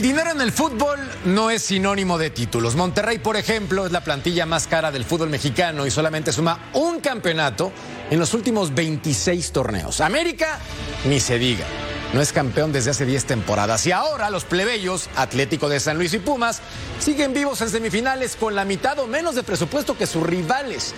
El 0.00 0.04
dinero 0.04 0.30
en 0.30 0.40
el 0.40 0.50
fútbol 0.50 0.98
no 1.26 1.50
es 1.50 1.60
sinónimo 1.60 2.16
de 2.16 2.30
títulos. 2.30 2.74
Monterrey, 2.74 3.18
por 3.18 3.36
ejemplo, 3.36 3.84
es 3.84 3.92
la 3.92 4.02
plantilla 4.02 4.46
más 4.46 4.66
cara 4.66 4.90
del 4.90 5.04
fútbol 5.04 5.28
mexicano 5.28 5.84
y 5.86 5.90
solamente 5.90 6.32
suma 6.32 6.70
un 6.72 7.00
campeonato 7.00 7.70
en 8.08 8.18
los 8.18 8.32
últimos 8.32 8.74
26 8.74 9.52
torneos. 9.52 10.00
América, 10.00 10.58
ni 11.04 11.20
se 11.20 11.38
diga. 11.38 11.66
No 12.14 12.22
es 12.22 12.32
campeón 12.32 12.72
desde 12.72 12.92
hace 12.92 13.04
10 13.04 13.26
temporadas. 13.26 13.86
Y 13.86 13.92
ahora 13.92 14.30
los 14.30 14.44
plebeyos, 14.44 15.10
Atlético 15.16 15.68
de 15.68 15.80
San 15.80 15.98
Luis 15.98 16.14
y 16.14 16.18
Pumas, 16.18 16.62
siguen 16.98 17.34
vivos 17.34 17.60
en 17.60 17.68
semifinales 17.68 18.36
con 18.36 18.54
la 18.54 18.64
mitad 18.64 18.98
o 19.00 19.06
menos 19.06 19.34
de 19.34 19.42
presupuesto 19.42 19.98
que 19.98 20.06
sus 20.06 20.22
rivales. 20.22 20.94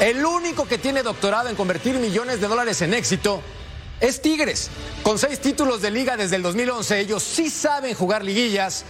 El 0.00 0.24
único 0.24 0.66
que 0.66 0.78
tiene 0.78 1.02
doctorado 1.02 1.50
en 1.50 1.54
convertir 1.54 1.96
millones 1.96 2.40
de 2.40 2.48
dólares 2.48 2.80
en 2.80 2.94
éxito 2.94 3.42
es 4.00 4.22
Tigres. 4.22 4.70
Con 5.02 5.18
seis 5.18 5.40
títulos 5.40 5.82
de 5.82 5.90
liga 5.90 6.16
desde 6.16 6.36
el 6.36 6.42
2011, 6.42 7.00
ellos 7.00 7.22
sí 7.22 7.50
saben 7.50 7.94
jugar 7.94 8.24
liguillas, 8.24 8.84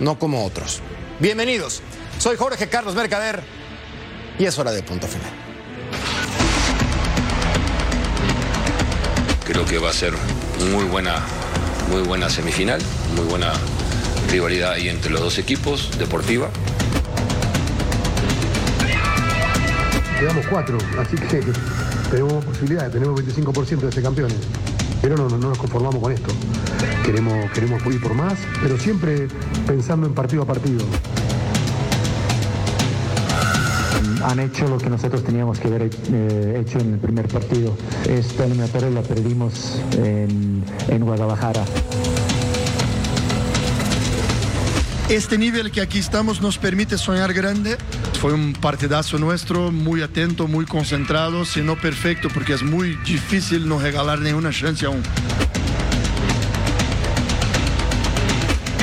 no 0.00 0.18
como 0.18 0.44
otros. 0.44 0.80
Bienvenidos, 1.20 1.82
soy 2.18 2.36
Jorge 2.36 2.68
Carlos 2.68 2.94
Mercader 2.94 3.42
y 4.38 4.44
es 4.44 4.58
hora 4.58 4.72
de 4.72 4.82
punto 4.82 5.06
final. 5.06 5.30
Creo 9.44 9.64
que 9.66 9.78
va 9.78 9.90
a 9.90 9.92
ser 9.92 10.14
muy 10.70 10.84
buena, 10.84 11.22
muy 11.90 12.02
buena 12.02 12.30
semifinal, 12.30 12.80
muy 13.14 13.26
buena 13.26 13.52
rivalidad 14.30 14.72
ahí 14.72 14.88
entre 14.88 15.10
los 15.10 15.20
dos 15.20 15.38
equipos, 15.38 15.96
deportiva. 15.98 16.50
Quedamos 20.18 20.46
cuatro, 20.46 20.78
así 20.98 21.16
que 21.16 21.42
tenemos 22.10 22.44
posibilidades, 22.44 22.92
tenemos 22.92 23.20
25% 23.20 23.80
de 23.80 23.92
ser 23.92 24.02
campeones. 24.02 24.36
Pero 25.00 25.16
no, 25.16 25.28
no, 25.28 25.38
no 25.38 25.48
nos 25.50 25.58
conformamos 25.58 26.00
con 26.00 26.12
esto. 26.12 26.32
Queremos, 27.04 27.50
queremos 27.52 27.84
ir 27.86 28.00
por 28.00 28.14
más, 28.14 28.38
pero 28.62 28.78
siempre 28.78 29.28
pensando 29.66 30.06
en 30.06 30.14
partido 30.14 30.42
a 30.42 30.46
partido. 30.46 30.84
han 34.24 34.40
hecho 34.40 34.66
lo 34.68 34.78
que 34.78 34.88
nosotros 34.88 35.22
teníamos 35.22 35.58
que 35.58 35.68
haber 35.68 35.90
eh, 36.12 36.62
hecho 36.64 36.78
en 36.78 36.94
el 36.94 36.98
primer 36.98 37.28
partido. 37.28 37.76
Esta 38.08 38.46
eliminatoria 38.46 38.90
la 38.90 39.02
perdimos 39.02 39.80
en, 39.98 40.64
en 40.88 41.04
Guadalajara. 41.04 41.64
Este 45.14 45.38
nivel 45.38 45.70
que 45.70 45.80
aquí 45.80 46.00
estamos 46.00 46.40
nos 46.40 46.58
permite 46.58 46.98
soñar 46.98 47.32
grande. 47.32 47.78
Fue 48.20 48.32
un 48.32 48.52
partidazo 48.52 49.16
nuestro, 49.16 49.70
muy 49.70 50.02
atento, 50.02 50.48
muy 50.48 50.66
concentrado, 50.66 51.44
si 51.44 51.60
no 51.60 51.76
perfecto, 51.76 52.28
porque 52.34 52.52
es 52.52 52.64
muy 52.64 52.96
difícil 53.06 53.68
no 53.68 53.78
regalar 53.78 54.18
ninguna 54.18 54.50
chance 54.50 54.84
aún. 54.84 55.04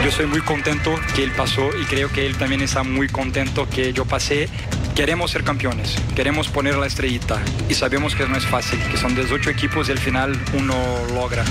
Yo 0.06 0.10
soy 0.10 0.26
muy 0.26 0.40
contento 0.40 0.96
que 1.14 1.26
él 1.26 1.32
pasó 1.36 1.68
y 1.78 1.84
creo 1.84 2.10
que 2.10 2.26
él 2.26 2.38
también 2.38 2.62
está 2.62 2.84
muy 2.84 3.10
contento 3.10 3.68
que 3.68 3.92
yo 3.92 4.06
pasé. 4.06 4.48
Queremos 4.96 5.32
ser 5.32 5.44
campeones, 5.44 5.98
queremos 6.16 6.48
poner 6.48 6.78
la 6.78 6.88
estrellita 6.88 7.42
y 7.68 7.74
sabemos 7.74 8.16
que 8.16 8.26
no 8.26 8.38
es 8.38 8.46
fácil, 8.46 8.80
que 8.90 8.96
son 8.96 9.16
18 9.16 9.50
equipos 9.50 9.90
y 9.90 9.92
al 9.92 10.00
final 10.00 10.42
uno 10.54 10.76
logra. 11.14 11.44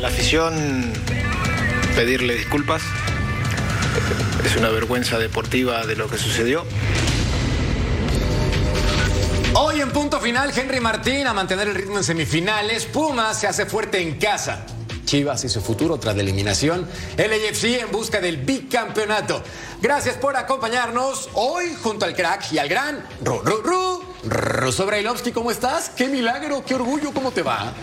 La 0.00 0.06
afición 0.06 0.92
pedirle 1.94 2.34
disculpas. 2.34 2.82
Es 4.44 4.56
una 4.56 4.70
vergüenza 4.70 5.18
deportiva 5.18 5.86
de 5.86 5.96
lo 5.96 6.08
que 6.08 6.18
sucedió. 6.18 6.64
Hoy 9.54 9.80
en 9.80 9.90
punto 9.90 10.18
final, 10.20 10.52
Henry 10.56 10.80
Martín 10.80 11.26
a 11.26 11.34
mantener 11.34 11.68
el 11.68 11.74
ritmo 11.74 11.98
en 11.98 12.04
semifinales. 12.04 12.86
Pumas 12.86 13.38
se 13.38 13.46
hace 13.46 13.66
fuerte 13.66 14.00
en 14.00 14.18
casa. 14.18 14.64
Chivas 15.04 15.44
y 15.44 15.48
su 15.48 15.60
futuro 15.60 15.98
tras 15.98 16.16
la 16.16 16.22
eliminación. 16.22 16.88
El 17.18 17.32
AFC 17.32 17.64
en 17.82 17.92
busca 17.92 18.20
del 18.20 18.38
bicampeonato. 18.38 19.42
Gracias 19.82 20.16
por 20.16 20.36
acompañarnos 20.36 21.28
hoy 21.34 21.74
junto 21.82 22.06
al 22.06 22.14
crack 22.14 22.52
y 22.52 22.58
al 22.58 22.68
gran 22.68 23.04
Ru, 23.22 23.40
Ru, 23.42 24.02
Ruso 24.24 24.86
Brailovsky. 24.86 25.32
¿Cómo 25.32 25.50
estás? 25.50 25.90
¡Qué 25.90 26.08
milagro! 26.08 26.64
¡Qué 26.64 26.74
orgullo! 26.74 27.12
¿Cómo 27.12 27.30
te 27.32 27.42
va? 27.42 27.74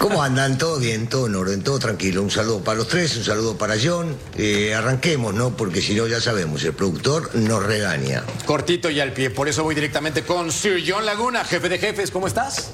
¿Cómo 0.00 0.22
andan? 0.22 0.56
¿Todo 0.56 0.78
bien? 0.78 1.08
¿Todo 1.08 1.26
en 1.26 1.34
orden? 1.34 1.62
¿Todo 1.62 1.78
tranquilo? 1.78 2.22
Un 2.22 2.30
saludo 2.30 2.64
para 2.64 2.78
los 2.78 2.88
tres, 2.88 3.14
un 3.18 3.22
saludo 3.22 3.58
para 3.58 3.74
John. 3.80 4.16
Eh, 4.38 4.74
arranquemos, 4.74 5.34
¿no? 5.34 5.54
Porque 5.54 5.82
si 5.82 5.94
no, 5.94 6.06
ya 6.06 6.22
sabemos, 6.22 6.64
el 6.64 6.72
productor 6.72 7.34
nos 7.34 7.62
regaña. 7.62 8.24
Cortito 8.46 8.88
y 8.88 8.98
al 8.98 9.12
pie. 9.12 9.28
Por 9.28 9.46
eso 9.46 9.62
voy 9.62 9.74
directamente 9.74 10.22
con 10.22 10.50
Sir 10.52 10.82
John 10.88 11.04
Laguna, 11.04 11.44
jefe 11.44 11.68
de 11.68 11.78
jefes. 11.78 12.10
¿Cómo 12.10 12.28
estás? 12.28 12.70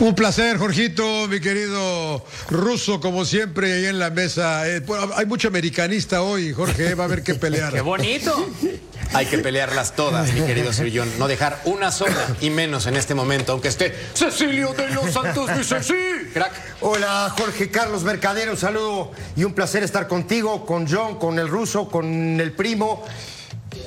Un 0.00 0.16
placer, 0.16 0.58
Jorgito, 0.58 1.28
mi 1.28 1.38
querido 1.38 2.24
ruso, 2.48 3.00
como 3.00 3.24
siempre, 3.24 3.72
ahí 3.72 3.84
en 3.84 4.00
la 4.00 4.10
mesa. 4.10 4.68
Eh, 4.68 4.80
bueno, 4.80 5.12
hay 5.14 5.26
mucho 5.26 5.46
americanista 5.46 6.22
hoy, 6.22 6.52
Jorge, 6.52 6.96
va 6.96 7.04
a 7.04 7.06
haber 7.06 7.22
que 7.22 7.34
pelear. 7.36 7.72
¡Qué 7.72 7.80
bonito! 7.80 8.44
Hay 9.12 9.26
que 9.26 9.38
pelearlas 9.38 9.96
todas, 9.96 10.32
mi 10.32 10.42
querido 10.42 10.72
Sir 10.72 10.92
John. 10.94 11.10
No 11.18 11.26
dejar 11.26 11.60
una 11.64 11.90
sola 11.90 12.14
y 12.40 12.50
menos 12.50 12.86
en 12.86 12.96
este 12.96 13.14
momento, 13.14 13.52
aunque 13.52 13.68
esté 13.68 13.94
Cecilio 14.14 14.72
de 14.72 14.88
los 14.90 15.10
Santos 15.12 15.50
dice 15.56 15.82
sí. 15.82 16.30
Crack. 16.32 16.52
Hola, 16.80 17.34
Jorge 17.36 17.70
Carlos 17.70 18.04
Mercader, 18.04 18.48
un 18.50 18.56
saludo 18.56 19.10
y 19.36 19.44
un 19.44 19.52
placer 19.52 19.82
estar 19.82 20.06
contigo, 20.06 20.64
con 20.64 20.86
John, 20.88 21.18
con 21.18 21.38
el 21.38 21.48
ruso, 21.48 21.88
con 21.88 22.40
el 22.40 22.52
primo. 22.52 23.04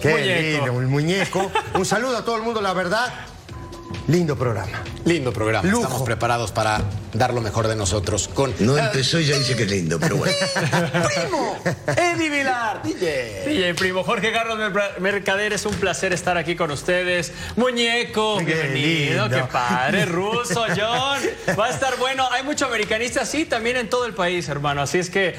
Qué 0.01 0.09
Muñeco. 0.09 0.65
lindo, 0.65 0.81
el 0.81 0.87
muñeco. 0.87 1.51
Un 1.75 1.85
saludo 1.85 2.17
a 2.17 2.25
todo 2.25 2.35
el 2.35 2.43
mundo, 2.43 2.61
la 2.61 2.73
verdad. 2.73 3.13
Lindo 4.07 4.35
programa. 4.37 4.81
Lindo 5.05 5.31
programa. 5.31 5.67
Lujo. 5.69 5.83
Estamos 5.83 6.03
preparados 6.03 6.51
para 6.51 6.81
dar 7.13 7.33
lo 7.33 7.41
mejor 7.41 7.67
de 7.67 7.75
nosotros 7.75 8.27
con. 8.27 8.53
No 8.59 8.77
empezó 8.77 9.19
y 9.19 9.25
ya 9.25 9.37
dice 9.37 9.55
que 9.55 9.63
es 9.63 9.71
lindo, 9.71 9.99
pero 9.99 10.17
bueno. 10.17 10.33
¡Primo! 11.21 11.57
¡Eddie 11.87 12.29
Vilar! 12.29 12.81
DJ. 12.83 13.43
DJ 13.47 13.73
Primo, 13.75 14.03
Jorge 14.03 14.31
Carlos 14.31 14.57
Mer- 14.57 14.99
Mercader, 14.99 15.53
es 15.53 15.65
un 15.65 15.73
placer 15.75 16.11
estar 16.13 16.37
aquí 16.37 16.55
con 16.55 16.71
ustedes. 16.71 17.31
Muñeco, 17.55 18.37
Qué 18.39 18.45
bienvenido, 18.45 19.23
lindo. 19.27 19.37
qué 19.37 19.43
padre, 19.51 20.05
ruso, 20.07 20.65
John. 20.75 21.19
Va 21.57 21.67
a 21.67 21.69
estar 21.69 21.97
bueno. 21.97 22.27
Hay 22.31 22.43
mucho 22.43 22.65
americanista, 22.65 23.25
sí, 23.25 23.45
también 23.45 23.77
en 23.77 23.89
todo 23.89 24.05
el 24.05 24.13
país, 24.13 24.47
hermano. 24.49 24.81
Así 24.81 24.97
es 24.99 25.09
que 25.09 25.35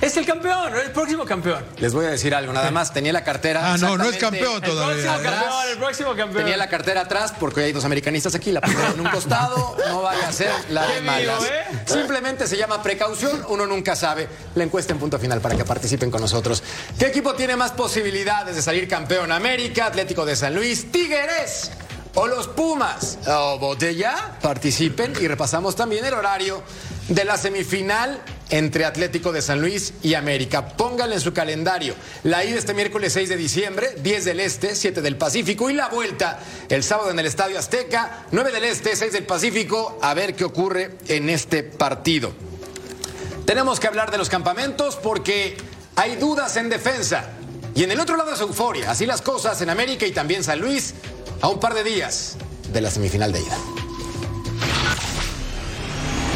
es 0.00 0.16
el 0.16 0.24
campeón, 0.24 0.72
el 0.76 0.90
próximo 0.92 1.24
campeón. 1.24 1.64
Les 1.78 1.92
voy 1.92 2.06
a 2.06 2.10
decir 2.10 2.34
algo, 2.34 2.52
nada 2.52 2.70
más. 2.70 2.92
Tenía 2.92 3.12
la 3.12 3.24
cartera. 3.24 3.72
Ah, 3.72 3.78
no, 3.78 3.96
no 3.96 4.04
es 4.04 4.16
campeón 4.16 4.62
El 4.62 4.70
todavía. 4.70 5.04
próximo 5.04 5.18
¿eh? 5.18 5.22
campeón, 5.24 5.68
el 5.72 5.78
próximo 5.78 6.08
campeón. 6.14 6.44
Tenía 6.44 6.56
la 6.56 6.68
cartera 6.68 7.00
atrás 7.02 7.34
porque 7.38 7.60
hoy 7.60 7.66
hay 7.66 7.72
dos 7.72 7.84
americanistas 7.84 8.34
aquí, 8.34 8.52
la 8.52 8.60
primera 8.60 8.90
en 8.90 9.00
un 9.00 9.08
costado, 9.08 9.76
no 9.88 10.02
vaya 10.02 10.28
a 10.28 10.32
ser 10.32 10.52
la 10.70 10.86
de 10.86 11.00
malas. 11.00 11.44
¿eh? 11.44 11.64
Simplemente 11.86 12.46
se 12.46 12.56
llama 12.56 12.82
precaución, 12.82 13.44
uno 13.48 13.66
nunca 13.66 13.96
sabe. 13.96 14.28
La 14.54 14.64
encuesta 14.64 14.92
en 14.92 14.98
punto 14.98 15.18
final 15.18 15.40
para 15.40 15.56
que 15.56 15.64
participen 15.64 16.10
con 16.10 16.20
nosotros. 16.20 16.62
¿Qué 16.98 17.06
equipo 17.06 17.34
tiene 17.34 17.56
más 17.56 17.72
posibilidades 17.72 18.54
de 18.56 18.62
salir 18.62 18.88
campeón? 18.88 19.32
América, 19.32 19.86
Atlético 19.86 20.24
de 20.24 20.36
San 20.36 20.54
Luis, 20.54 20.90
Tigres 20.92 21.70
o 22.14 22.26
los 22.26 22.48
Pumas. 22.48 23.18
O 23.26 23.58
Botella, 23.58 24.38
participen 24.40 25.12
y 25.20 25.28
repasamos 25.28 25.76
también 25.76 26.04
el 26.04 26.14
horario 26.14 26.62
de 27.08 27.24
la 27.24 27.36
semifinal 27.38 28.20
entre 28.50 28.84
Atlético 28.84 29.32
de 29.32 29.42
San 29.42 29.60
Luis 29.60 29.94
y 30.02 30.14
América. 30.14 30.68
Pónganle 30.68 31.16
en 31.16 31.20
su 31.20 31.32
calendario 31.32 31.94
la 32.22 32.44
ida 32.44 32.58
este 32.58 32.74
miércoles 32.74 33.12
6 33.12 33.28
de 33.28 33.36
diciembre, 33.36 33.94
10 34.02 34.24
del 34.24 34.40
Este, 34.40 34.74
7 34.74 35.00
del 35.00 35.16
Pacífico 35.16 35.70
y 35.70 35.74
la 35.74 35.88
vuelta 35.88 36.40
el 36.68 36.82
sábado 36.82 37.10
en 37.10 37.18
el 37.18 37.26
Estadio 37.26 37.58
Azteca, 37.58 38.26
9 38.30 38.52
del 38.52 38.64
Este, 38.64 38.94
6 38.94 39.12
del 39.12 39.24
Pacífico. 39.24 39.98
A 40.02 40.14
ver 40.14 40.34
qué 40.34 40.44
ocurre 40.44 40.96
en 41.08 41.28
este 41.30 41.62
partido. 41.62 42.32
Tenemos 43.44 43.80
que 43.80 43.86
hablar 43.86 44.10
de 44.10 44.18
los 44.18 44.28
campamentos 44.28 44.96
porque 44.96 45.56
hay 45.96 46.16
dudas 46.16 46.56
en 46.56 46.68
defensa. 46.68 47.30
Y 47.74 47.84
en 47.84 47.90
el 47.92 48.00
otro 48.00 48.16
lado 48.16 48.32
es 48.32 48.40
euforia. 48.40 48.90
Así 48.90 49.06
las 49.06 49.22
cosas 49.22 49.60
en 49.62 49.70
América 49.70 50.06
y 50.06 50.12
también 50.12 50.44
San 50.44 50.58
Luis 50.58 50.94
a 51.40 51.48
un 51.48 51.60
par 51.60 51.74
de 51.74 51.84
días 51.84 52.36
de 52.72 52.80
la 52.80 52.90
semifinal 52.90 53.32
de 53.32 53.40
ida. 53.40 53.56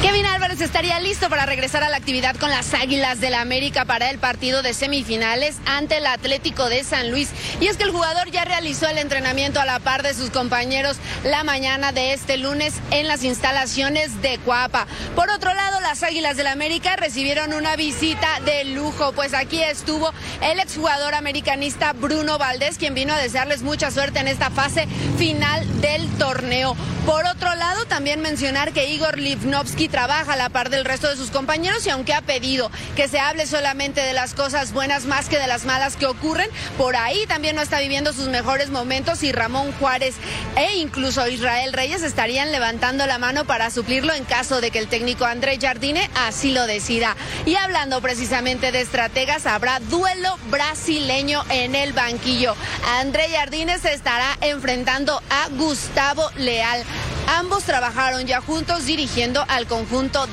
Kevin 0.03 0.27
Álvarez 0.27 0.61
estaría 0.61 0.99
listo 0.99 1.31
para 1.31 1.47
regresar 1.47 1.85
a 1.85 1.89
la 1.89 1.97
actividad 1.97 2.35
con 2.35 2.51
las 2.51 2.75
Águilas 2.75 3.21
del 3.21 3.31
la 3.31 3.41
América 3.41 3.85
para 3.85 4.11
el 4.11 4.19
partido 4.19 4.61
de 4.61 4.75
semifinales 4.75 5.59
ante 5.65 5.99
el 5.99 6.07
Atlético 6.07 6.69
de 6.69 6.83
San 6.83 7.13
Luis. 7.13 7.31
Y 7.61 7.69
es 7.69 7.77
que 7.77 7.85
el 7.85 7.93
jugador 7.93 8.29
ya 8.33 8.45
realizó 8.45 8.89
el 8.89 8.99
entrenamiento 8.99 9.61
a 9.61 9.65
la 9.65 9.79
par 9.79 10.03
de 10.03 10.13
sus 10.13 10.31
compañeros 10.31 10.97
la 11.23 11.45
mañana 11.45 11.93
de 11.93 12.15
este 12.15 12.37
lunes 12.37 12.75
en 12.91 13.07
las 13.07 13.23
instalaciones 13.23 14.21
de 14.23 14.39
Cuapa. 14.39 14.89
Por 15.15 15.31
otro 15.31 15.55
lado, 15.55 15.81
las 15.81 16.03
Águilas 16.03 16.37
del 16.37 16.47
la 16.47 16.53
América 16.53 16.97
recibieron 16.97 17.55
una 17.55 17.77
visita 17.77 18.41
de 18.45 18.65
lujo, 18.65 19.13
pues 19.13 19.35
aquí 19.35 19.63
estuvo 19.63 20.13
el 20.43 20.59
exjugador 20.59 21.15
americanista 21.15 21.93
Bruno 21.93 22.39
Valdés, 22.39 22.77
quien 22.77 22.95
vino 22.95 23.15
a 23.15 23.19
desearles 23.19 23.63
mucha 23.63 23.93
suerte 23.93 24.19
en 24.19 24.27
esta 24.27 24.51
fase 24.51 24.89
final 25.17 25.81
del 25.81 26.09
torneo. 26.19 26.77
Por 27.07 27.25
otro 27.27 27.55
lado, 27.55 27.85
también 27.87 28.21
mencionar 28.21 28.73
que 28.73 28.91
Igor 28.91 29.19
Livnovsky 29.19 29.92
trabaja 29.93 30.33
a 30.33 30.37
la 30.37 30.49
par 30.49 30.71
del 30.71 30.85
resto 30.85 31.09
de 31.09 31.17
sus 31.17 31.31
compañeros 31.31 31.87
y 31.87 31.91
aunque 31.91 32.15
ha 32.15 32.23
pedido 32.23 32.71
que 32.97 33.07
se 33.07 33.21
hable 33.21 33.47
solamente 33.47 34.01
de 34.01 34.15
las 34.15 34.35
cosas 34.35 34.73
buenas 34.73 35.05
más 35.05 35.29
que 35.29 35.39
de 35.39 35.47
las 35.47 35.67
malas 35.67 35.97
que 35.97 36.07
ocurren, 36.07 36.49
por 36.79 36.97
ahí 36.97 37.27
también 37.27 37.55
no 37.55 37.63
está 37.63 37.79
viviendo 37.79 38.13
sus 38.13 38.29
mejores 38.29 38.71
momentos 38.71 39.23
y 39.23 39.33
Ramón 39.33 39.71
Juárez 39.79 40.15
e 40.57 40.77
incluso 40.77 41.29
Israel 41.29 41.75
Reyes 41.75 42.03
estarían 42.03 42.51
levantando 42.53 43.07
la 43.07 43.19
mano 43.19 43.45
para 43.45 43.71
suplirlo 43.71 44.15
en 44.15 44.25
caso 44.25 44.63
de 44.63 44.71
que 44.71 44.79
el 44.79 44.89
técnico 44.89 45.27
André 45.27 45.59
Jardine 45.61 46.11
así 46.17 46.53
lo 46.53 46.67
decida. 46.67 47.15
Y 47.45 47.55
hablando 47.57 48.01
precisamente 48.01 48.73
de 48.73 48.81
estrategas, 48.81 49.45
habrá 49.45 49.79
duelo 49.79 50.39
brasileño 50.51 51.45
en 51.51 51.75
el 51.75 51.93
banquillo. 51.93 52.57
André 52.99 53.29
Jardine 53.29 53.79
se 53.79 53.93
estará 53.93 54.39
enfrentando 54.41 55.23
a 55.29 55.49
Gustavo 55.51 56.31
Leal. 56.37 56.83
Ambos 57.29 57.65
trabajaron 57.65 58.27
ya 58.27 58.41
juntos 58.41 58.87
dirigiendo 58.87 59.45
al 59.49 59.67
conjunto 59.67 59.82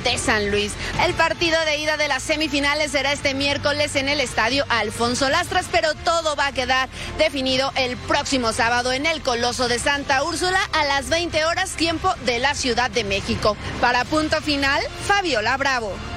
de 0.03 0.17
San 0.17 0.51
Luis. 0.51 0.73
El 1.05 1.13
partido 1.15 1.57
de 1.65 1.77
ida 1.77 1.97
de 1.97 2.07
las 2.07 2.21
semifinales 2.21 2.91
será 2.91 3.11
este 3.11 3.33
miércoles 3.33 3.95
en 3.95 4.07
el 4.07 4.19
estadio 4.19 4.63
Alfonso 4.69 5.27
Lastras, 5.27 5.65
pero 5.71 5.95
todo 5.95 6.35
va 6.35 6.47
a 6.47 6.51
quedar 6.51 6.87
definido 7.17 7.71
el 7.75 7.97
próximo 7.97 8.53
sábado 8.53 8.93
en 8.93 9.05
el 9.05 9.21
Coloso 9.21 9.67
de 9.67 9.79
Santa 9.79 10.23
Úrsula 10.23 10.59
a 10.73 10.85
las 10.85 11.09
20 11.09 11.45
horas 11.45 11.71
tiempo 11.71 12.13
de 12.25 12.39
la 12.39 12.53
Ciudad 12.53 12.91
de 12.91 13.03
México. 13.03 13.57
Para 13.81 14.05
punto 14.05 14.39
final, 14.41 14.81
Fabiola 15.07 15.57
Bravo. 15.57 16.08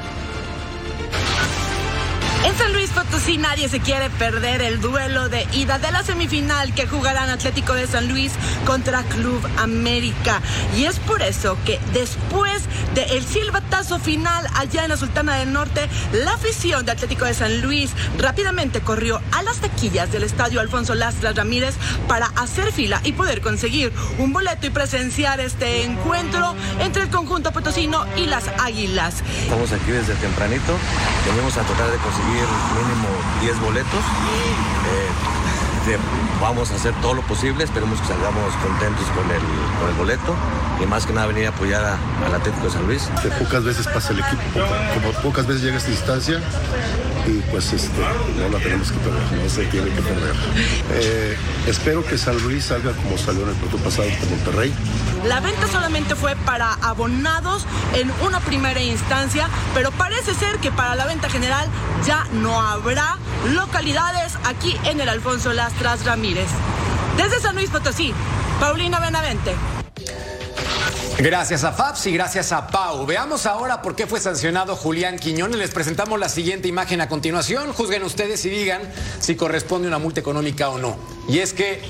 En 2.44 2.58
San 2.58 2.72
Luis 2.72 2.90
Potosí 2.90 3.38
nadie 3.38 3.68
se 3.68 3.78
quiere 3.78 4.10
perder 4.10 4.62
el 4.62 4.80
duelo 4.80 5.28
de 5.28 5.46
ida 5.52 5.78
de 5.78 5.92
la 5.92 6.02
semifinal 6.02 6.74
que 6.74 6.88
jugarán 6.88 7.30
Atlético 7.30 7.74
de 7.74 7.86
San 7.86 8.08
Luis 8.08 8.32
contra 8.66 9.04
Club 9.04 9.40
América. 9.58 10.42
Y 10.76 10.86
es 10.86 10.98
por 10.98 11.22
eso 11.22 11.56
que 11.64 11.78
después 11.92 12.64
del 12.96 13.24
silbatazo 13.24 14.00
final 14.00 14.44
allá 14.56 14.82
en 14.82 14.90
la 14.90 14.96
Sultana 14.96 15.36
del 15.36 15.52
Norte, 15.52 15.88
la 16.12 16.34
afición 16.34 16.84
de 16.84 16.90
Atlético 16.90 17.26
de 17.26 17.34
San 17.34 17.60
Luis 17.60 17.92
rápidamente 18.18 18.80
corrió 18.80 19.20
a 19.30 19.44
las 19.44 19.58
taquillas 19.58 20.10
del 20.10 20.24
estadio 20.24 20.60
Alfonso 20.60 20.96
Lastras 20.96 21.36
Ramírez 21.36 21.76
para 22.08 22.26
hacer 22.36 22.72
fila 22.72 23.00
y 23.04 23.12
poder 23.12 23.40
conseguir 23.40 23.92
un 24.18 24.32
boleto 24.32 24.66
y 24.66 24.70
presenciar 24.70 25.38
este 25.38 25.84
encuentro 25.84 26.56
entre 26.80 27.02
el 27.02 27.10
conjunto 27.10 27.52
potosino 27.52 28.04
y 28.16 28.26
las 28.26 28.44
Águilas. 28.58 29.22
Estamos 29.42 29.70
aquí 29.70 29.92
desde 29.92 30.14
tempranito, 30.16 30.76
venimos 31.24 31.56
a 31.56 31.62
tratar 31.62 31.90
de 31.90 31.98
conseguir 31.98 32.31
mínimo 32.32 33.08
10 33.40 33.61
boletos. 33.61 34.00
Eh, 34.90 35.99
vamos 36.40 36.70
a 36.70 36.75
hacer 36.75 36.94
todo 37.00 37.14
lo 37.14 37.23
posible, 37.23 37.64
esperemos 37.64 38.00
que 38.00 38.06
salgamos 38.06 38.55
contentos 38.56 39.05
con 39.14 39.25
el, 39.31 39.43
con 39.81 39.88
el 39.88 39.94
boleto 39.96 40.34
y 40.82 40.87
más 40.87 41.06
que 41.06 41.12
nada 41.12 41.26
venir 41.26 41.46
a 41.46 41.50
apoyar 41.50 41.84
al 41.84 42.34
Atlético 42.34 42.67
de 42.67 42.70
San 42.70 42.87
Luis. 42.87 43.11
pocas 43.38 43.64
veces 43.64 43.87
pasa 43.88 44.12
el 44.12 44.20
equipo, 44.20 44.43
como 44.94 45.12
pocas 45.23 45.46
veces 45.46 45.62
llega 45.62 45.75
a 45.75 45.79
esta 45.79 45.90
instancia 45.90 46.40
y 47.26 47.40
pues 47.50 47.72
este, 47.72 48.00
no 48.36 48.48
la 48.48 48.58
tenemos 48.58 48.90
que 48.90 48.98
perder, 48.98 49.42
no 49.42 49.48
se 49.48 49.64
tiene 49.66 49.90
que 49.90 50.02
perder. 50.02 50.34
Eh, 50.90 51.36
espero 51.66 52.04
que 52.04 52.19
San 52.19 52.36
Luis 52.42 52.64
salga 52.64 52.92
como 52.92 53.16
salió 53.16 53.42
en 53.42 53.50
el 53.50 53.54
partido 53.56 53.78
pasado 53.82 54.08
ante 54.08 54.26
Monterrey. 54.26 54.74
La 55.26 55.40
venta 55.40 55.69
solamente 55.69 56.16
fue 56.16 56.34
para 56.36 56.72
abonados 56.74 57.66
en 57.94 58.10
una 58.26 58.40
primera 58.40 58.80
instancia, 58.80 59.48
pero 59.74 59.90
parece 59.92 60.34
ser 60.34 60.58
que 60.58 60.72
para 60.72 60.96
la 60.96 61.06
venta 61.06 61.28
general 61.28 61.69
ya 62.06 62.26
no 62.32 62.60
habrá 62.60 63.19
localidades 63.50 64.36
aquí 64.44 64.76
en 64.84 65.00
el 65.00 65.08
Alfonso 65.08 65.52
Lastras 65.52 66.04
Ramírez. 66.04 66.48
Desde 67.16 67.40
San 67.40 67.54
Luis 67.54 67.70
Potosí, 67.70 68.12
Paulina 68.58 68.98
Benavente. 68.98 69.54
Gracias 71.19 71.62
a 71.62 71.73
Fabs 71.73 72.06
y 72.06 72.12
gracias 72.12 72.53
a 72.53 72.67
Pau. 72.67 73.06
Veamos 73.06 73.47
ahora 73.47 73.82
por 73.82 73.94
qué 73.94 74.06
fue 74.06 74.19
sancionado 74.19 74.75
Julián 74.75 75.19
Quiñones. 75.19 75.59
Les 75.59 75.70
presentamos 75.70 76.19
la 76.19 76.29
siguiente 76.29 76.69
imagen 76.69 77.00
a 77.00 77.09
continuación. 77.09 77.73
Juzguen 77.73 78.03
ustedes 78.03 78.44
y 78.44 78.50
digan 78.50 78.81
si 79.20 79.37
corresponde 79.37 79.87
una 79.87 79.99
multa 79.99 80.20
económica 80.20 80.70
o 80.70 80.79
no. 80.79 80.97
Y 81.29 81.38
es 81.38 81.53
que 81.53 81.81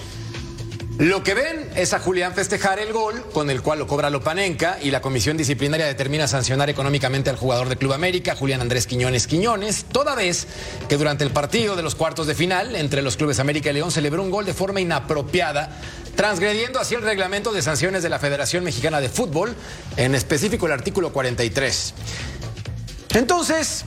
lo 0.98 1.24
que 1.24 1.32
ven 1.32 1.70
es 1.74 1.94
a 1.94 2.00
Julián 2.00 2.34
festejar 2.34 2.78
el 2.78 2.92
gol 2.92 3.24
con 3.32 3.48
el 3.48 3.62
cual 3.62 3.78
lo 3.78 3.86
cobra 3.86 4.10
Lopanenka 4.10 4.78
y 4.82 4.90
la 4.90 5.00
comisión 5.00 5.38
disciplinaria 5.38 5.86
determina 5.86 6.28
sancionar 6.28 6.68
económicamente 6.68 7.30
al 7.30 7.36
jugador 7.36 7.70
de 7.70 7.76
Club 7.76 7.94
América, 7.94 8.36
Julián 8.36 8.60
Andrés 8.60 8.86
Quiñones 8.86 9.26
Quiñones, 9.26 9.86
toda 9.90 10.14
vez 10.14 10.46
que 10.90 10.98
durante 10.98 11.24
el 11.24 11.30
partido 11.30 11.76
de 11.76 11.82
los 11.82 11.94
cuartos 11.94 12.26
de 12.26 12.34
final 12.34 12.76
entre 12.76 13.00
los 13.00 13.16
clubes 13.16 13.40
América 13.40 13.70
y 13.70 13.72
León 13.72 13.90
celebró 13.90 14.22
un 14.22 14.30
gol 14.30 14.44
de 14.44 14.52
forma 14.52 14.82
inapropiada, 14.82 15.80
transgrediendo 16.16 16.78
así 16.78 16.94
el 16.94 17.02
reglamento 17.02 17.52
de 17.52 17.62
sanciones 17.62 18.02
de 18.02 18.08
la 18.08 18.18
Federación 18.18 18.64
Mexicana 18.64 19.00
de 19.00 19.08
Fútbol, 19.08 19.54
en 19.96 20.14
específico 20.14 20.66
el 20.66 20.72
artículo 20.72 21.12
43. 21.12 21.94
Entonces, 23.14 23.84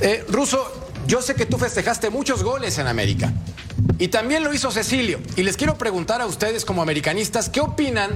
eh, 0.00 0.24
Ruso, 0.28 0.90
yo 1.06 1.22
sé 1.22 1.34
que 1.34 1.46
tú 1.46 1.58
festejaste 1.58 2.10
muchos 2.10 2.42
goles 2.42 2.78
en 2.78 2.86
América. 2.86 3.32
Y 3.98 4.08
también 4.08 4.44
lo 4.44 4.52
hizo 4.52 4.70
Cecilio. 4.70 5.20
Y 5.36 5.42
les 5.42 5.56
quiero 5.56 5.76
preguntar 5.76 6.20
a 6.20 6.26
ustedes 6.26 6.64
como 6.64 6.82
americanistas, 6.82 7.48
¿qué 7.48 7.60
opinan 7.60 8.10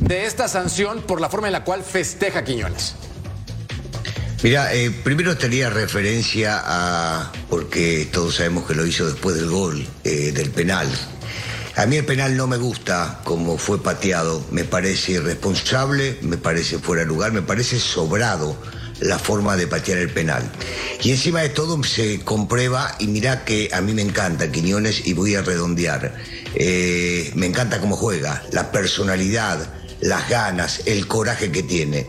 de 0.00 0.26
esta 0.26 0.48
sanción 0.48 1.02
por 1.02 1.20
la 1.20 1.28
forma 1.28 1.48
en 1.48 1.52
la 1.52 1.64
cual 1.64 1.82
festeja 1.82 2.44
Quiñones? 2.44 2.94
Mira, 4.42 4.72
eh, 4.74 4.90
primero 4.90 5.36
tenía 5.36 5.70
referencia 5.70 6.62
a, 6.64 7.32
porque 7.48 8.08
todos 8.12 8.36
sabemos 8.36 8.66
que 8.66 8.74
lo 8.74 8.86
hizo 8.86 9.06
después 9.06 9.34
del 9.36 9.48
gol, 9.48 9.86
eh, 10.04 10.32
del 10.32 10.50
penal. 10.50 10.88
A 11.76 11.84
mí 11.84 11.96
el 11.96 12.06
penal 12.06 12.38
no 12.38 12.46
me 12.46 12.56
gusta 12.56 13.20
como 13.22 13.58
fue 13.58 13.82
pateado, 13.82 14.42
me 14.50 14.64
parece 14.64 15.12
irresponsable, 15.12 16.16
me 16.22 16.38
parece 16.38 16.78
fuera 16.78 17.02
de 17.02 17.08
lugar, 17.08 17.32
me 17.32 17.42
parece 17.42 17.78
sobrado 17.78 18.56
la 19.00 19.18
forma 19.18 19.58
de 19.58 19.66
patear 19.66 19.98
el 19.98 20.08
penal. 20.08 20.50
Y 21.02 21.10
encima 21.10 21.42
de 21.42 21.50
todo 21.50 21.82
se 21.84 22.20
comprueba, 22.20 22.96
y 22.98 23.08
mira 23.08 23.44
que 23.44 23.68
a 23.74 23.82
mí 23.82 23.92
me 23.92 24.00
encanta 24.00 24.50
Quiñones 24.50 25.06
y 25.06 25.12
voy 25.12 25.34
a 25.34 25.42
redondear, 25.42 26.14
eh, 26.54 27.30
me 27.34 27.44
encanta 27.44 27.78
cómo 27.78 27.94
juega, 27.94 28.42
la 28.52 28.72
personalidad, 28.72 29.58
las 30.00 30.30
ganas, 30.30 30.80
el 30.86 31.06
coraje 31.06 31.52
que 31.52 31.62
tiene. 31.62 32.06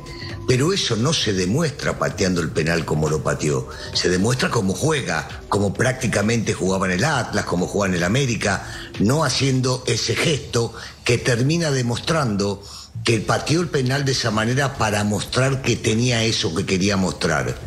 Pero 0.48 0.72
eso 0.72 0.96
no 0.96 1.12
se 1.12 1.34
demuestra 1.34 2.00
pateando 2.00 2.40
el 2.40 2.50
penal 2.50 2.86
como 2.86 3.10
lo 3.10 3.22
pateó. 3.22 3.68
Se 3.94 4.08
demuestra 4.08 4.50
cómo 4.50 4.74
juega, 4.74 5.28
como 5.50 5.74
prácticamente 5.74 6.54
jugaba 6.54 6.86
en 6.86 6.94
el 6.94 7.04
Atlas, 7.04 7.44
como 7.44 7.68
jugaba 7.68 7.90
en 7.90 7.98
el 7.98 8.04
América, 8.06 8.66
no 9.00 9.26
haciendo 9.26 9.84
ese 9.88 10.16
gesto 10.16 10.74
que 11.04 11.18
termina 11.18 11.70
demostrando 11.70 12.64
que 13.04 13.20
pateó 13.20 13.60
el 13.60 13.68
penal 13.68 14.06
de 14.06 14.14
esa 14.14 14.32
manera 14.32 14.78
para 14.78 15.04
mostrar 15.04 15.62
que 15.62 15.76
tenía 15.76 16.24
eso 16.24 16.56
que 16.56 16.66
quería 16.66 16.96
mostrar. 16.96 17.58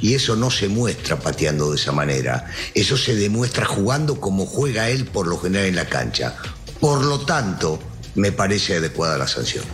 Y 0.00 0.14
eso 0.14 0.36
no 0.36 0.52
se 0.52 0.68
muestra 0.68 1.18
pateando 1.18 1.72
de 1.72 1.76
esa 1.76 1.90
manera. 1.90 2.46
Eso 2.72 2.96
se 2.96 3.16
demuestra 3.16 3.66
jugando 3.66 4.20
como 4.20 4.46
juega 4.46 4.90
él 4.90 5.06
por 5.06 5.26
lo 5.26 5.38
general 5.38 5.66
en 5.66 5.76
la 5.76 5.86
cancha. 5.86 6.36
Por 6.78 7.04
lo 7.04 7.20
tanto, 7.20 7.80
me 8.14 8.30
parece 8.30 8.76
adecuada 8.76 9.18
la 9.18 9.26
sanción. 9.26 9.64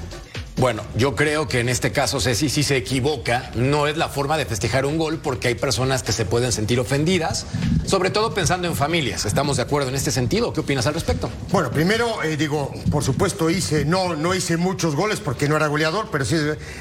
Bueno, 0.56 0.82
yo 0.96 1.16
creo 1.16 1.49
que 1.49 1.58
en 1.58 1.68
este 1.68 1.90
caso 1.90 2.20
Ceci 2.20 2.49
sí 2.49 2.62
se 2.62 2.76
equivoca, 2.76 3.50
no 3.56 3.88
es 3.88 3.96
la 3.96 4.08
forma 4.08 4.38
de 4.38 4.46
festejar 4.46 4.87
un 4.87 4.99
gol 4.99 5.18
porque 5.18 5.49
hay 5.49 5.56
personas 5.56 6.04
que 6.04 6.12
se 6.12 6.25
pueden 6.25 6.52
sentir 6.52 6.78
ofendidas, 6.78 7.46
sobre 7.84 8.11
todo 8.11 8.34
pensando 8.34 8.68
en 8.68 8.76
familias. 8.76 9.25
¿Estamos 9.25 9.56
de 9.56 9.64
acuerdo 9.64 9.88
en 9.88 9.96
este 9.96 10.12
sentido? 10.12 10.52
¿Qué 10.52 10.61
opinas 10.61 10.87
al 10.87 10.94
respecto? 10.94 11.28
Bueno, 11.50 11.73
primero 11.73 12.23
eh, 12.23 12.37
digo, 12.37 12.73
por 12.92 13.02
supuesto 13.02 13.50
hice, 13.50 13.84
no, 13.84 14.14
no 14.14 14.32
hice 14.32 14.56
muchos 14.56 14.94
goles 14.94 15.18
porque 15.18 15.49
no 15.49 15.56
era 15.56 15.66
goleador, 15.66 16.08
pero 16.12 16.25
sí 16.25 16.37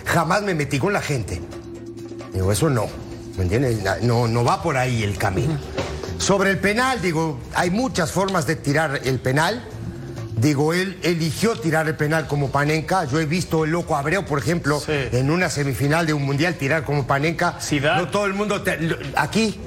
jamás 0.05 0.43
me 0.43 0.53
metí 0.53 0.77
con 0.77 0.93
la 0.93 1.01
gente. 1.01 1.41
Digo, 2.31 2.51
eso 2.51 2.69
no, 2.69 2.85
¿me 3.37 3.43
entiendes? 3.43 3.79
No, 4.03 4.27
no 4.27 4.43
va 4.43 4.61
por 4.61 4.77
ahí 4.77 5.01
el 5.01 5.17
camino. 5.17 5.57
Sobre 6.19 6.51
el 6.51 6.59
penal, 6.59 7.01
digo, 7.01 7.39
hay 7.55 7.71
muchas 7.71 8.11
formas 8.11 8.45
de 8.45 8.55
tirar 8.55 9.01
el 9.03 9.19
penal. 9.19 9.67
Digo, 10.35 10.73
él 10.73 10.97
eligió 11.03 11.55
tirar 11.59 11.87
el 11.87 11.95
penal 11.95 12.27
como 12.27 12.49
Panenka. 12.51 13.05
Yo 13.05 13.19
he 13.19 13.25
visto 13.25 13.63
el 13.65 13.71
loco 13.71 13.95
Abreu, 13.95 14.25
por 14.25 14.39
ejemplo, 14.39 14.81
en 14.87 15.29
una 15.29 15.49
semifinal 15.49 16.05
de 16.05 16.13
un 16.13 16.23
mundial 16.23 16.55
tirar 16.55 16.83
como 16.83 17.05
Panenka. 17.07 17.57
No 17.97 18.07
todo 18.09 18.25
el 18.25 18.33
mundo 18.33 18.61
te- 18.61 18.77
lo- 18.79 18.97
aquí. 19.15 19.59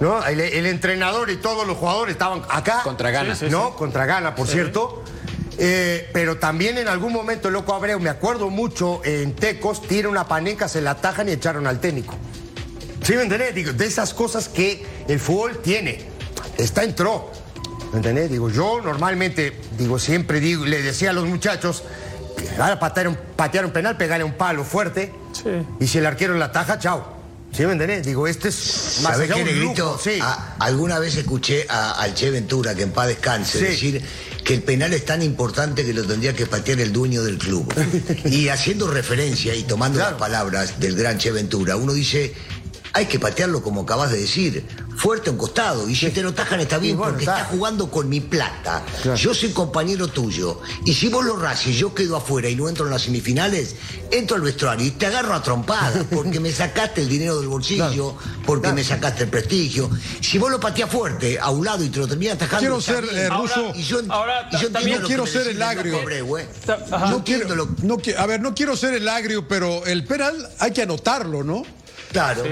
¿No? 0.00 0.24
El, 0.24 0.40
el 0.40 0.64
entrenador 0.64 1.28
y 1.30 1.36
todos 1.36 1.66
los 1.66 1.76
jugadores 1.76 2.12
estaban 2.12 2.42
acá. 2.48 2.80
Contra 2.84 3.10
Ghana. 3.10 3.34
Sí, 3.34 3.46
sí, 3.46 3.50
¿No? 3.52 3.68
sí. 3.68 3.72
Contra 3.76 4.06
Gana, 4.06 4.34
por 4.34 4.46
Sí. 4.46 4.54
cierto. 4.54 5.04
Eh, 5.58 6.08
pero 6.14 6.38
también 6.38 6.78
en 6.78 6.88
algún 6.88 7.12
momento 7.12 7.48
el 7.48 7.54
loco 7.54 7.74
Abreu, 7.74 8.00
me 8.00 8.08
acuerdo 8.08 8.48
mucho, 8.48 9.02
en 9.04 9.34
Tecos, 9.34 9.82
tira 9.82 10.08
una 10.08 10.26
paneca, 10.26 10.68
se 10.68 10.80
la 10.80 10.92
atajan 10.92 11.28
y 11.28 11.32
echaron 11.32 11.66
al 11.66 11.80
técnico. 11.80 12.14
¿Sí 13.02 13.12
me 13.14 13.22
entendés? 13.22 13.54
Digo, 13.54 13.72
de 13.74 13.84
esas 13.86 14.14
cosas 14.14 14.48
que 14.48 14.86
el 15.06 15.20
fútbol 15.20 15.58
tiene. 15.62 16.06
Está 16.56 16.82
entró. 16.82 17.30
¿Me 17.92 17.96
entendés? 17.98 18.30
Digo, 18.30 18.50
yo 18.50 18.80
normalmente, 18.82 19.52
digo, 19.76 19.98
siempre 19.98 20.40
digo, 20.40 20.64
le 20.64 20.80
decía 20.82 21.10
a 21.10 21.12
los 21.12 21.26
muchachos, 21.26 21.82
ahora 22.58 22.78
patear 22.78 23.08
un, 23.08 23.18
patear 23.36 23.64
un 23.64 23.72
penal, 23.72 23.96
pegarle 23.96 24.24
un 24.24 24.34
palo 24.34 24.64
fuerte. 24.64 25.12
Y 25.80 25.86
si 25.86 25.98
el 25.98 26.06
arquero 26.06 26.34
la 26.36 26.52
taja, 26.52 26.78
chao. 26.78 27.18
¿Sí 27.52 27.66
me 27.66 27.72
entendés? 27.72 28.06
Digo, 28.06 28.28
este 28.28 28.48
es 28.48 29.00
más 29.02 29.14
¿Sabés 29.14 29.28
allá 29.28 29.42
qué, 29.44 29.50
un 29.50 29.58
Negrito? 29.58 29.98
sí. 30.00 30.20
A- 30.22 30.54
alguna 30.60 31.00
vez 31.00 31.16
escuché 31.16 31.66
a- 31.68 32.00
al 32.00 32.14
Che 32.14 32.30
Ventura, 32.30 32.76
que 32.76 32.84
en 32.84 32.92
paz 32.92 33.08
descanse, 33.08 33.58
Sí. 33.58 33.64
decir 33.64 34.02
que 34.44 34.54
el 34.54 34.62
penal 34.62 34.92
es 34.92 35.04
tan 35.04 35.20
importante 35.20 35.84
que 35.84 35.92
lo 35.92 36.04
tendría 36.04 36.32
que 36.32 36.46
patear 36.46 36.78
el 36.78 36.92
dueño 36.92 37.24
del 37.24 37.38
club. 37.38 37.66
y 38.24 38.48
haciendo 38.50 38.86
referencia 38.88 39.52
y 39.56 39.64
tomando 39.64 39.98
las 39.98 40.12
palabras 40.12 40.78
del 40.78 40.94
gran 40.94 41.18
Che 41.18 41.32
Ventura, 41.32 41.74
uno 41.74 41.92
dice, 41.92 42.32
hay 42.92 43.06
que 43.06 43.18
patearlo 43.18 43.62
como 43.62 43.82
acabas 43.82 44.10
de 44.10 44.18
decir, 44.18 44.66
fuerte 44.96 45.30
a 45.30 45.32
un 45.32 45.38
costado. 45.38 45.88
Y 45.88 45.94
si 45.94 46.10
te 46.10 46.22
lo 46.22 46.34
tajan 46.34 46.60
está 46.60 46.78
bien, 46.78 46.96
porque 46.96 47.24
está 47.24 47.44
jugando 47.44 47.90
con 47.90 48.08
mi 48.08 48.20
plata. 48.20 48.82
Yo 49.16 49.34
soy 49.34 49.50
compañero 49.50 50.08
tuyo. 50.08 50.60
Y 50.84 50.94
si 50.94 51.08
vos 51.08 51.24
lo 51.24 51.36
ras 51.36 51.66
y 51.66 51.72
yo 51.72 51.94
quedo 51.94 52.16
afuera 52.16 52.48
y 52.48 52.56
no 52.56 52.68
entro 52.68 52.86
en 52.86 52.92
las 52.92 53.02
semifinales, 53.02 53.76
entro 54.10 54.36
al 54.36 54.42
vestuario 54.42 54.86
y 54.86 54.90
te 54.90 55.06
agarro 55.06 55.34
a 55.34 55.42
trompadas 55.42 56.04
porque 56.10 56.40
me 56.40 56.52
sacaste 56.52 57.00
el 57.00 57.08
dinero 57.08 57.38
del 57.38 57.48
bolsillo, 57.48 58.16
porque 58.44 58.72
me 58.72 58.84
sacaste 58.84 59.24
el 59.24 59.30
prestigio. 59.30 59.90
Si 60.20 60.38
vos 60.38 60.50
lo 60.50 60.60
pateás 60.60 60.90
fuerte 60.90 61.38
a 61.38 61.50
un 61.50 61.64
lado 61.64 61.84
y 61.84 61.88
te 61.88 61.98
lo 61.98 62.08
terminas 62.08 62.34
atajando. 62.34 62.60
Quiero 62.60 62.78
está 62.78 62.94
ser, 62.94 63.04
bien. 63.04 63.16
eh, 63.16 63.28
ruso. 63.30 63.72
Y 63.74 63.82
yo, 63.82 64.00
y 64.00 64.56
yo 64.58 64.68
lo 64.68 65.06
quiero 65.06 65.26
ser 65.26 65.48
el 65.48 65.62
agrio. 65.62 66.00
No 67.10 67.24
quiero, 67.24 67.54
no 67.82 67.98
a 68.18 68.26
ver, 68.26 68.40
no 68.40 68.54
quiero 68.54 68.76
ser 68.76 68.94
el 68.94 69.08
agrio, 69.08 69.46
pero 69.46 69.86
el 69.86 70.04
penal 70.04 70.48
hay 70.58 70.72
que 70.72 70.82
anotarlo, 70.82 71.44
¿no? 71.44 71.62
Claro. 72.12 72.44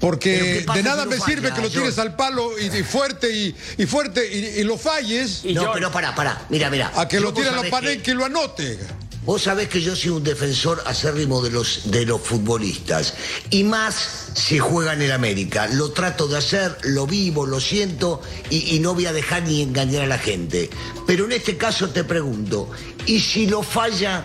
Porque 0.00 0.38
Pero 0.38 0.58
¿qué 0.58 0.64
pasa 0.64 0.76
de 0.76 0.82
nada 0.84 1.02
si 1.02 1.08
me 1.08 1.20
sirve 1.20 1.52
que 1.52 1.60
lo 1.60 1.70
tires 1.70 1.98
al 1.98 2.14
palo 2.14 2.58
y, 2.58 2.66
y 2.66 2.82
fuerte 2.84 3.34
y, 3.34 3.54
y 3.78 3.86
fuerte 3.86 4.28
y, 4.32 4.60
y 4.60 4.64
lo 4.64 4.78
falles. 4.78 5.44
no, 5.44 5.72
pero 5.72 5.90
pará, 5.90 6.14
pará. 6.14 6.46
Mira, 6.50 6.70
mira. 6.70 6.92
A 6.94 7.08
que 7.08 7.18
lo 7.20 7.32
tire 7.32 7.48
a 7.48 7.52
sabés 7.52 7.70
panenques 7.70 8.08
y 8.08 8.16
lo 8.16 8.24
anote. 8.24 8.78
Vos 9.24 9.42
sabés 9.42 9.68
que 9.68 9.82
yo 9.82 9.94
soy 9.94 10.10
un 10.10 10.24
defensor 10.24 10.82
acérrimo 10.86 11.42
de 11.42 11.50
los, 11.50 11.90
de 11.90 12.06
los 12.06 12.20
futbolistas. 12.20 13.12
Y 13.50 13.62
más 13.64 14.30
si 14.34 14.58
juega 14.58 14.94
en 14.94 15.02
el 15.02 15.12
América. 15.12 15.66
Lo 15.66 15.90
trato 15.90 16.28
de 16.28 16.38
hacer, 16.38 16.78
lo 16.84 17.06
vivo, 17.06 17.44
lo 17.44 17.60
siento 17.60 18.22
y, 18.48 18.76
y 18.76 18.80
no 18.80 18.94
voy 18.94 19.04
a 19.04 19.12
dejar 19.12 19.42
ni 19.42 19.60
engañar 19.60 20.04
a 20.04 20.06
la 20.06 20.18
gente. 20.18 20.70
Pero 21.06 21.26
en 21.26 21.32
este 21.32 21.58
caso 21.58 21.90
te 21.90 22.04
pregunto, 22.04 22.70
¿y 23.04 23.20
si 23.20 23.46
lo 23.46 23.62
falla? 23.62 24.24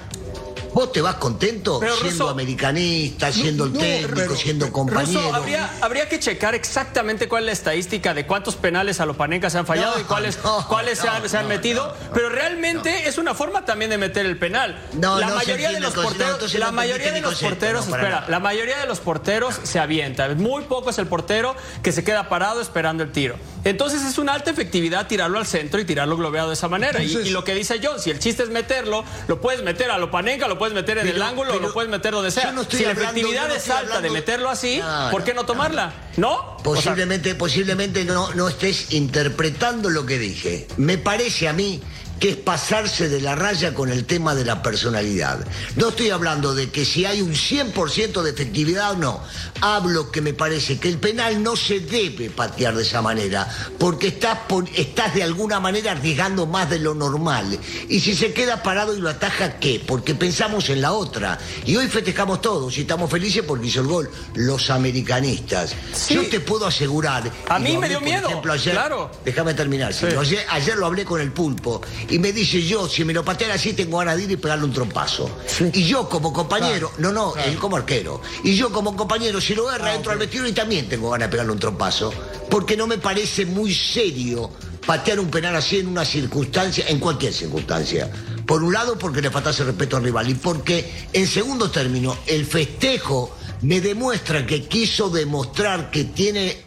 ¿Vos 0.74 0.92
te 0.92 1.02
vas 1.02 1.16
contento 1.16 1.80
Pero, 1.80 1.94
siendo 1.96 2.26
Russo- 2.26 2.30
americanista, 2.30 3.32
siendo 3.32 3.66
el 3.66 3.74
técnico, 3.74 4.36
siendo 4.36 4.72
compañero? 4.72 5.22
Russo, 5.22 5.36
habría, 5.36 5.70
habría 5.82 6.10
que 6.10 6.20
checar 6.20 6.56
exactamente 6.56 7.28
cuál 7.28 7.44
es 7.44 7.46
la 7.48 7.52
estadística 7.52 8.14
de 8.14 8.26
cuántos 8.26 8.56
penales 8.56 9.00
a 9.00 9.06
Lopanenka 9.06 9.50
se 9.50 9.58
han 9.60 9.66
fallado 9.66 9.96
No, 9.96 10.02
y 10.02 10.04
cuáles, 10.06 10.44
no, 10.44 10.68
cuáles 10.68 11.00
se 11.00 11.08
han, 11.08 11.24
no, 11.24 11.30
se 11.30 11.38
han 11.38 11.44
no, 11.44 11.50
metido, 11.50 11.96
pero 12.14 12.30
realmente 12.30 13.08
es 13.08 13.18
una 13.18 13.34
forma 13.36 13.66
también 13.66 13.92
de 13.92 13.98
meter 13.98 14.26
el 14.26 14.38
penal. 14.38 14.82
No, 14.94 15.20
la 15.20 15.28
no 15.30 15.36
mayoría 15.36 15.72
de 15.72 15.80
los 15.80 15.94
porteros, 15.94 16.54
la 16.56 16.66
no 16.68 16.72
mayoría 16.74 17.12
de 17.12 17.22
los 17.22 17.36
porteros, 17.40 17.88
no, 17.88 17.96
espera, 17.96 18.26
la 18.28 18.40
mayoría 18.40 18.78
de 18.80 18.86
los 18.88 19.00
porteros 19.00 19.60
se 19.64 19.80
avientan. 19.80 20.38
Muy 20.42 20.64
poco 20.64 20.90
es 20.90 20.98
el 20.98 21.08
portero 21.08 21.56
que 21.84 21.92
se 21.92 22.04
queda 22.04 22.30
parado 22.30 22.62
esperando 22.62 23.04
el 23.04 23.12
tiro. 23.12 23.36
Entonces 23.64 24.02
es 24.04 24.18
una 24.18 24.34
alta 24.34 24.50
efectividad 24.52 25.08
tirarlo 25.08 25.38
al 25.38 25.46
centro 25.46 25.80
y 25.80 25.86
tirarlo 25.86 26.18
globeado 26.18 26.50
de 26.50 26.56
esa 26.56 26.68
manera. 26.68 27.02
Y- 27.02 27.06
Entonces- 27.08 27.28
y, 27.28 27.32
lo 27.32 27.44
que 27.44 27.54
dice 27.54 27.80
John, 27.84 28.00
si 28.00 28.10
el 28.10 28.20
chiste 28.20 28.44
es 28.44 28.50
meterlo, 28.50 29.04
lo 29.28 29.40
puedes 29.40 29.62
meter 29.64 29.92
a 29.92 29.98
Lopanenka, 29.98 30.48
lo 30.48 30.58
puedes 30.58 30.63
meter 30.72 31.00
en 31.00 31.08
el 31.08 31.22
ángulo, 31.22 31.52
pero 31.52 31.68
lo 31.68 31.74
puedes 31.74 31.90
meter 31.92 32.14
donde 32.14 32.32
sea. 32.32 32.52
no 32.52 32.64
si 32.64 32.84
la 32.84 32.92
hablando- 32.92 33.02
efectividad 33.10 33.42
yo 33.44 33.48
no 33.50 33.56
es 33.56 33.70
alta 33.70 34.00
de 34.02 34.10
meterlo 34.12 34.50
así, 34.50 34.78
No, 34.78 35.10
¿por 35.12 35.24
qué 35.24 35.34
no 35.34 35.46
tomarla? 35.46 35.92
¿No? 36.16 36.34
O 36.34 36.56
sea, 36.60 36.64
Posiblemente, 36.64 37.36
posiblemente 37.36 38.06
no, 38.06 38.34
no 38.36 38.48
estés 38.48 38.94
interpretando 38.94 39.90
lo 39.90 40.06
que 40.06 40.18
dije. 40.20 40.68
Me 40.78 40.98
parece 40.98 41.48
a 41.50 41.54
mí 41.54 41.82
que 42.24 42.30
es 42.30 42.36
pasarse 42.38 43.10
de 43.10 43.20
la 43.20 43.36
raya 43.36 43.74
con 43.74 43.90
el 43.90 44.06
tema 44.06 44.34
de 44.34 44.46
la 44.46 44.64
personalidad. 44.64 45.46
No 45.76 45.90
estoy 45.90 46.10
hablando 46.10 46.56
de 46.56 46.70
que 46.70 46.86
si 46.86 47.04
hay 47.04 47.22
un 47.22 47.34
100% 47.34 48.22
de 48.22 48.30
efectividad 48.30 48.92
o 48.92 48.96
no. 48.96 49.22
Hablo 49.60 50.10
que 50.10 50.22
me 50.22 50.34
parece 50.34 50.80
que 50.80 50.88
el 50.88 51.00
penal 51.00 51.44
no 51.44 51.58
se 51.58 51.82
debe 51.82 52.30
patear 52.30 52.76
de 52.78 52.84
esa 52.84 53.02
manera, 53.02 53.46
porque 53.78 54.08
estás, 54.08 55.14
de 55.14 55.22
alguna 55.24 55.60
manera 55.60 55.92
arriesgando 55.92 56.46
más 56.46 56.70
de 56.70 56.80
lo 56.80 56.94
normal. 56.96 57.60
Y 57.90 58.00
si 58.00 58.16
se 58.16 58.32
queda 58.32 58.64
parado 58.64 58.96
y 58.96 59.02
lo 59.02 59.10
ataja, 59.10 59.60
¿qué? 59.60 59.84
Porque 59.86 60.16
pensamos 60.16 60.70
en 60.70 60.82
la 60.82 60.94
otra. 60.94 61.38
Y 61.66 61.76
hoy 61.76 61.88
festejamos 61.88 62.42
todos 62.42 62.78
y 62.78 62.82
estamos 62.82 63.12
felices 63.12 63.44
porque 63.46 63.68
hizo 63.68 63.82
el 63.82 63.88
gol. 63.88 64.10
Los 64.36 64.70
americanistas. 64.70 65.76
Yo 66.10 66.26
te 66.30 66.40
puedo 66.40 66.68
asegurar. 66.68 67.30
A 67.50 67.60
mí 67.60 67.78
me 67.78 67.90
dio 67.90 68.00
por 68.00 68.08
miedo, 68.08 68.28
ejemplo, 68.30 68.54
ayer- 68.54 68.74
claro. 68.76 69.12
Déjame 69.26 69.54
terminar. 69.54 69.94
Sí. 69.94 70.06
Ayer 70.50 70.78
lo 70.78 70.86
hablé 70.86 71.04
con 71.04 71.20
el 71.20 71.32
pulpo 71.34 71.82
y 72.14 72.20
me 72.20 72.32
dice 72.32 72.62
yo, 72.62 72.88
si 72.88 73.04
me 73.04 73.12
lo 73.12 73.26
patean 73.26 73.50
así, 73.50 73.74
tengo 73.74 73.98
ganas 73.98 74.18
de 74.18 74.26
ir 74.26 74.32
y 74.32 74.38
pegarle 74.38 74.66
un 74.66 74.72
trompazo. 74.72 75.36
Y 75.74 75.84
yo 75.84 76.08
como 76.08 76.32
compañero, 76.32 76.92
no, 77.00 77.12
no, 77.12 77.34
él 77.36 77.58
como 77.58 77.76
arquero. 77.76 78.22
Y 78.44 78.56
yo 78.56 78.72
como 78.72 78.96
compañero, 78.96 79.42
si 79.42 79.56
lo 79.56 79.72
erra, 79.72 79.96
entro 79.96 80.12
al 80.12 80.20
vestido 80.20 80.48
y 80.48 80.52
también 80.52 80.88
tengo 80.88 81.10
ganas 81.10 81.28
de 81.28 81.32
pegarle 81.32 81.54
un 81.54 81.58
trompazo. 81.58 82.14
Porque 82.52 82.78
no 82.78 82.86
me 82.86 83.00
parece 83.00 83.48
muy 83.48 83.74
serio 83.74 84.52
patear 84.86 85.20
un 85.20 85.32
penal 85.32 85.56
así 85.56 85.80
en 85.80 85.88
una 85.88 86.06
circunstancia, 86.06 86.86
en 86.88 87.00
cualquier 87.00 87.34
circunstancia. 87.34 88.12
Por 88.46 88.62
un 88.62 88.72
lado, 88.72 88.96
porque 88.96 89.20
le 89.20 89.32
faltase 89.32 89.64
respeto 89.64 89.98
al 89.98 90.04
rival 90.04 90.30
y 90.30 90.36
porque, 90.36 91.08
en 91.14 91.26
segundo 91.26 91.72
término, 91.72 92.16
el 92.28 92.46
festejo 92.46 93.36
me 93.64 93.82
demuestra 93.82 94.46
que 94.46 94.68
quiso 94.68 95.10
demostrar 95.10 95.90
que 95.90 96.04
tiene 96.04 96.64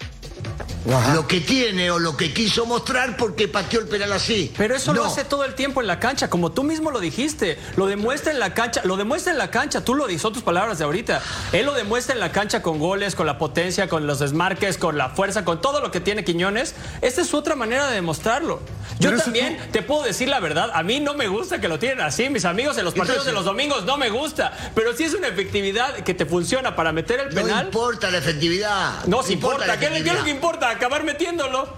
lo 1.14 1.26
que 1.26 1.40
tiene 1.40 1.90
o 1.90 1.98
lo 1.98 2.16
que 2.16 2.32
quiso 2.32 2.64
mostrar 2.66 3.16
porque 3.16 3.48
pateó 3.48 3.80
el 3.80 3.88
penal 3.88 4.12
así. 4.12 4.52
Pero 4.56 4.76
eso 4.76 4.92
lo 4.94 5.02
No. 5.04 5.08
hace 5.10 5.25
todo 5.25 5.44
el 5.44 5.54
tiempo 5.54 5.80
en 5.80 5.86
la 5.86 5.98
cancha, 6.00 6.30
como 6.30 6.52
tú 6.52 6.62
mismo 6.62 6.90
lo 6.90 7.00
dijiste. 7.00 7.58
Lo 7.76 7.86
demuestra 7.86 8.32
en 8.32 8.38
la 8.38 8.54
cancha, 8.54 8.82
lo 8.84 8.96
demuestra 8.96 9.32
en 9.32 9.38
la 9.38 9.50
cancha. 9.50 9.82
Tú 9.82 9.94
lo 9.94 10.06
dices, 10.06 10.22
son 10.22 10.32
tus 10.32 10.42
palabras 10.42 10.78
de 10.78 10.84
ahorita. 10.84 11.20
Él 11.52 11.66
lo 11.66 11.72
demuestra 11.75 12.14
en 12.14 12.20
la 12.20 12.32
cancha 12.32 12.62
con 12.62 12.78
goles, 12.78 13.14
con 13.14 13.26
la 13.26 13.38
potencia, 13.38 13.88
con 13.88 14.06
los 14.06 14.18
desmarques, 14.20 14.78
con 14.78 14.96
la 14.96 15.10
fuerza, 15.10 15.44
con 15.44 15.60
todo 15.60 15.80
lo 15.80 15.90
que 15.90 16.00
tiene 16.00 16.25
Quiñones. 16.25 16.75
Esta 17.02 17.20
es 17.22 17.34
otra 17.34 17.56
manera 17.56 17.88
de 17.88 17.94
demostrarlo. 17.96 18.60
Yo 18.98 19.10
Pero 19.10 19.22
también 19.22 19.58
te 19.72 19.82
puedo 19.82 20.02
decir 20.04 20.28
la 20.28 20.40
verdad. 20.40 20.70
A 20.72 20.82
mí 20.82 21.00
no 21.00 21.14
me 21.14 21.28
gusta 21.28 21.60
que 21.60 21.68
lo 21.68 21.78
tienen 21.78 22.00
así. 22.00 22.30
Mis 22.30 22.44
amigos 22.44 22.78
en 22.78 22.84
los 22.84 22.94
partidos 22.94 23.26
Entonces- 23.26 23.32
de 23.32 23.32
los 23.34 23.44
domingos 23.44 23.84
no 23.84 23.96
me 23.98 24.08
gusta. 24.08 24.52
Pero 24.75 24.94
si 24.96 25.04
es 25.04 25.14
una 25.14 25.28
efectividad 25.28 25.96
que 25.96 26.14
te 26.14 26.25
funciona 26.26 26.75
para 26.76 26.92
meter 26.92 27.20
el 27.20 27.34
No 27.34 27.42
penal. 27.42 27.66
importa 27.66 28.10
la 28.10 28.18
efectividad. 28.18 29.04
No, 29.06 29.22
si 29.22 29.34
importa. 29.34 29.78
¿Qué, 29.78 29.80
qué 29.80 29.86
es 29.86 29.90
lo 29.90 29.96
que 29.96 30.00
efectividad. 30.10 30.25
Importa? 30.46 30.70
Acabar 30.70 31.04
metiéndolo. 31.04 31.68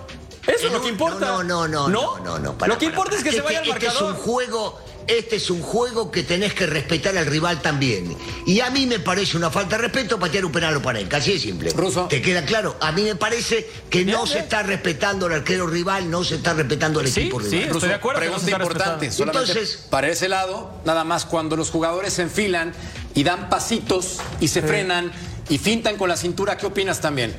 Eso 0.47 0.67
es 0.67 0.73
lo 0.73 0.83
que 0.83 0.89
importa. 0.89 1.27
No, 1.27 1.43
no, 1.43 1.69
no, 1.69 1.89
no, 1.89 2.19
no, 2.19 2.39
no. 2.39 2.57
para, 2.59 2.73
lo 2.73 2.79
que 2.79 2.87
para, 2.87 2.97
importa 2.97 3.11
para. 3.11 3.19
es 3.19 3.25
que 3.25 3.33
se 3.33 3.41
vaya 3.43 3.59
al 3.61 3.69
este 3.69 3.87
es 3.87 3.93
marcador. 3.93 4.15
un 4.15 4.19
juego, 4.19 4.81
este 5.07 5.37
es 5.37 5.51
un 5.51 5.61
juego 5.61 6.11
que 6.11 6.23
tenés 6.23 6.55
que 6.55 6.67
respetar 6.67 7.17
al 7.19 7.27
rival 7.27 7.61
también. 7.61 8.17
Y 8.47 8.61
a 8.61 8.71
mí 8.71 8.87
me 8.87 8.99
parece 8.99 9.37
una 9.37 9.51
falta 9.51 9.77
de 9.77 9.83
respeto 9.83 10.19
patear 10.19 10.47
un 10.47 10.53
penal 10.53 10.75
o 10.77 10.81
Panenka, 10.83 11.19
así 11.19 11.33
de 11.35 11.39
simple. 11.39 11.71
¿Te 12.09 12.23
queda 12.23 12.45
claro? 12.47 12.77
A 12.81 12.93
mí 12.93 13.03
me 13.03 13.15
parece 13.15 13.69
que 13.91 14.07
no 14.07 14.27
se 14.27 14.39
está 14.39 14.63
respetando 14.63 15.27
al 15.27 15.33
arquero 15.33 15.67
rival, 15.67 16.11
no 16.11 16.25
se 16.25 16.37
está 16.37 16.55
respetando 16.55 17.01
al 17.01 17.07
equipo 17.07 17.39
rival. 17.39 17.63
Incluso, 17.65 17.87
Pregunta 18.15 18.51
importante. 18.51 19.11
Solamente 19.13 19.51
Entonces, 19.53 19.87
para 19.91 20.09
ese 20.09 20.29
lado, 20.31 20.71
nada 20.87 21.05
más 21.05 21.27
cuando 21.27 21.57
los 21.57 21.71
jugadores 21.71 22.15
se 22.15 22.23
enfilan 22.23 22.73
y 23.15 23.23
dan 23.23 23.51
pasitos 23.51 24.17
y 24.41 24.49
se 24.49 24.63
Sí. 24.63 24.67
frenan 24.67 25.13
y 25.51 25.59
fintan 25.59 25.97
con 25.99 26.09
la 26.09 26.17
cintura, 26.17 26.57
¿qué 26.57 26.65
opinas 26.67 27.01
también? 27.03 27.35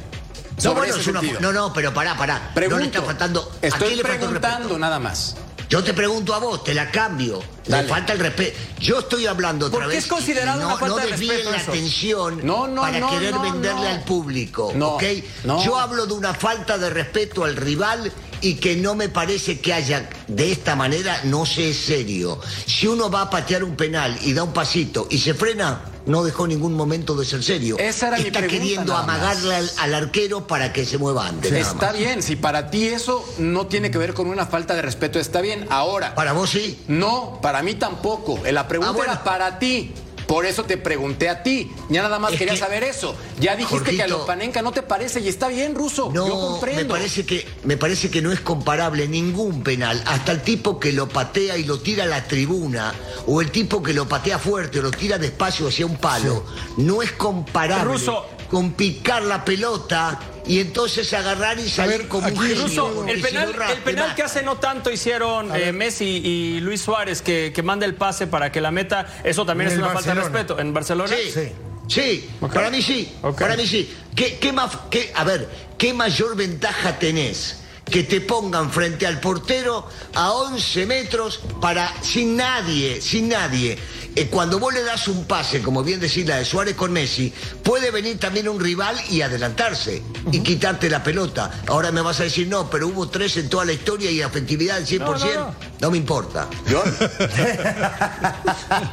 No, 0.63 0.73
bueno, 0.75 0.95
ese 0.95 1.09
una- 1.09 1.21
no, 1.39 1.51
no, 1.53 1.73
pero 1.73 1.93
pará, 1.93 2.15
pará. 2.17 2.51
Pregunto. 2.53 2.75
no 2.77 2.79
le 2.81 2.85
está 2.87 3.01
faltando. 3.01 3.51
¿a 3.61 3.65
Estoy 3.67 3.95
le 3.95 4.03
preguntando 4.03 4.77
nada 4.77 4.99
más. 4.99 5.35
Yo 5.69 5.83
te 5.83 5.93
pregunto 5.93 6.33
a 6.33 6.39
vos, 6.39 6.63
te 6.63 6.73
la 6.73 6.89
cambio. 6.89 7.43
Dale. 7.67 7.83
Le 7.83 7.89
falta 7.89 8.13
el 8.13 8.19
respeto. 8.19 8.57
Yo 8.79 8.99
estoy 8.99 9.27
hablando 9.27 9.67
otra 9.67 9.79
¿Por 9.81 9.89
qué 9.89 9.95
vez. 9.97 10.03
es 10.05 10.09
considerado 10.09 10.61
no, 10.61 10.65
una 10.65 10.77
falta 10.77 10.95
no 10.95 10.95
de 10.97 11.11
desvíen 11.11 11.29
respeto 11.35 11.51
la 11.51 11.57
eso? 11.61 11.71
atención 11.71 12.39
No, 12.43 12.67
no, 12.67 12.81
para 12.81 12.99
no, 12.99 13.09
querer 13.11 13.37
venderle 13.37 13.87
al 13.87 14.03
público. 14.03 14.71
No, 14.75 14.95
¿ok? 14.95 15.03
no. 15.43 15.63
Yo 15.63 15.77
hablo 15.77 16.07
de 16.07 16.13
una 16.13 16.33
falta 16.33 16.79
de 16.79 16.89
respeto 16.89 17.43
al 17.43 17.55
rival 17.55 18.11
y 18.41 18.55
que 18.55 18.77
no 18.77 18.95
me 18.95 19.09
parece 19.09 19.59
que 19.59 19.71
haya 19.71 20.09
de 20.27 20.51
esta 20.51 20.75
manera, 20.75 21.21
no 21.25 21.45
sé, 21.45 21.69
es 21.69 21.77
serio. 21.77 22.39
Si 22.65 22.87
uno 22.87 23.11
va 23.11 23.21
a 23.23 23.29
patear 23.29 23.63
un 23.63 23.75
penal 23.75 24.17
y 24.23 24.33
da 24.33 24.41
un 24.43 24.53
pasito 24.53 25.07
y 25.11 25.19
se 25.19 25.35
frena, 25.35 25.81
no 26.05 26.23
dejó 26.23 26.47
ningún 26.47 26.73
momento 26.73 27.15
de 27.15 27.25
ser 27.25 27.43
serio. 27.43 27.77
Esa 27.79 28.07
era 28.07 28.17
mi 28.17 28.23
Está 28.27 28.39
pregunta, 28.39 28.61
queriendo 28.63 28.95
amagarle 28.97 29.55
al, 29.55 29.71
al 29.77 29.93
arquero 29.93 30.47
para 30.47 30.73
que 30.73 30.85
se 30.85 30.97
mueva 30.97 31.27
antes. 31.27 31.51
Está 31.51 31.91
bien, 31.91 32.23
si 32.23 32.35
para 32.35 32.69
ti 32.71 32.87
eso 32.87 33.23
no 33.37 33.67
tiene 33.67 33.91
que 33.91 33.97
ver 33.97 34.13
con 34.13 34.27
una 34.27 34.45
falta 34.45 34.75
de 34.75 34.81
respeto, 34.81 35.19
está 35.19 35.41
bien. 35.41 35.65
Ahora. 35.69 36.15
¿Para 36.15 36.33
vos 36.33 36.49
sí? 36.51 36.83
No, 36.87 37.39
para 37.41 37.61
mí 37.63 37.75
tampoco. 37.75 38.39
La 38.51 38.67
pregunta 38.67 38.89
Ah, 38.91 38.95
bueno. 38.95 39.11
era 39.13 39.23
para 39.23 39.59
ti. 39.59 39.93
Por 40.29 40.45
eso 40.45 40.63
te 40.63 40.77
pregunté 40.77 41.27
a 41.27 41.41
ti. 41.41 41.71
Ya 41.89 42.03
nada 42.03 42.19
más 42.19 42.33
Es 42.33 42.37
quería 42.37 42.53
que- 42.53 42.59
saber 42.59 42.83
eso. 42.83 43.15
Ya 43.39 43.55
dijiste 43.55 43.95
que 43.95 44.03
a 44.03 44.05
Jorgito- 44.05 44.19
Lopanenka 44.19 44.61
no 44.61 44.71
te 44.71 44.83
parece 44.83 45.21
y 45.21 45.27
está 45.27 45.47
bien, 45.47 45.73
Ruso. 45.73 46.11
No, 46.13 46.27
Yo 46.27 46.33
comprendo. 46.39 46.83
me 46.83 46.87
parece 46.87 47.25
que 47.25 47.47
me 47.63 47.77
parece 47.77 48.11
que 48.11 48.21
no 48.21 48.31
es 48.31 48.39
comparable 48.39 49.07
ningún 49.07 49.63
penal. 49.63 50.03
Hasta 50.05 50.31
el 50.31 50.43
tipo 50.43 50.79
que 50.79 50.91
lo 50.93 51.09
patea 51.09 51.57
y 51.57 51.63
lo 51.63 51.79
tira 51.79 52.03
a 52.03 52.07
la 52.07 52.23
tribuna 52.27 52.93
o 53.25 53.41
el 53.41 53.49
tipo 53.49 53.81
que 53.81 53.91
lo 53.91 54.07
patea 54.07 54.37
fuerte 54.37 54.77
o 54.77 54.81
lo 54.83 54.91
tira 54.91 55.17
despacio 55.17 55.67
hacia 55.67 55.87
un 55.87 55.97
palo, 55.97 56.45
no 56.77 57.01
es 57.01 57.11
comparable 57.13 57.93
Russo. 57.93 58.23
Con 58.49 58.73
picar 58.73 59.21
la 59.23 59.45
pelota 59.45 60.19
y 60.45 60.59
entonces 60.59 61.13
agarrar 61.13 61.59
y 61.59 61.69
salir 61.69 62.07
como 62.07 62.27
un 62.27 62.37
genio. 62.39 62.91
Porque 62.95 63.11
el 63.11 63.21
penal, 63.21 63.55
el 63.71 63.77
penal 63.83 64.15
que 64.15 64.23
hace 64.23 64.41
no 64.41 64.57
tanto 64.57 64.89
hicieron 64.91 65.55
eh, 65.55 65.71
Messi 65.71 66.05
y 66.05 66.59
Luis 66.59 66.81
Suárez, 66.81 67.21
que, 67.21 67.51
que 67.53 67.61
manda 67.63 67.85
el 67.85 67.93
pase 67.95 68.25
para 68.27 68.51
que 68.51 68.59
la 68.59 68.71
meta, 68.71 69.05
eso 69.23 69.45
también 69.45 69.69
En 69.69 69.73
es 69.77 69.79
una 69.83 69.89
falta 69.93 70.15
de 70.15 70.21
respeto. 70.21 70.59
¿En 70.59 70.73
Barcelona? 70.73 71.15
Sí, 71.15 71.51
sí, 71.87 72.29
Ok. 72.41 72.53
para 72.53 72.69
mí 72.71 72.81
sí, 72.81 73.11
para 73.37 73.55
mí 73.55 73.67
sí. 73.67 73.93
¿Qué, 74.15 74.37
qué 74.39 74.51
más, 74.51 74.71
qué- 74.89 75.11
a 75.15 75.23
ver, 75.23 75.47
¿qué 75.77 75.93
mayor 75.93 76.35
ventaja 76.35 76.97
tenés? 76.97 77.57
Que 77.85 78.03
te 78.03 78.21
pongan 78.21 78.71
frente 78.71 79.07
al 79.07 79.19
portero 79.19 79.87
a 80.13 80.31
11 80.33 80.85
metros 80.85 81.39
para, 81.59 81.91
sin 82.03 82.35
nadie, 82.35 83.01
sin 83.01 83.29
nadie. 83.29 83.77
Eh, 84.19 84.27
cuando 84.29 84.59
vos 84.59 84.73
le 84.73 84.83
das 84.83 85.07
un 85.07 85.23
pase, 85.25 85.61
como 85.61 85.81
bien 85.81 85.99
decís 86.01 86.25
la 86.27 86.35
de 86.37 86.43
Suárez 86.45 86.75
con 86.75 86.91
Messi, 86.91 87.33
puede 87.63 87.89
venir 87.89 88.19
también 88.19 88.49
un 88.49 88.59
rival 88.59 88.99
y 89.09 89.21
adelantarse 89.21 90.03
y 90.31 90.41
quitarte 90.41 90.89
la 90.89 91.01
pelota. 91.01 91.49
Ahora 91.67 91.91
me 91.93 92.01
vas 92.01 92.19
a 92.19 92.23
decir, 92.23 92.47
no, 92.49 92.69
pero 92.69 92.87
hubo 92.89 93.07
tres 93.07 93.37
en 93.37 93.47
toda 93.47 93.63
la 93.63 93.71
historia 93.71 94.11
y 94.11 94.19
efectividad 94.21 94.75
al 94.75 94.85
100%. 94.85 94.99
No, 94.99 95.15
No, 95.17 95.55
no, 95.79 95.91
me 95.91 95.97
importa. 95.97 96.47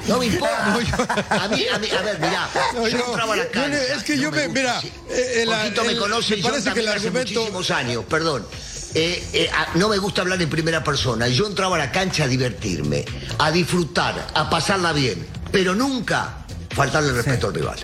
No 0.06 0.18
me 0.18 0.26
importa. 0.26 0.74
A 1.30 1.48
mí, 1.48 1.64
a 1.72 1.78
mí, 1.78 1.88
a 1.90 2.02
ver, 2.02 2.18
mirá, 2.20 2.48
No, 2.74 2.86
yo 2.88 2.96
yo- 2.98 3.06
entraba 3.06 3.34
a 3.34 3.36
la 3.36 3.44
yo 3.44 3.50
cancha. 3.50 3.82
es 3.96 4.02
que 4.04 4.16
yo 4.18 4.30
me- 4.30 4.46
gusta, 4.46 4.60
mira, 4.60 4.80
sí. 4.80 4.92
eh, 5.10 5.42
el- 5.42 5.48
me 5.48 5.92
el- 5.92 5.98
conoce 5.98 6.34
me 6.34 6.36
y 6.38 6.42
yo 6.42 6.48
parece 6.50 6.72
que 6.72 6.80
el 6.80 6.86
también 6.86 6.88
hace 6.88 7.06
argumento- 7.08 7.40
muchísimos 7.40 7.70
años, 7.70 8.04
perdón. 8.08 8.46
Eh, 8.98 9.22
eh, 9.34 9.50
a- 9.54 9.76
no 9.76 9.90
me 9.90 9.98
gusta 9.98 10.22
hablar 10.22 10.40
en 10.40 10.48
primera 10.48 10.82
persona. 10.82 11.28
Yo 11.28 11.46
entraba 11.46 11.76
a 11.76 11.78
la 11.78 11.92
cancha 11.92 12.24
a 12.24 12.28
divertirme, 12.28 13.04
a 13.38 13.50
disfrutar, 13.50 14.26
a 14.32 14.48
pasarla 14.48 14.94
bien, 14.94 15.26
pero 15.52 15.74
nunca 15.74 16.38
faltarle 16.70 17.10
el 17.10 17.16
respeto 17.16 17.48
al 17.48 17.54
rival. 17.54 17.78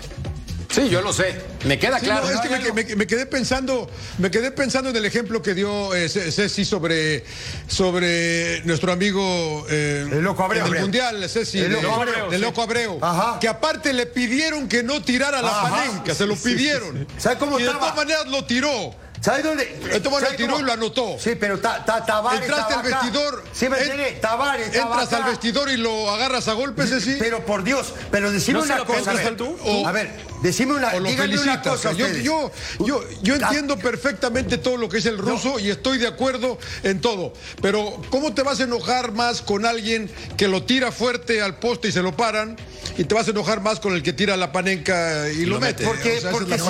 Sí, 0.71 0.89
yo 0.89 1.03
lo 1.03 1.13
sé. 1.13 1.39
Me 1.65 1.77
queda 1.77 1.99
Sí, 1.99 2.05
claro. 2.07 2.25
no, 2.25 2.31
es 2.31 2.41
que 2.41 2.49
me, 2.49 2.71
me- 2.83 2.95
me 2.95 3.05
quedé 3.05 3.27
pensando, 3.27 3.87
me 4.17 4.31
quedé 4.31 4.49
pensando 4.49 4.89
en 4.89 4.95
el 4.95 5.05
ejemplo 5.05 5.39
que 5.43 5.53
dio 5.53 5.93
eh, 5.93 6.09
Ce- 6.09 6.31
Ceci 6.31 6.65
sobre, 6.65 7.23
sobre 7.67 8.63
nuestro 8.65 8.91
amigo 8.91 9.67
eh, 9.69 10.07
El 10.11 10.21
Loco 10.23 10.43
Abreu. 10.43 10.65
en 10.65 10.73
el 10.73 10.81
mundial, 10.81 11.29
Ceci, 11.29 11.59
El 11.59 11.73
de- 11.73 11.81
Loco 11.83 11.93
Abreu, 12.01 12.29
del 12.31 12.39
sí. 12.39 12.45
Loco 12.45 12.61
Abreu, 12.63 12.97
Ajá. 13.03 13.37
que 13.39 13.47
aparte 13.47 13.93
le 13.93 14.07
pidieron 14.07 14.67
que 14.67 14.81
no 14.81 14.99
tirara 15.03 15.43
la 15.43 15.49
Ajá. 15.49 15.69
panenca, 15.69 16.15
se 16.15 16.25
lo 16.25 16.35
pidieron. 16.35 16.97
sí, 16.97 17.05
sí. 17.07 17.15
¿Sabe 17.21 17.37
cómo 17.37 17.59
y 17.59 17.63
de 17.63 17.69
todas 17.69 17.95
maneras 17.95 18.25
lo 18.29 18.43
tiró. 18.45 18.95
¿Sabes 19.23 19.43
dónde? 19.43 19.63
De 19.65 19.99
todas 20.01 20.03
maneras 20.03 20.21
¿Sabe 20.23 20.35
tiró 20.37 20.49
cómo? 20.53 20.59
y 20.59 20.63
lo 20.65 20.73
anotó. 20.73 21.15
Sí, 21.17 21.31
pero 21.39 21.57
ta, 21.59 21.85
ta- 21.85 22.05
Tavares 22.05 22.41
Entraste 22.41 22.73
al 22.73 22.83
vestidor, 22.83 23.43
Sí, 23.53 23.69
me. 23.69 23.77
Tavares 24.19 24.75
entras 24.75 25.13
al 25.13 25.23
vestidor 25.23 25.69
y 25.69 25.77
lo 25.77 26.09
agarras 26.11 26.47
a 26.49 26.53
golpes, 26.53 26.89
Ceci. 26.89 27.15
Pero 27.19 27.45
por 27.45 27.63
Dios, 27.63 27.93
pero 28.11 28.31
decime 28.31 28.59
¿No 28.59 28.65
se 28.65 28.73
una 28.73 28.83
cosa. 28.83 29.11
A 29.11 29.13
ver, 29.13 29.37
tú? 29.37 29.55
O- 29.63 29.87
a 29.87 29.91
ver, 29.93 30.11
decime 30.41 30.73
una, 30.73 30.89
o 30.93 30.99
lo 30.99 31.07
díganme 31.09 31.35
una 31.35 31.41
felicitas. 31.41 31.67
cosa 31.67 31.91
yo, 31.93 32.07
yo, 32.09 32.51
yo, 32.85 33.01
yo 33.21 33.35
entiendo 33.35 33.77
perfectamente 33.77 34.57
todo 34.57 34.75
lo 34.75 34.89
que 34.89 34.97
es 34.97 35.05
el 35.05 35.17
ruso 35.17 35.57
y 35.57 35.69
estoy 35.69 35.99
de 35.99 36.07
acuerdo 36.07 36.57
en 36.83 36.99
todo. 36.99 37.31
Pero, 37.61 38.01
¿cómo 38.09 38.33
te 38.33 38.41
vas 38.43 38.59
a 38.59 38.63
enojar 38.63 39.13
más 39.13 39.41
con 39.41 39.65
alguien 39.65 40.11
que 40.35 40.49
lo 40.49 40.63
tira 40.63 40.91
fuerte 40.91 41.41
al 41.41 41.55
poste 41.59 41.87
y 41.87 41.91
se 41.93 42.01
lo 42.01 42.13
paran? 42.17 42.57
Y 42.97 43.05
te 43.05 43.15
vas 43.15 43.27
a 43.27 43.31
enojar 43.31 43.61
más 43.61 43.79
con 43.79 43.93
el 43.93 44.03
que 44.03 44.13
tira 44.13 44.37
la 44.37 44.51
panenca 44.51 45.27
y 45.29 45.45
lo, 45.45 45.59
mete. 45.59 45.83
Porque- 45.85 46.17
esa 46.17 46.27
es 46.29 46.33
porque 46.35 46.59
sí, 46.59 46.63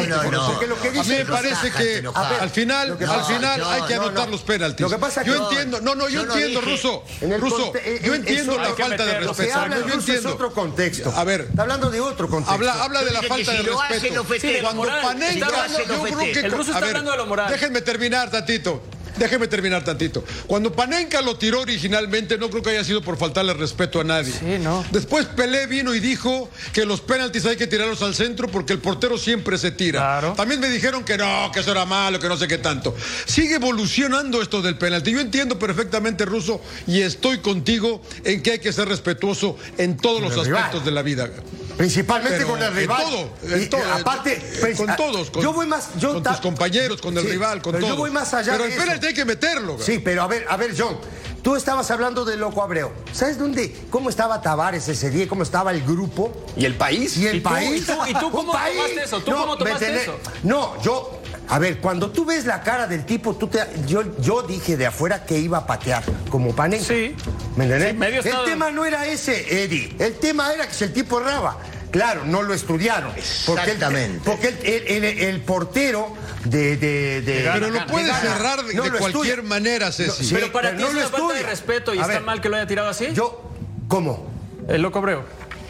porque 0.45 0.67
lo 0.67 0.79
que 0.79 0.87
a 0.87 0.91
mí 0.91 0.97
dice 0.99 1.09
me 1.15 1.19
el 1.21 1.27
parece 1.27 1.71
que 1.71 2.01
al 2.43 2.49
final, 2.49 2.91
al 2.91 3.25
final 3.25 3.59
no, 3.59 3.69
hay 3.69 3.81
que 3.83 3.95
no, 3.95 4.01
anotar 4.03 4.25
no. 4.25 4.31
los 4.31 4.41
penaltis. 4.41 4.81
Lo 4.81 4.89
que 4.89 4.97
pasa 4.97 5.23
yo 5.23 5.33
que- 5.33 5.39
entiendo, 5.55 5.81
no, 5.81 5.95
no, 5.95 6.07
yo, 6.09 6.21
yo 6.21 6.25
no 6.25 6.33
entiendo, 6.33 6.61
dije- 6.61 6.71
Ruso. 6.71 7.03
En 7.21 7.31
el 7.33 7.41
Ruso, 7.41 7.73
yo 7.73 7.79
en- 8.13 8.13
entiendo 8.15 8.51
eso 8.53 8.61
la 8.61 8.75
falta 8.75 9.05
de 9.05 9.19
respeto. 9.19 9.53
Yo 9.53 9.77
ruso 9.77 9.87
es 9.87 9.93
entiendo. 9.95 10.33
otro 10.33 10.53
contexto. 10.53 11.13
A 11.15 11.23
ver, 11.23 11.41
Está 11.49 11.61
hablando 11.63 11.89
de 11.89 11.99
otro 12.01 12.27
contexto. 12.29 12.53
Habla, 12.53 12.83
habla 12.83 13.03
de 13.03 13.11
la 13.11 13.21
falta 13.23 13.51
de 13.51 13.63
respeto. 13.63 14.25
Cuando 14.61 14.83
Panenka, 14.83 15.67
yo 15.67 15.83
creo 16.03 16.17
que 16.17 16.39
El 16.39 16.51
ruso 16.51 16.71
está 16.71 16.85
hablando 16.85 17.11
de 17.11 17.17
lo 17.17 17.25
moral. 17.25 17.51
Déjenme 17.51 17.81
terminar 17.81 18.29
tantito. 18.29 18.81
Déjenme 19.17 19.47
terminar 19.47 19.83
tantito. 19.83 20.23
Cuando 20.47 20.71
Panenka 20.73 21.21
lo 21.21 21.37
tiró 21.37 21.61
originalmente, 21.61 22.37
no 22.37 22.49
creo 22.49 22.63
que 22.63 22.71
haya 22.71 22.83
sido 22.83 23.01
por 23.01 23.17
faltarle 23.17 23.53
respeto 23.53 24.01
a 24.01 24.03
nadie. 24.03 24.31
Sí, 24.33 24.57
no. 24.59 24.83
Después 24.91 25.25
Pelé 25.27 25.67
vino 25.67 25.93
y 25.93 25.99
dijo 25.99 26.49
que 26.73 26.85
los 26.85 27.01
penaltis 27.01 27.45
hay 27.45 27.55
que 27.55 27.67
tirarlos 27.67 28.01
al 28.01 28.15
centro 28.15 28.47
porque 28.49 28.73
el 28.73 28.79
portero 28.79 29.17
siempre 29.17 29.57
se 29.57 29.71
tira. 29.71 29.99
Claro. 29.99 30.33
También 30.35 30.59
me 30.59 30.69
dijeron 30.69 31.03
que 31.03 31.17
no, 31.17 31.51
que 31.53 31.59
eso 31.59 31.71
era 31.71 31.85
malo, 31.85 32.19
que 32.19 32.27
no 32.27 32.37
sé 32.37 32.47
qué 32.47 32.57
tanto. 32.57 32.95
Sigue 33.25 33.55
evolucionando 33.55 34.41
esto 34.41 34.61
del 34.61 34.77
penalti. 34.77 35.11
Yo 35.11 35.19
entiendo 35.19 35.57
perfectamente, 35.59 36.25
Ruso, 36.25 36.61
y 36.87 37.01
estoy 37.01 37.39
contigo 37.39 38.01
en 38.23 38.41
que 38.41 38.51
hay 38.53 38.59
que 38.59 38.73
ser 38.73 38.87
respetuoso 38.87 39.57
en 39.77 39.97
todos 39.97 40.21
los 40.21 40.35
aspectos 40.37 40.83
de 40.85 40.91
la 40.91 41.01
vida. 41.01 41.29
Principalmente 41.77 42.37
Pero 42.37 42.49
con 42.49 42.59
el 42.61 42.67
en 42.67 42.75
rival. 42.75 43.03
todo, 43.03 43.33
en 43.55 43.63
Y, 43.63 43.65
todo, 43.65 43.81
aparte, 43.93 44.39
pues, 44.59 44.77
con 44.77 44.89
ah, 44.91 44.95
todos, 44.95 45.31
con, 45.31 45.41
yo 45.41 45.53
voy 45.53 45.65
más, 45.65 45.89
yo 45.99 46.13
con 46.13 46.21
ta- 46.21 46.31
tus 46.33 46.41
compañeros, 46.41 47.01
con 47.01 47.17
el 47.17 47.23
Sí, 47.23 47.31
rival, 47.31 47.63
con 47.63 47.71
pero 47.73 47.81
todos. 47.85 47.95
yo 47.95 47.99
voy 47.99 48.11
más 48.11 48.31
allá 48.35 48.51
Pero 48.51 48.65
de 48.65 48.69
el 48.69 48.75
eso. 48.75 48.81
Hay 49.07 49.13
que 49.13 49.25
meterlo. 49.25 49.77
Sí, 49.79 49.99
pero 49.99 50.23
a 50.23 50.27
ver, 50.27 50.45
a 50.49 50.57
ver, 50.57 50.73
John. 50.77 50.97
Tú 51.41 51.57
estabas 51.57 51.91
hablando 51.91 52.23
de 52.23 52.37
Loco 52.37 52.63
Abreu. 52.63 52.89
¿Sabes 53.11 53.37
dónde? 53.37 53.75
¿Cómo 53.89 54.09
estaba 54.09 54.41
Tavares 54.41 54.87
ese 54.87 55.09
día? 55.09 55.27
¿Cómo 55.27 55.43
estaba 55.43 55.71
el 55.71 55.83
grupo? 55.83 56.31
¿Y 56.55 56.63
el 56.63 56.75
país? 56.75 57.17
¿Y 57.17 57.27
el 57.27 57.35
¿Y 57.37 57.41
tú- 57.41 57.49
país? 57.49 57.81
y 57.81 57.85
tú- 57.85 57.93
y 58.07 58.13
tú 58.13 58.25
Un 58.27 58.31
cómo 58.31 58.53
país. 58.53 58.77
tomaste 58.77 59.03
eso? 59.03 59.19
¿Tú 59.21 59.31
cómo 59.33 59.57
tomaste 59.57 60.01
eso? 60.03 60.17
No, 60.43 60.81
yo. 60.81 61.19
A 61.49 61.59
ver, 61.59 61.79
cuando 61.81 62.09
tú 62.11 62.23
ves 62.23 62.45
la 62.45 62.63
cara 62.63 62.87
del 62.87 63.05
tipo, 63.05 63.35
tú 63.35 63.47
te, 63.49 63.59
yo, 63.85 64.03
yo 64.19 64.43
dije 64.43 64.77
de 64.77 64.85
afuera 64.85 65.25
que 65.25 65.37
iba 65.37 65.57
a 65.57 65.67
patear, 65.67 66.01
como 66.29 66.55
Panenka. 66.55 66.85
Sí. 66.85 67.13
¿Me 67.57 67.65
entendés? 67.65 67.91
Sí, 67.91 67.97
medio 67.97 68.21
el 68.21 68.25
estado- 68.25 68.45
tema 68.45 68.71
no 68.71 68.85
era 68.85 69.05
ese, 69.05 69.63
Eddie. 69.65 69.93
El 69.99 70.13
tema 70.19 70.53
era 70.53 70.65
que 70.65 70.73
si 70.73 70.85
el 70.85 70.93
tipo 70.93 71.19
erraba. 71.19 71.57
Claro, 71.93 72.25
no 72.25 72.41
lo 72.41 72.53
estudiaron. 72.53 73.13
Porque 73.45 73.61
el- 73.63 73.69
Exactamente. 73.69 74.19
Porque 74.25 74.47
el, 74.49 74.57
el- 74.87 75.03
el- 75.05 75.19
el 75.19 75.41
portero 75.41 76.13
de. 76.43 76.75
de, 76.75 77.21
de- 77.21 77.49
Pero 77.53 77.69
lo 77.69 77.79
de 77.79 77.85
puedes 77.85 78.07
Ghana 78.07 78.19
cerrar 78.19 78.65
de, 78.65 78.73
no 78.73 78.83
de 78.83 78.89
lo 78.89 78.97
cualquier 78.97 79.25
estudia. 79.39 79.43
manera, 79.49 79.91
Ceci. 79.91 80.25
Sí, 80.25 80.33
pero 80.33 80.51
para 80.51 80.69
pero 80.71 80.77
ti 80.79 80.83
no 80.83 80.89
es 80.89 80.95
lo 80.95 80.99
una 81.01 81.09
falta 81.17 81.33
de 81.35 81.43
respeto 81.43 81.93
y 81.93 81.99
A 81.99 82.01
está 82.01 82.13
ver, 82.15 82.23
mal 82.23 82.41
que 82.41 82.49
lo 82.49 82.55
haya 82.57 82.67
tirado 82.67 82.89
así. 82.89 83.09
Yo, 83.13 83.41
¿cómo? 83.87 84.27
El 84.67 84.81
loco 84.81 84.99
Abreu. 84.99 85.21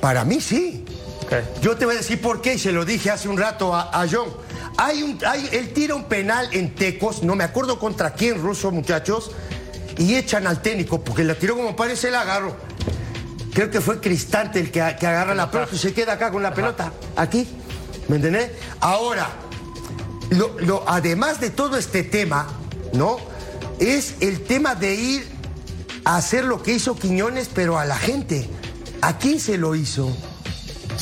Para 0.01 0.23
mí 0.25 0.39
sí. 0.41 0.85
Yo 1.61 1.75
te 1.75 1.85
voy 1.85 1.95
a 1.95 1.97
decir 1.97 2.21
por 2.21 2.41
qué 2.41 2.53
y 2.55 2.59
se 2.59 2.71
lo 2.71 2.85
dije 2.85 3.09
hace 3.11 3.27
un 3.27 3.37
rato 3.37 3.73
a, 3.75 3.89
a 4.01 4.07
John. 4.09 4.29
Hay 4.77 5.03
un, 5.03 5.19
hay, 5.25 5.49
él 5.51 5.73
tira 5.73 5.95
un 5.95 6.05
penal 6.05 6.47
en 6.51 6.73
Tecos, 6.75 7.23
no 7.23 7.35
me 7.35 7.43
acuerdo 7.43 7.79
contra 7.79 8.13
quién, 8.13 8.39
ruso, 8.41 8.71
muchachos, 8.71 9.31
y 9.97 10.15
echan 10.15 10.47
al 10.47 10.61
técnico 10.61 11.03
porque 11.03 11.23
la 11.23 11.35
tiró 11.35 11.55
como 11.55 11.75
parece 11.75 12.07
el 12.09 12.15
agarro. 12.15 12.55
Creo 13.53 13.69
que 13.69 13.81
fue 13.81 13.99
Cristante 13.99 14.59
el 14.59 14.71
que, 14.71 14.95
que 14.99 15.07
agarra 15.07 15.35
la 15.35 15.49
pelota 15.51 15.75
y 15.75 15.77
se 15.77 15.93
queda 15.93 16.13
acá 16.13 16.31
con 16.31 16.41
la 16.43 16.53
pelota, 16.53 16.91
aquí. 17.15 17.47
¿Me 18.07 18.15
entendés? 18.17 18.51
Ahora, 18.79 19.27
lo- 20.31 20.59
lo- 20.59 20.83
además 20.87 21.39
de 21.39 21.49
todo 21.51 21.77
este 21.77 22.03
tema, 22.03 22.47
¿no? 22.93 23.17
Es 23.79 24.15
el 24.21 24.41
tema 24.43 24.75
de 24.75 24.95
ir 24.95 25.27
a 26.05 26.17
hacer 26.17 26.45
lo 26.45 26.61
que 26.63 26.73
hizo 26.73 26.95
Quiñones, 26.95 27.49
pero 27.53 27.77
a 27.77 27.85
la 27.85 27.97
gente. 27.97 28.49
¿A 29.01 29.17
quién 29.17 29.39
se 29.39 29.57
lo 29.57 29.75
hizo? 29.75 30.15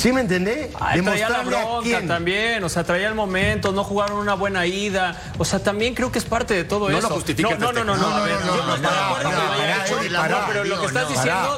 ¿Sí 0.01 0.11
me 0.11 0.21
entendés? 0.21 0.69
Traía 1.03 1.29
la 1.29 1.43
bronca 1.43 2.01
también, 2.07 2.63
o 2.63 2.69
sea, 2.69 2.83
traía 2.83 3.07
el 3.07 3.13
momento, 3.13 3.71
no 3.71 3.83
jugaron 3.83 4.17
una 4.17 4.33
buena 4.33 4.65
ida, 4.65 5.21
o 5.37 5.45
sea, 5.45 5.59
también 5.59 5.93
creo 5.93 6.11
que 6.11 6.17
es 6.17 6.25
parte 6.25 6.55
de 6.55 6.63
todo 6.63 6.89
No 6.89 6.97
eso. 6.97 7.07
lo 7.07 7.13
justifica 7.13 7.55
no, 7.55 7.71
no, 7.71 7.83
no, 7.83 7.95
no, 7.95 8.09
no, 8.09 8.09
No, 8.09 8.27
yo 8.27 8.35
no, 8.35 8.77
no, 8.77 8.77
no, 8.77 8.77
estoy 8.77 8.81
de 8.81 8.97
acuerdo 8.97 9.29
que 9.29 9.45
lo 9.45 9.61
haya 9.61 9.85
hecho, 9.85 10.29
no, 10.29 10.47
pero 10.47 10.63
lo 10.63 10.79
que 10.79 10.85
estás 10.87 11.03
no, 11.03 11.09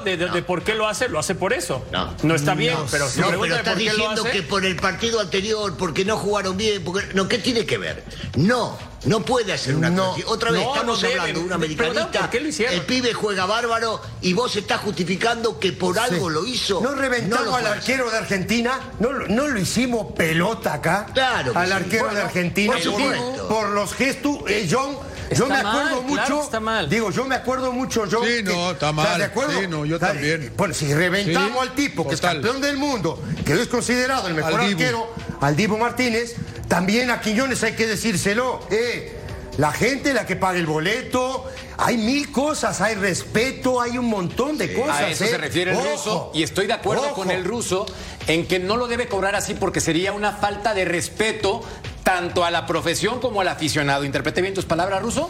diciendo 0.01 0.33
de, 0.33 0.43
por 0.43 0.61
qué 0.61 0.75
lo 0.75 0.89
hace, 0.89 1.07
lo 1.07 1.19
hace 1.19 1.35
por 1.35 1.53
eso. 1.53 1.85
No. 1.93 2.13
No, 2.23 2.35
está 2.35 2.53
bien, 2.53 2.75
pero 2.91 3.07
si 3.07 3.21
No, 3.21 3.27
pregunta 3.29 3.53
de 3.55 3.59
estás 3.61 3.73
por 3.75 3.79
qué 3.81 3.85
lo 3.85 3.91
diciendo 3.93 4.21
hace. 4.23 4.31
que 4.31 4.43
por 4.43 4.65
el 4.65 4.75
partido 4.75 5.21
anterior, 5.21 5.77
porque 5.77 6.03
no 6.03 6.17
jugaron 6.17 6.57
bien, 6.57 6.83
porque 6.83 7.07
no, 7.13 7.29
¿qué 7.29 7.37
tiene 7.37 7.65
que 7.65 7.77
ver? 7.77 8.03
No, 8.35 8.77
no 9.05 9.19
puede 9.25 9.53
hacer 9.53 9.75
una 9.75 9.89
No, 9.89 10.13
cosa. 10.13 10.23
Otra 10.27 10.51
vez 10.51 10.61
no, 10.63 10.73
estamos 10.73 11.01
no 11.03 11.09
hablando 11.09 11.39
de 11.39 11.45
un 11.45 11.53
americanista. 11.53 12.19
¿por 12.19 12.29
qué 12.29 12.39
lo 12.39 12.47
hicieron? 12.49 12.75
El 12.75 12.81
pibe 12.81 13.13
juega 13.13 13.45
bárbaro 13.45 14.01
y 14.21 14.33
vos 14.33 14.55
estás 14.55 14.81
justificando 14.81 15.59
que 15.59 15.71
por 15.73 15.97
algo 15.99 16.29
lo 16.29 16.45
hizo. 16.45 16.81
No 16.81 16.95
reventamos 16.95 17.53
al 17.53 17.67
arquero 17.67 18.09
de 18.09 18.17
Argentina, 18.17 18.79
no, 18.99 19.11
lo- 19.11 19.27
no 19.27 19.47
lo 19.47 19.59
hicimos 19.59 20.13
pelota 20.13 20.73
acá. 20.75 21.07
Claro 21.13 21.51
Al 21.55 21.67
sí. 21.67 21.73
arquero 21.73 22.03
Bueno, 22.05 22.19
de 22.19 22.25
Argentina. 22.25 22.73
por 22.83 23.47
por 23.47 23.69
los 23.69 23.93
gestos, 23.93 24.37
eh, 24.47 24.67
John. 24.71 24.97
yo 25.35 25.47
me 25.47 25.55
acuerdo 25.57 25.83
mal, 25.95 26.03
mucho. 26.03 26.23
claro 26.25 26.43
está 26.43 26.59
mal. 26.59 26.89
Digo, 26.89 27.11
yo 27.11 27.25
me 27.25 27.35
acuerdo 27.35 27.71
mucho, 27.71 28.03
John. 28.09 28.25
Sí, 28.25 28.41
no, 28.43 28.51
está 28.71 28.89
¿estás 28.89 28.93
mal. 28.93 29.17
¿De 29.17 29.25
acuerdo? 29.25 29.59
Sí, 29.59 29.67
no, 29.67 29.85
yo 29.85 29.95
Está- 29.95 30.07
también. 30.13 30.53
Bueno, 30.55 30.73
si 30.73 30.93
reventamos 30.93 31.51
Sí, 31.51 31.57
al 31.69 31.75
tipo 31.75 32.07
que 32.07 32.15
total. 32.15 32.37
es 32.37 32.41
campeón 32.43 32.61
del 32.61 32.77
mundo, 32.77 33.21
que 33.45 33.53
es 33.61 33.67
considerado 33.67 34.27
el 34.27 34.33
mejor 34.35 34.59
Al 34.61 34.67
Dibu. 34.67 34.79
arquero, 34.81 35.13
al 35.43 35.55
Dibu 35.55 35.77
Martínez, 35.77 36.35
también 36.67 37.09
a 37.11 37.21
Quiñones 37.21 37.63
hay 37.63 37.73
que 37.73 37.87
decírselo. 37.87 38.59
Eh, 38.69 39.19
La 39.57 39.71
gente 39.71 40.15
la 40.15 40.25
que 40.25 40.35
paga 40.35 40.57
el 40.57 40.65
boleto. 40.65 41.45
Hay 41.77 41.97
mil 41.97 42.31
cosas, 42.31 42.81
hay 42.81 42.95
respeto, 42.95 43.79
hay 43.79 43.99
un 43.99 44.07
montón 44.07 44.57
de 44.57 44.73
cosas. 44.73 45.01
A 45.01 45.09
eso 45.09 45.25
¿eh? 45.25 45.27
se 45.27 45.37
refiere 45.37 45.71
el 45.71 45.77
Ojo, 45.77 45.87
ruso 45.91 46.31
y 46.33 46.41
estoy 46.41 46.65
de 46.65 46.73
acuerdo 46.73 47.03
ojo. 47.03 47.13
con 47.13 47.29
el 47.29 47.43
ruso 47.45 47.85
en 48.25 48.47
que 48.47 48.57
no 48.57 48.77
lo 48.77 48.87
debe 48.87 49.07
cobrar 49.07 49.35
así 49.35 49.53
porque 49.53 49.79
sería 49.79 50.11
una 50.11 50.31
falta 50.31 50.73
de 50.73 50.85
respeto 50.85 51.61
tanto 52.03 52.43
a 52.43 52.49
la 52.49 52.65
profesión 52.65 53.19
como 53.19 53.41
al 53.41 53.47
aficionado. 53.47 54.05
¿Interprete 54.05 54.41
bien 54.41 54.55
tus 54.55 54.65
palabras, 54.65 55.03
ruso? 55.03 55.29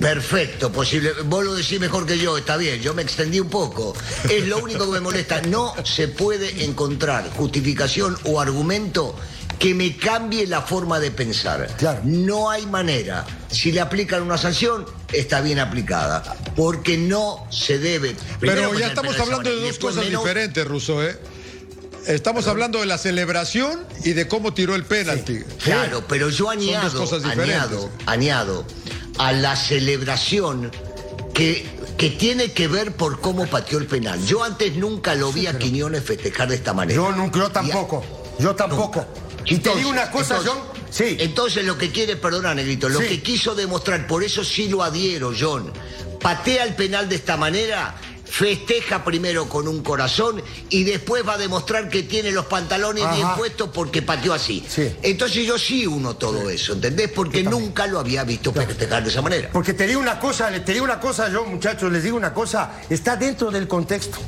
Perfecto, 0.00 0.70
posible. 0.70 1.10
Vos 1.24 1.44
lo 1.44 1.54
decís 1.54 1.80
mejor 1.80 2.06
que 2.06 2.18
yo, 2.18 2.36
está 2.38 2.56
bien, 2.56 2.80
yo 2.80 2.94
me 2.94 3.02
extendí 3.02 3.40
un 3.40 3.48
poco. 3.48 3.94
Es 4.30 4.46
lo 4.46 4.58
único 4.58 4.84
que 4.86 4.92
me 4.92 5.00
molesta. 5.00 5.40
No 5.42 5.74
se 5.84 6.06
puede 6.06 6.64
encontrar 6.64 7.28
justificación 7.36 8.16
o 8.24 8.40
argumento 8.40 9.16
que 9.58 9.74
me 9.74 9.96
cambie 9.96 10.46
la 10.46 10.62
forma 10.62 11.00
de 11.00 11.10
pensar. 11.10 11.68
No 12.04 12.50
hay 12.50 12.66
manera. 12.66 13.24
Si 13.50 13.72
le 13.72 13.80
aplican 13.80 14.22
una 14.22 14.36
sanción, 14.38 14.84
está 15.12 15.40
bien 15.40 15.58
aplicada. 15.58 16.22
Porque 16.54 16.98
no 16.98 17.46
se 17.50 17.78
debe. 17.78 18.14
Primero 18.38 18.68
Pero 18.70 18.78
ya 18.78 18.88
estamos 18.88 19.18
hablando 19.18 19.48
de 19.50 19.60
dos 19.62 19.78
cosas 19.78 20.04
menos- 20.04 20.22
diferentes, 20.22 20.66
Russo, 20.66 21.02
¿eh? 21.02 21.18
Estamos 22.06 22.46
hablando 22.46 22.78
de 22.80 22.86
la 22.86 22.98
celebración 22.98 23.84
y 24.04 24.12
de 24.12 24.28
cómo 24.28 24.54
tiró 24.54 24.76
el 24.76 24.84
penalti. 24.84 25.40
Claro, 25.64 26.04
pero 26.06 26.28
yo 26.30 26.46
Son 26.46 26.56
dos 26.58 26.66
añado, 26.68 26.98
cosas 27.00 27.22
diferentes. 27.24 27.56
añado, 27.56 27.90
añado 28.06 28.64
a 29.18 29.32
la 29.32 29.56
celebración 29.56 30.70
que, 31.34 31.66
que 31.98 32.10
tiene 32.10 32.52
que 32.52 32.68
ver 32.68 32.92
por 32.92 33.20
cómo 33.20 33.46
pateó 33.46 33.78
el 33.78 33.86
penal. 33.86 34.24
Yo 34.24 34.44
antes 34.44 34.76
nunca 34.76 35.16
lo 35.16 35.32
vi 35.32 35.48
a 35.48 35.58
Quiñones 35.58 36.04
festejar 36.04 36.48
de 36.48 36.54
esta 36.56 36.72
manera. 36.72 36.94
Yo 36.94 37.10
nunca, 37.10 37.40
yo 37.40 37.50
tampoco. 37.50 38.04
Yo 38.38 38.54
tampoco. 38.54 39.04
Y 39.46 39.58
te 39.58 39.74
digo 39.76 39.90
una 39.90 40.10
cosa, 40.10 40.38
entonces, 40.38 40.62
John. 40.72 40.86
Sí. 40.90 41.16
Entonces 41.20 41.64
lo 41.64 41.76
que 41.78 41.90
quiere, 41.90 42.16
perdona, 42.16 42.54
Negrito, 42.54 42.88
lo 42.88 43.00
Sí. 43.00 43.06
que 43.06 43.22
quiso 43.22 43.54
demostrar, 43.54 44.06
por 44.06 44.22
eso 44.24 44.44
sí 44.44 44.68
lo 44.68 44.82
adhiero, 44.82 45.32
John. 45.38 45.72
Patea 46.20 46.64
el 46.64 46.74
penal 46.74 47.08
de 47.08 47.16
esta 47.16 47.36
manera, 47.36 47.94
festeja 48.24 49.04
primero 49.04 49.48
con 49.48 49.68
un 49.68 49.82
corazón 49.82 50.42
y 50.68 50.82
después 50.84 51.26
va 51.26 51.34
a 51.34 51.38
demostrar 51.38 51.88
que 51.88 52.02
tiene 52.02 52.32
los 52.32 52.46
pantalones 52.46 53.04
Ajá. 53.04 53.14
bien 53.14 53.28
puestos 53.36 53.70
porque 53.72 54.02
pateó 54.02 54.32
así. 54.34 54.64
Entonces 55.02 55.46
yo 55.46 55.58
sí 55.58 55.86
uno 55.86 56.16
todo 56.16 56.50
eso, 56.50 56.72
¿entendés? 56.72 57.10
Porque 57.10 57.42
nunca 57.44 57.86
lo 57.86 58.00
había 58.00 58.24
visto 58.24 58.52
festejar 58.52 59.04
de 59.04 59.10
esa 59.10 59.22
manera. 59.22 59.50
Porque 59.52 59.74
te 59.74 59.86
digo 59.86 60.00
una 60.00 60.18
cosa, 60.18 60.50
te 60.64 60.72
digo 60.72 60.84
una 60.84 60.98
cosa, 61.00 61.30
yo 61.30 61.44
muchachos, 61.44 61.92
les 61.92 62.02
digo 62.02 62.16
una 62.16 62.34
cosa, 62.34 62.72
está 62.90 63.16
dentro 63.16 63.50
del 63.50 63.68
contexto. 63.68 64.18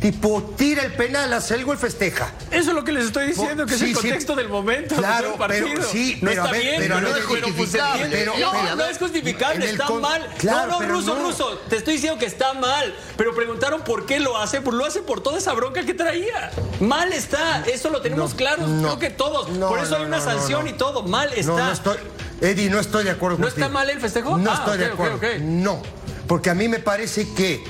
Tipo, 0.00 0.54
tira 0.56 0.84
el 0.84 0.92
penal, 0.92 1.32
hace 1.32 1.56
el 1.56 1.64
gol, 1.64 1.76
festeja. 1.76 2.30
Eso 2.52 2.70
es 2.70 2.74
lo 2.76 2.84
que 2.84 2.92
les 2.92 3.06
estoy 3.06 3.26
diciendo, 3.28 3.66
que 3.66 3.74
es 3.74 3.82
el 3.82 3.88
sí. 3.88 3.94
contexto 3.94 4.36
del 4.36 4.48
momento. 4.48 4.94
Claro, 4.94 5.30
del 5.30 5.38
partido. 5.38 5.66
pero 5.74 5.88
sí, 5.88 6.18
no 6.22 6.28
pero 6.30 6.42
está 6.44 6.48
a 6.48 6.52
ver, 6.52 6.62
bien, 6.62 6.76
pero 6.78 7.00
no 7.00 7.16
es 7.16 7.24
justificable, 7.24 8.06
pero- 8.08 8.32
no, 8.38 8.50
pero 8.52 8.76
no 8.76 8.84
es 8.84 8.98
justificable, 8.98 9.70
está 9.70 9.86
con- 9.86 10.00
mal. 10.00 10.28
Claro, 10.38 10.70
no, 10.70 10.80
no, 10.82 10.88
ruso, 10.88 11.14
no. 11.16 11.22
ruso, 11.24 11.58
te 11.68 11.76
estoy 11.78 11.94
diciendo 11.94 12.16
que 12.16 12.26
está 12.26 12.52
mal, 12.54 12.94
pero 13.16 13.34
preguntaron 13.34 13.80
por 13.82 14.06
qué 14.06 14.20
lo 14.20 14.38
hace, 14.38 14.60
pues 14.60 14.76
lo 14.76 14.84
hace 14.84 15.02
por 15.02 15.20
toda 15.20 15.38
esa 15.38 15.52
bronca 15.54 15.82
que 15.84 15.94
traía. 15.94 16.52
Mal 16.78 17.12
está, 17.12 17.64
eso 17.66 17.90
lo 17.90 18.00
tenemos 18.00 18.34
claro, 18.34 18.62
creo 18.64 18.98
que 19.00 19.10
todos. 19.10 19.48
No, 19.50 19.68
por 19.68 19.80
eso 19.80 19.96
hay 19.96 20.02
no, 20.02 20.08
una 20.08 20.18
no, 20.18 20.24
sanción 20.24 20.64
no. 20.64 20.70
y 20.70 20.74
todo, 20.74 21.02
mal 21.02 21.32
está. 21.34 21.52
No, 21.52 21.58
no 21.58 21.72
estoy. 21.72 21.96
Eddie, 22.40 22.70
no 22.70 22.78
estoy 22.78 23.02
de 23.02 23.10
acuerdo 23.10 23.36
¿No 23.38 23.46
contigo. 23.46 23.66
está 23.66 23.74
mal 23.74 23.90
el 23.90 24.00
festejo? 24.00 24.38
No 24.38 24.48
Ah, 24.52 24.54
estoy 24.60 24.78
de 24.78 24.86
acuerdo. 24.86 25.18
No. 25.40 25.82
Porque 26.28 26.50
a 26.50 26.54
mí 26.54 26.68
me 26.68 26.78
parece 26.78 27.26
que 27.34 27.64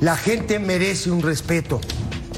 la 0.00 0.16
gente 0.16 0.58
merece 0.58 1.10
un 1.10 1.22
respeto. 1.22 1.80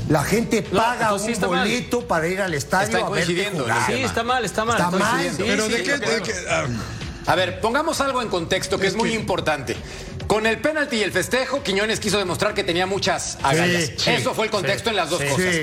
La 0.08 0.24
gente 0.24 0.62
paga 0.62 1.16
sí 1.18 1.26
un 1.26 1.30
está 1.30 1.48
mal. 1.48 1.60
boleto 1.60 2.06
para 2.06 2.26
ir 2.28 2.40
al 2.40 2.52
estadio 2.54 2.86
Están 2.98 3.04
a 3.04 3.10
verte 3.10 3.50
jugar. 3.52 3.86
Sí, 3.86 3.92
está 4.02 4.24
mal, 4.24 4.44
está 4.44 4.64
mal. 4.64 4.78
Está 4.78 4.90
mal. 4.90 5.30
Pero 5.38 5.66
Sí, 5.66 5.72
de 5.72 5.82
qué... 5.82 5.98
de 5.98 6.22
ah, 6.50 6.66
A 7.26 7.34
ver, 7.36 7.60
pongamos 7.60 8.00
algo 8.00 8.20
en 8.20 8.28
contexto 8.28 8.78
que 8.78 8.88
es 8.88 8.96
muy 8.96 9.14
importante. 9.14 9.76
Con 10.26 10.46
el 10.46 10.58
penalti 10.58 10.96
y 10.96 11.02
el 11.02 11.12
festejo, 11.12 11.62
Quiñones 11.62 12.00
quiso 12.00 12.18
demostrar 12.18 12.54
que 12.54 12.64
tenía 12.64 12.86
muchas 12.86 13.38
agallas. 13.42 13.84
Sí, 13.84 13.94
sí, 13.96 14.10
Eso 14.10 14.34
fue 14.34 14.46
el 14.46 14.50
contexto 14.50 14.84
sí, 14.84 14.90
en 14.90 14.96
las 14.96 15.10
dos 15.10 15.22
cosas. 15.22 15.54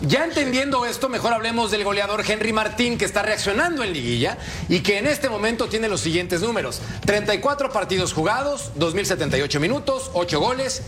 Ya 0.00 0.24
entendiendo 0.24 0.84
esto, 0.86 1.08
mejor 1.08 1.32
hablemos 1.32 1.70
del 1.70 1.84
goleador 1.84 2.22
Henry 2.26 2.52
Martín, 2.52 2.98
que 2.98 3.04
está 3.04 3.22
reaccionando 3.22 3.82
en 3.82 3.92
liguilla 3.92 4.38
y 4.68 4.80
que 4.80 4.98
en 4.98 5.06
este 5.06 5.28
momento 5.28 5.68
tiene 5.68 5.88
los 5.88 6.00
siguientes 6.00 6.40
números. 6.40 6.80
34 7.06 7.72
partidos 7.72 8.12
jugados, 8.12 8.72
2.078 8.78 9.60
minutos, 9.60 10.10
8 10.12 10.40
goles, 10.40 10.82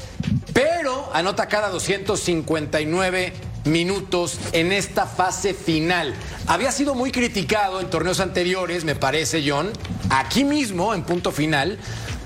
pero 0.53 1.11
anota 1.15 1.47
cada 1.47 1.71
259 1.71 3.33
minutos 3.65 4.39
en 4.53 4.73
esta 4.73 5.07
fase 5.07 5.55
final. 5.55 6.15
Había 6.47 6.73
sido 6.73 6.95
muy 6.95 7.13
criticado 7.13 7.81
en 7.81 7.91
torneos 7.91 8.21
anteriores, 8.21 8.85
me 8.85 8.95
parece, 8.95 9.45
John, 9.47 9.71
aquí 10.09 10.45
mismo, 10.45 10.95
en 10.95 11.03
punto 11.03 11.33
final, 11.33 11.79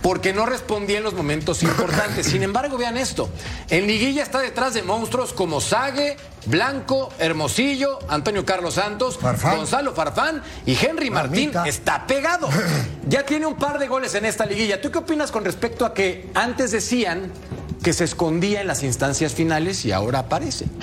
porque 0.05 0.35
no 0.35 0.45
respondía 0.45 0.99
en 0.99 1.03
los 1.03 1.15
momentos 1.15 1.63
importantes. 1.63 2.27
Sin 2.27 2.43
embargo, 2.43 2.77
vean 2.77 2.99
esto. 2.99 3.31
En 3.71 3.87
liguilla 3.87 4.23
está 4.23 4.41
detrás 4.41 4.75
de 4.75 4.83
monstruos 4.83 5.33
como 5.33 5.63
Sague, 5.63 6.19
Blanco, 6.45 7.09
Hermosillo, 7.19 8.01
Antonio 8.11 8.45
Carlos 8.45 8.75
Santos, 8.75 9.19
Gonzalo 9.19 9.95
Farfán 9.95 10.43
y 10.67 10.77
Henry 10.77 11.09
Martín. 11.09 11.53
Está 11.65 12.07
pegado. 12.07 12.51
Ya 13.07 13.25
tiene 13.27 13.45
un 13.45 13.57
par 13.57 13.79
de 13.79 13.87
goles 13.87 14.15
en 14.15 14.25
esta 14.25 14.47
liguilla. 14.47 14.81
¿Tú 14.81 14.91
qué 14.91 14.99
opinas 14.99 15.31
con 15.31 15.45
respecto 15.45 15.85
a 15.85 15.93
que 15.93 16.31
antes 16.35 16.71
decían 16.71 17.31
que 17.85 17.93
se 17.93 18.05
escondía 18.05 18.63
en 18.63 18.67
las 18.67 18.83
instancias 18.83 19.35
finales 19.35 19.85
y 19.85 19.93
ahora 19.93 20.21
aparece? 20.21 20.65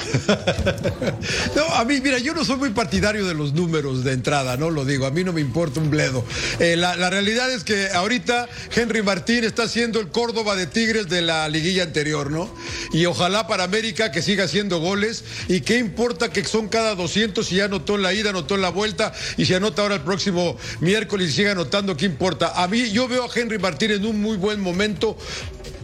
No, 1.56 1.64
a 1.76 1.84
mí, 1.86 2.00
mira, 2.02 2.18
yo 2.20 2.34
no 2.34 2.46
soy 2.46 2.58
muy 2.58 2.70
partidario 2.70 3.26
de 3.26 3.34
los 3.34 3.54
números 3.54 4.04
de 4.04 4.14
entrada, 4.14 4.58
no 4.58 4.70
lo 4.70 4.86
digo, 4.86 5.06
a 5.06 5.12
mí 5.12 5.24
no 5.24 5.34
me 5.34 5.42
importa 5.42 5.80
un 5.80 5.90
bledo. 5.90 6.24
Eh, 6.60 6.76
la, 6.76 7.10
realidad 7.10 7.52
es 7.52 7.64
que 7.64 7.90
ahorita 7.90 8.48
Henry 8.74 9.02
Martín 9.02 9.44
está 9.44 9.68
siendo 9.68 10.00
el 10.00 10.10
Córdoba 10.10 10.56
de 10.56 10.68
Tigres 10.68 11.10
de 11.10 11.22
la 11.22 11.50
liguilla 11.50 11.84
anterior, 11.84 12.32
¿no? 12.32 12.54
Y 12.94 13.06
ojalá 13.06 13.48
para 13.48 13.64
América 13.64 14.12
que 14.12 14.22
siga 14.22 14.46
haciendo 14.46 14.80
goles 14.80 15.24
y 15.48 15.62
qué 15.62 15.78
importa 15.78 16.30
que 16.30 16.44
son 16.46 16.68
cada 16.68 16.96
200 16.96 17.52
y 17.52 17.56
ya 17.56 17.66
anotó 17.66 17.96
en 17.96 18.04
la 18.04 18.14
ida, 18.14 18.30
anotó 18.30 18.56
en 18.56 18.62
la 18.62 18.70
vuelta 18.70 19.14
y 19.38 19.46
se 19.46 19.56
anota 19.56 19.82
ahora 19.82 19.96
el 19.96 20.02
próximo 20.02 20.56
miércoles 20.80 21.30
y 21.30 21.34
sigue 21.34 21.52
anotando, 21.52 21.98
¿qué 21.98 22.06
importa? 22.06 22.54
A 22.62 22.68
mí 22.68 22.92
yo 22.92 23.08
veo 23.08 23.26
a 23.26 23.30
Henry 23.34 23.60
Martín 23.60 23.92
en 23.92 24.06
un 24.06 24.22
muy 24.22 24.38
buen 24.38 24.60
momento 24.60 25.18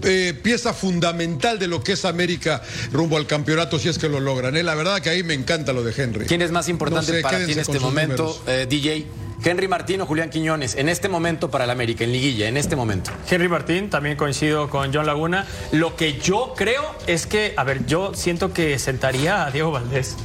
eh, 0.03 0.33
pieza 0.41 0.73
fundamental 0.73 1.59
de 1.59 1.67
lo 1.67 1.83
que 1.83 1.93
es 1.93 2.05
América 2.05 2.61
rumbo 2.91 3.17
al 3.17 3.27
campeonato 3.27 3.79
si 3.79 3.89
es 3.89 3.97
que 3.97 4.09
lo 4.09 4.19
logran. 4.19 4.55
¿eh? 4.55 4.63
La 4.63 4.75
verdad 4.75 5.01
que 5.01 5.09
ahí 5.09 5.23
me 5.23 5.33
encanta 5.33 5.73
lo 5.73 5.83
de 5.83 5.93
Henry. 5.95 6.25
¿Quién 6.25 6.41
es 6.41 6.51
más 6.51 6.69
importante 6.69 7.11
No 7.11 7.17
sé, 7.17 7.21
para 7.21 7.45
ti 7.45 7.51
en 7.51 7.59
este 7.59 7.79
momento, 7.79 8.41
eh, 8.47 8.65
DJ? 8.69 9.05
¿Henry 9.43 9.67
Martín 9.67 10.01
o 10.01 10.05
Julián 10.05 10.29
Quiñones? 10.29 10.75
En 10.75 10.89
este 10.89 11.09
momento 11.09 11.51
para 11.51 11.65
el 11.65 11.69
América, 11.69 12.03
en 12.03 12.11
liguilla, 12.11 12.47
en 12.47 12.57
este 12.57 12.75
momento. 12.75 13.11
Henry 13.29 13.47
Martín, 13.47 13.89
también 13.89 14.17
coincido 14.17 14.69
con 14.69 14.93
John 14.93 15.05
Laguna. 15.05 15.45
Lo 15.71 15.95
que 15.95 16.19
yo 16.19 16.53
creo 16.57 16.95
es 17.05 17.27
que, 17.27 17.53
a 17.55 17.63
ver, 17.63 17.85
yo 17.85 18.13
siento 18.15 18.51
que 18.51 18.79
sentaría 18.79 19.45
a 19.45 19.51
Diego 19.51 19.71
Valdés. 19.71 20.15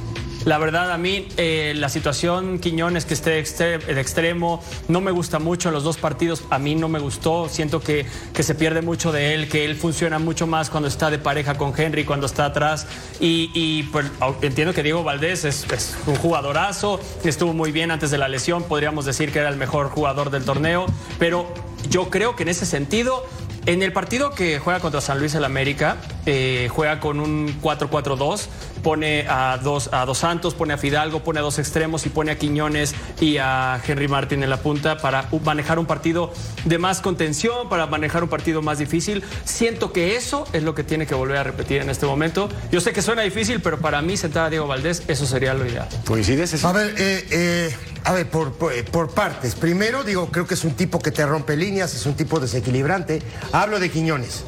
La 0.44 0.58
verdad, 0.58 0.90
a 0.90 0.98
mí 0.98 1.28
eh, 1.36 1.72
la 1.76 1.88
situación 1.88 2.58
Quiñones 2.58 3.04
que 3.04 3.14
esté 3.14 3.38
el 3.74 3.98
extremo 3.98 4.62
no 4.88 5.00
me 5.00 5.12
gusta 5.12 5.38
mucho 5.38 5.68
en 5.68 5.74
los 5.74 5.84
dos 5.84 5.98
partidos. 5.98 6.42
A 6.50 6.58
mí 6.58 6.74
no 6.74 6.88
me 6.88 6.98
gustó. 6.98 7.48
Siento 7.48 7.80
que, 7.80 8.06
que 8.32 8.42
se 8.42 8.56
pierde 8.56 8.82
mucho 8.82 9.12
de 9.12 9.34
él, 9.34 9.48
que 9.48 9.64
él 9.64 9.76
funciona 9.76 10.18
mucho 10.18 10.48
más 10.48 10.68
cuando 10.68 10.88
está 10.88 11.10
de 11.10 11.18
pareja 11.18 11.56
con 11.56 11.72
Henry, 11.78 12.04
cuando 12.04 12.26
está 12.26 12.46
atrás. 12.46 12.86
Y, 13.20 13.84
pues 13.84 14.06
entiendo 14.42 14.74
que 14.74 14.82
Diego 14.82 15.04
Valdés 15.04 15.44
es, 15.44 15.64
es 15.70 15.96
un 16.06 16.16
jugadorazo, 16.16 16.98
estuvo 17.22 17.52
muy 17.52 17.70
bien 17.70 17.92
antes 17.92 18.10
de 18.10 18.18
la 18.18 18.28
lesión. 18.28 18.64
Podríamos 18.64 19.04
decir 19.04 19.30
que 19.30 19.38
era 19.38 19.48
el 19.48 19.56
mejor 19.56 19.90
jugador 19.90 20.30
del 20.30 20.44
torneo. 20.44 20.86
Pero 21.20 21.46
yo 21.88 22.10
creo 22.10 22.34
que 22.34 22.42
en 22.42 22.48
ese 22.48 22.66
sentido 22.66 23.24
en 23.64 23.82
el 23.82 23.92
partido 23.92 24.30
que 24.30 24.58
juega 24.58 24.80
contra 24.80 25.00
San 25.00 25.20
Luis 25.20 25.36
el 25.36 25.44
América, 25.44 25.96
eh, 26.26 26.68
juega 26.72 26.98
con 26.98 27.20
un 27.20 27.60
4-4-2, 27.62 28.48
pone 28.82 29.26
a 29.28 29.58
dos, 29.62 29.90
a 29.92 30.04
dos 30.04 30.18
Santos, 30.18 30.54
pone 30.54 30.74
a 30.74 30.78
Fidalgo, 30.78 31.22
pone 31.22 31.38
a 31.38 31.42
dos 31.42 31.58
extremos 31.58 32.06
y 32.06 32.08
pone 32.08 32.32
a 32.32 32.38
Quiñones 32.38 32.94
y 33.20 33.38
a 33.38 33.80
Henry 33.86 34.08
Martin 34.08 34.42
en 34.42 34.50
la 34.50 34.58
punta 34.58 34.98
para 34.98 35.28
manejar 35.44 35.78
un 35.78 35.86
partido 35.86 36.32
de 36.64 36.78
más 36.78 37.00
contención, 37.00 37.68
para 37.68 37.86
manejar 37.86 38.22
un 38.22 38.28
partido 38.28 38.62
más 38.62 38.78
difícil. 38.78 39.22
Siento 39.44 39.92
que 39.92 40.16
eso 40.16 40.46
es 40.52 40.62
lo 40.62 40.74
que 40.74 40.84
tiene 40.84 41.06
que 41.06 41.14
volver 41.14 41.38
a 41.38 41.44
repetir 41.44 41.80
en 41.80 41.90
este 41.90 42.06
momento. 42.06 42.48
Yo 42.70 42.80
sé 42.80 42.92
que 42.92 43.02
suena 43.02 43.22
difícil, 43.22 43.60
pero 43.60 43.78
para 43.78 44.02
mí 44.02 44.16
sentar 44.16 44.46
a 44.46 44.50
Diego 44.50 44.66
Valdés, 44.66 45.02
eso 45.08 45.26
sería 45.26 45.54
lo 45.54 45.66
ideal. 45.66 45.88
¿Coincides? 46.06 46.64
A 46.64 46.72
ver, 46.72 46.94
eh, 46.98 47.26
eh, 47.30 47.76
a 48.04 48.12
ver, 48.12 48.28
por, 48.28 48.52
por, 48.52 48.72
eh, 48.72 48.82
por 48.82 49.10
partes. 49.10 49.54
Primero, 49.54 50.04
digo, 50.04 50.28
creo 50.30 50.46
que 50.46 50.54
es 50.54 50.64
un 50.64 50.74
tipo 50.74 50.98
que 50.98 51.10
te 51.10 51.24
rompe 51.24 51.56
líneas, 51.56 51.94
es 51.94 52.06
un 52.06 52.14
tipo 52.14 52.40
desequilibrante. 52.40 53.22
Hablo 53.52 53.78
de 53.78 53.90
Quiñones, 53.90 54.44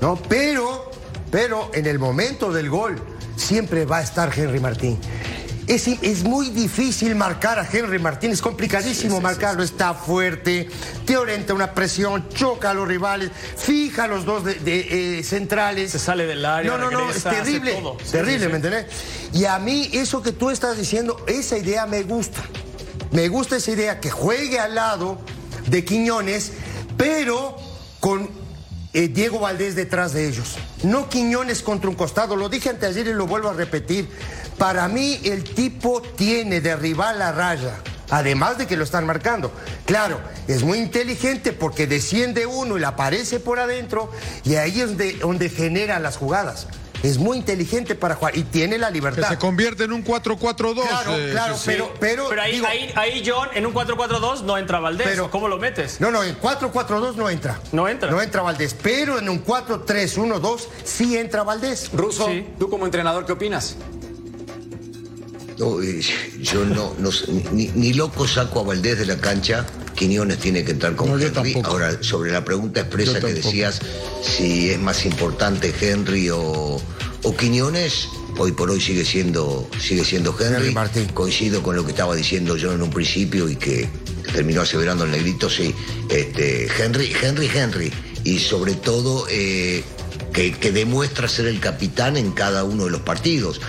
¿no? 0.00 0.16
Pero, 0.28 0.90
pero 1.30 1.70
en 1.74 1.86
el 1.86 1.98
momento 1.98 2.52
del 2.52 2.70
gol 2.70 3.11
siempre 3.36 3.84
va 3.84 3.98
a 3.98 4.02
estar 4.02 4.32
Henry 4.36 4.60
Martín. 4.60 4.98
Es, 5.66 5.86
es 5.86 6.24
muy 6.24 6.50
difícil 6.50 7.14
marcar 7.14 7.58
a 7.58 7.68
Henry 7.70 7.98
Martín, 7.98 8.32
es 8.32 8.42
complicadísimo 8.42 9.20
marcarlo. 9.20 9.62
Está 9.62 9.94
fuerte, 9.94 10.68
te 11.06 11.16
orienta 11.16 11.54
una 11.54 11.72
presión, 11.72 12.28
choca 12.30 12.70
a 12.70 12.74
los 12.74 12.86
rivales, 12.88 13.30
fija 13.56 14.04
a 14.04 14.06
los 14.08 14.24
dos 14.24 14.44
de, 14.44 14.54
de, 14.56 15.18
eh, 15.18 15.22
centrales. 15.22 15.92
Se 15.92 16.00
sale 16.00 16.26
del 16.26 16.44
área, 16.44 16.70
No, 16.72 16.78
no, 16.78 16.90
no, 16.90 17.10
es 17.10 17.22
terrible. 17.22 17.80
Terrible. 18.10 18.48
¿me 18.48 18.56
entendés? 18.56 18.86
Y 19.32 19.44
a 19.44 19.58
mí 19.60 19.88
eso 19.92 20.20
que 20.20 20.32
tú 20.32 20.50
estás 20.50 20.76
diciendo, 20.76 21.24
esa 21.28 21.56
idea 21.56 21.86
me 21.86 22.02
gusta. 22.02 22.42
Me 23.12 23.28
gusta 23.28 23.56
esa 23.56 23.70
idea 23.70 24.00
que 24.00 24.10
juegue 24.10 24.58
al 24.58 24.74
lado 24.74 25.20
de 25.68 25.84
Quiñones, 25.84 26.52
pero 26.96 27.56
con 28.00 28.41
eh, 28.92 29.08
Diego 29.08 29.40
Valdés 29.40 29.74
detrás 29.74 30.12
de 30.12 30.28
ellos. 30.28 30.56
No 30.82 31.08
Quiñones 31.08 31.62
contra 31.62 31.88
un 31.88 31.96
costado, 31.96 32.36
lo 32.36 32.48
dije 32.48 32.68
antes 32.68 32.90
ayer 32.90 33.06
y 33.06 33.14
lo 33.14 33.26
vuelvo 33.26 33.48
a 33.48 33.54
repetir. 33.54 34.08
Para 34.58 34.88
mí 34.88 35.20
el 35.24 35.44
tipo 35.44 36.02
tiene 36.02 36.60
de 36.60 36.76
rival 36.76 37.18
la 37.18 37.32
raya. 37.32 37.74
Además 38.10 38.58
de 38.58 38.66
que 38.66 38.76
lo 38.76 38.84
están 38.84 39.06
marcando. 39.06 39.50
Claro, 39.86 40.20
es 40.46 40.62
muy 40.62 40.78
inteligente 40.78 41.52
porque 41.52 41.86
desciende 41.86 42.44
uno 42.44 42.76
y 42.76 42.80
le 42.80 42.86
aparece 42.86 43.40
por 43.40 43.58
adentro 43.58 44.10
y 44.44 44.56
ahí 44.56 44.82
es 44.82 44.88
donde, 44.88 45.12
donde 45.14 45.48
genera 45.48 45.98
las 45.98 46.18
jugadas. 46.18 46.66
Es 47.02 47.18
muy 47.18 47.36
inteligente 47.36 47.94
para 47.96 48.14
jugar 48.14 48.36
y 48.36 48.44
tiene 48.44 48.78
la 48.78 48.88
Que 48.88 48.94
libertad. 48.94 49.28
se 49.28 49.36
convierte 49.38 49.84
en 49.84 49.92
un 49.92 50.04
4-4-2. 50.04 50.86
Claro, 50.86 51.16
eh, 51.18 51.28
claro, 51.32 51.54
sí, 51.54 51.60
sí. 51.60 51.66
pero, 51.66 51.92
pero, 51.98 52.28
Pero 52.28 52.42
ahí, 52.42 52.52
digo, 52.52 52.66
ahí, 52.68 52.92
ahí, 52.94 53.22
John, 53.26 53.48
en 53.54 53.66
un 53.66 53.74
4-4-2 53.74 54.42
no 54.42 54.56
entra 54.56 54.78
Valdés. 54.78 55.08
Pero- 55.08 55.28
¿Cómo 55.30 55.48
lo 55.48 55.58
metes? 55.58 56.00
No, 56.00 56.10
no, 56.12 56.22
en 56.22 56.38
4-4-2 56.38 57.16
no 57.16 57.28
entra. 57.28 57.58
No 57.72 57.88
entra. 57.88 58.08
No 58.10 58.22
entra 58.22 58.42
Valdés, 58.42 58.74
pero 58.80 59.18
en 59.18 59.28
un 59.28 59.44
4-3-1-2 59.44 60.68
sí 60.84 61.16
entra 61.16 61.42
Valdés. 61.42 61.90
Ruso, 61.92 62.28
tú 62.58 62.70
como 62.70 62.84
entrenador, 62.86 63.26
¿qué 63.26 63.32
opinas? 63.32 63.74
No, 65.58 65.82
eh, 65.82 66.00
yo 66.40 66.64
no, 66.64 66.94
no 66.98 67.12
sé, 67.12 67.30
ni, 67.52 67.66
ni 67.68 67.92
loco 67.92 68.26
saco 68.26 68.60
a 68.60 68.62
Valdés 68.62 68.98
de 68.98 69.06
la 69.06 69.16
cancha. 69.18 69.66
Quiñones 70.02 70.38
tiene 70.38 70.64
que 70.64 70.72
entrar 70.72 70.96
con 70.96 71.10
No, 71.10 71.16
Henry. 71.16 71.54
Ahora, 71.62 72.02
sobre 72.02 72.32
la 72.32 72.44
pregunta 72.44 72.80
expresa 72.80 73.20
que 73.20 73.34
decías, 73.34 73.80
si 74.20 74.70
es 74.70 74.80
más 74.80 75.06
importante 75.06 75.72
Henry 75.80 76.28
o, 76.28 76.82
o 77.22 77.36
Quiñones, 77.36 78.08
hoy 78.36 78.50
por 78.50 78.68
hoy 78.68 78.80
sigue 78.80 79.04
siendo, 79.04 79.70
sigue 79.78 80.04
siendo 80.04 80.34
Henry. 80.36 80.56
Henry 80.56 80.74
Martín. 80.74 81.06
Coincido 81.14 81.62
con 81.62 81.76
lo 81.76 81.84
que 81.84 81.92
estaba 81.92 82.16
diciendo 82.16 82.56
yo 82.56 82.72
en 82.72 82.82
un 82.82 82.90
principio 82.90 83.48
y 83.48 83.54
que 83.54 83.88
terminó 84.32 84.62
aseverando 84.62 85.04
el 85.04 85.12
negrito, 85.12 85.48
sí. 85.48 85.72
Este, 86.08 86.66
Henry, 86.76 87.14
Henry, 87.22 87.48
Henry. 87.54 87.92
Y 88.24 88.40
sobre 88.40 88.74
todo 88.74 89.26
eh, 89.30 89.84
que, 90.32 90.52
que 90.52 90.72
demuestra 90.72 91.28
ser 91.28 91.46
el 91.46 91.60
capitán 91.60 92.16
en 92.16 92.32
cada 92.32 92.64
uno 92.64 92.84
de 92.86 92.90
los 92.90 93.00
partidos. 93.02 93.60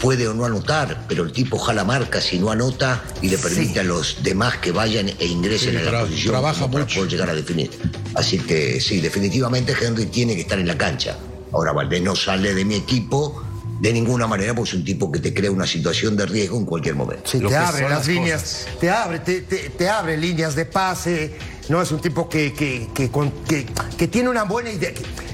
Puede 0.00 0.26
o 0.26 0.34
no 0.34 0.44
anotar, 0.44 1.04
pero 1.08 1.22
el 1.22 1.32
tipo 1.32 1.58
jala 1.58 1.84
marca 1.84 2.20
si 2.20 2.38
no 2.38 2.50
anota 2.50 3.02
y 3.20 3.28
le 3.28 3.38
permite 3.38 3.80
a 3.80 3.84
los 3.84 4.22
demás 4.22 4.56
que 4.58 4.72
vayan 4.72 5.08
e 5.18 5.26
ingresen 5.26 5.70
Sí, 5.70 5.76
en 5.76 5.84
la 5.84 5.90
tra- 5.92 6.00
posición 6.02 6.32
trabaja 6.32 6.60
como 6.62 6.72
para 6.72 6.84
mucho. 6.84 6.96
poder 6.96 7.10
llegar 7.12 7.30
a 7.30 7.34
definir. 7.34 7.70
Así 8.14 8.38
que 8.38 8.80
sí, 8.80 9.00
definitivamente 9.00 9.74
Henry 9.80 10.06
tiene 10.06 10.34
que 10.34 10.40
estar 10.42 10.58
en 10.58 10.66
la 10.66 10.76
cancha. 10.76 11.16
Ahora 11.52 11.72
Valdés 11.72 12.02
no 12.02 12.16
sale 12.16 12.52
de 12.54 12.64
mi 12.64 12.74
equipo 12.74 13.42
de 13.80 13.92
ninguna 13.92 14.26
manera 14.26 14.54
porque 14.54 14.70
es 14.70 14.74
un 14.74 14.84
tipo 14.84 15.10
que 15.12 15.18
te 15.20 15.32
crea 15.34 15.50
una 15.50 15.66
situación 15.66 16.16
de 16.16 16.26
riesgo 16.26 16.56
en 16.58 16.64
cualquier 16.66 16.94
momento. 16.96 17.22
Sí, 17.30 17.38
Lo 17.40 17.48
te 17.48 17.56
abre 17.56 17.88
las 17.88 18.06
líneas, 18.06 18.66
te 18.80 18.90
abre, 18.90 19.18
te, 19.20 19.42
te- 19.42 19.70
te 19.70 19.88
abre 19.88 20.16
líneas 20.16 20.54
de 20.56 20.64
pase. 20.66 21.36
No 21.68 21.80
es 21.80 21.92
un 21.92 22.00
tipo 22.00 22.28
que, 22.28 22.52
que, 22.52 22.88
que, 22.92 23.08
con- 23.10 23.30
que- 23.44 23.66
que 23.96 24.08
tiene 24.08 24.28
una 24.30 24.42
buena 24.44 24.70
idea. 24.70 24.92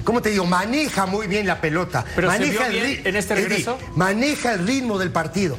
¿Cómo 0.09 0.23
te 0.23 0.31
digo? 0.31 0.47
Maneja 0.47 1.05
muy 1.05 1.27
bien 1.27 1.47
la 1.47 1.61
pelota. 1.61 2.03
Pero 2.17 2.31
se 2.33 2.39
maneja 2.39 2.69
vio 2.69 2.81
bien 2.83 3.05
ri- 3.05 3.07
en 3.07 3.15
este 3.17 3.35
Eddie, 3.35 3.43
regreso. 3.45 3.79
maneja 3.95 4.55
el 4.55 4.67
ritmo 4.67 4.99
del 4.99 5.11
partido. 5.13 5.59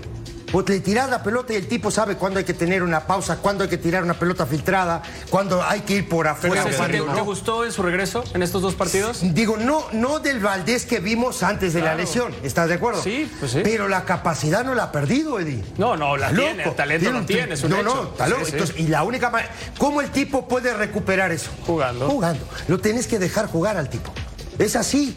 Vos 0.51 0.67
le 0.67 0.79
tirás 0.79 1.07
la 1.07 1.21
pelota 1.21 1.53
y 1.53 1.57
el 1.57 1.67
tipo 1.67 1.91
sabe 1.91 2.15
cuándo 2.15 2.39
hay 2.39 2.45
que 2.45 2.55
tener 2.55 2.81
una 2.81 3.01
pausa, 3.05 3.37
cuándo 3.37 3.63
hay 3.63 3.69
que 3.69 3.77
tirar 3.77 4.01
una 4.03 4.15
pelota 4.15 4.47
filtrada, 4.47 5.03
cuándo 5.29 5.63
hay 5.63 5.81
que 5.81 5.97
ir 5.97 6.09
por 6.09 6.23
Pero 6.25 6.31
afuera. 6.31 6.63
Ceci, 6.63 6.99
o 6.99 7.13
¿te, 7.13 7.21
gustó 7.21 7.63
en 7.63 7.71
su 7.71 7.83
regreso 7.83 8.23
en 8.33 8.41
estos 8.41 8.63
dos 8.63 8.73
partidos? 8.73 9.19
Digo, 9.21 9.55
no, 9.57 9.85
no 9.91 10.17
del 10.17 10.39
Valdés 10.39 10.87
que 10.87 10.99
vimos 10.99 11.43
antes 11.43 11.73
de 11.75 11.81
la 11.81 11.93
lesión, 11.93 12.33
¿estás 12.41 12.67
de 12.69 12.73
acuerdo? 12.73 13.03
Sí, 13.03 13.31
pues 13.39 13.51
sí. 13.51 13.59
Pero 13.63 13.87
la 13.87 14.03
capacidad 14.05 14.65
no 14.65 14.73
la 14.73 14.85
ha 14.85 14.91
perdido, 14.91 15.39
Eddie. 15.39 15.63
No, 15.77 15.95
no, 15.95 16.17
la 16.17 16.29
Está 16.31 16.41
tiene, 16.41 16.63
el 16.63 16.73
talento 16.75 17.11
lo 17.11 17.19
un- 17.19 17.25
tiene, 17.27 17.53
es 17.53 17.63
un 17.63 17.69
no, 17.69 17.75
hecho. 17.81 17.85
no, 17.95 18.03
está 18.09 18.27
loco. 18.27 18.39
Sí, 18.45 18.45
sí. 18.47 18.51
Entonces, 18.57 18.79
y 18.79 18.87
la 18.87 19.03
única 19.03 19.29
manera, 19.29 19.51
¿cómo 19.77 20.01
el 20.01 20.09
tipo 20.09 20.47
puede 20.47 20.73
recuperar 20.73 21.31
eso? 21.31 21.51
Jugando. 21.67 22.09
Jugando. 22.09 22.43
Lo 22.67 22.79
tenés 22.79 23.05
que 23.05 23.19
dejar 23.19 23.45
jugar 23.45 23.77
al 23.77 23.87
tipo. 23.87 24.11
Es 24.59 24.75
así. 24.75 25.15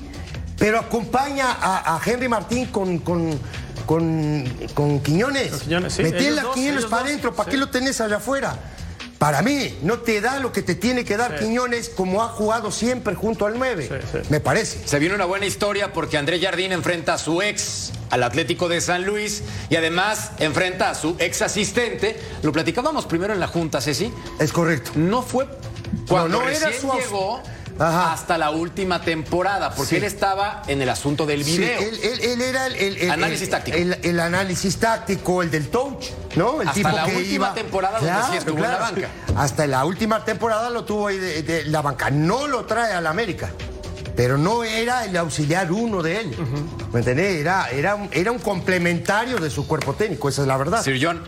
Pero 0.59 0.79
acompaña 0.79 1.53
a, 1.53 1.97
a 1.97 2.01
Henry 2.05 2.29
Martín 2.29 2.67
con, 2.67 2.99
con, 2.99 3.39
con, 3.85 4.45
con 4.75 5.01
Quiñones. 5.01 5.51
Con 5.51 5.61
Quiñones, 5.61 5.93
sí, 5.93 6.03
ellos 6.03 6.39
a 6.39 6.53
Quiñones 6.55 6.85
para 6.87 7.05
adentro. 7.05 7.35
¿Para 7.35 7.47
sí. 7.47 7.51
qué 7.53 7.57
lo 7.59 7.69
tenés 7.69 8.01
allá 8.01 8.17
afuera? 8.17 8.57
Para 9.19 9.41
mí, 9.43 9.79
no 9.83 9.99
te 10.01 10.21
da 10.21 10.41
lo 10.41 10.51
que 10.53 10.63
te 10.63 10.75
tiene 10.75 11.05
que 11.05 11.17
dar 11.17 11.39
Sí. 11.39 11.45
Quiñones 11.45 11.89
como 11.91 12.23
ha 12.23 12.29
jugado 12.29 12.73
siempre 12.73 13.15
junto 13.15 13.47
al 13.47 13.57
9. 13.59 13.89
Sí, 13.89 14.09
sí. 14.11 14.19
Me 14.31 14.41
parece. 14.41 14.87
Se 14.87 14.99
viene 14.99 15.15
una 15.15 15.27
buena 15.27 15.47
historia 15.47 15.93
porque 15.93 16.19
André 16.19 16.41
Jardín 16.41 16.73
enfrenta 16.73 17.15
a 17.15 17.19
su 17.19 17.41
ex 17.41 17.93
al 18.11 18.23
Atlético 18.25 18.69
de 18.69 18.81
San 18.81 19.05
Luis 19.05 19.43
y 19.71 19.77
además 19.77 20.33
enfrenta 20.39 20.91
a 20.91 20.95
su 20.95 21.17
ex 21.19 21.41
asistente. 21.43 22.21
Lo 22.43 22.53
platicábamos 22.53 23.07
primero 23.07 23.33
en 23.33 23.41
la 23.41 23.47
Junta, 23.47 23.81
Ceci. 23.81 24.13
Es 24.41 24.53
correcto. 24.53 24.91
No 24.97 25.23
fue 25.23 25.47
cuando 26.09 26.39
No, 26.39 26.45
no 26.45 26.49
era 26.51 26.73
su 26.73 26.93
llegó 26.93 27.41
Ajá. 27.79 28.13
hasta 28.13 28.39
la 28.39 28.51
última 28.51 29.01
temporada, 29.01 29.71
porque 29.75 29.91
Sí. 29.91 29.97
él 29.97 30.05
estaba 30.05 30.63
en 30.67 30.83
el 30.83 30.89
asunto 30.89 31.27
del 31.27 31.45
Sí, 31.45 31.59
video. 31.59 31.81
él, 31.81 31.99
él- 32.03 32.21
él 32.21 32.41
era 32.43 32.67
el, 32.67 32.75
el- 32.77 32.97
el- 32.99 33.11
Análisis 33.11 33.51
táctico. 33.51 33.77
El, 33.77 33.99
el 34.03 34.21
análisis 34.21 34.77
táctico, 34.79 35.43
el 35.43 35.51
del 35.51 35.69
touch, 35.69 36.07
¿no? 36.37 36.61
El 36.63 36.69
Hasta 36.69 36.75
tipo 36.81 36.89
la 36.97 37.05
que 37.05 37.17
última 37.17 37.35
iba- 37.35 37.55
temporada 37.55 37.99
donde 37.99 38.23
sí 38.31 38.37
estuvo 38.39 38.57
en 38.59 38.63
la 38.71 38.77
banca. 38.79 39.09
Hasta 39.37 39.67
la 39.67 39.85
última 39.85 40.25
temporada 40.25 40.71
lo 40.71 40.85
tuvo 40.85 41.09
ahí 41.09 41.19
de, 41.19 41.43
de 41.43 41.65
la 41.65 41.83
banca. 41.83 42.11
No 42.11 42.47
lo 42.47 42.65
trae 42.67 42.93
a 42.93 43.01
la 43.01 43.11
América. 43.11 43.51
Pero 44.15 44.37
no 44.37 44.63
era 44.63 45.07
el 45.07 45.17
auxiliar 45.17 45.73
uno 45.73 46.03
de 46.03 46.21
él. 46.21 46.37
¿Me 46.93 46.99
entendés? 46.99 47.41
Era, 47.41 47.71
era, 47.71 47.95
un, 47.95 48.11
era 48.13 48.31
un 48.31 48.39
complementario 48.39 49.39
de 49.39 49.49
su 49.49 49.67
cuerpo 49.67 49.95
técnico, 49.95 50.29
esa 50.29 50.43
es 50.43 50.49
la 50.49 50.59
verdad. 50.59 50.83
Sir 50.83 50.99
John, 51.03 51.23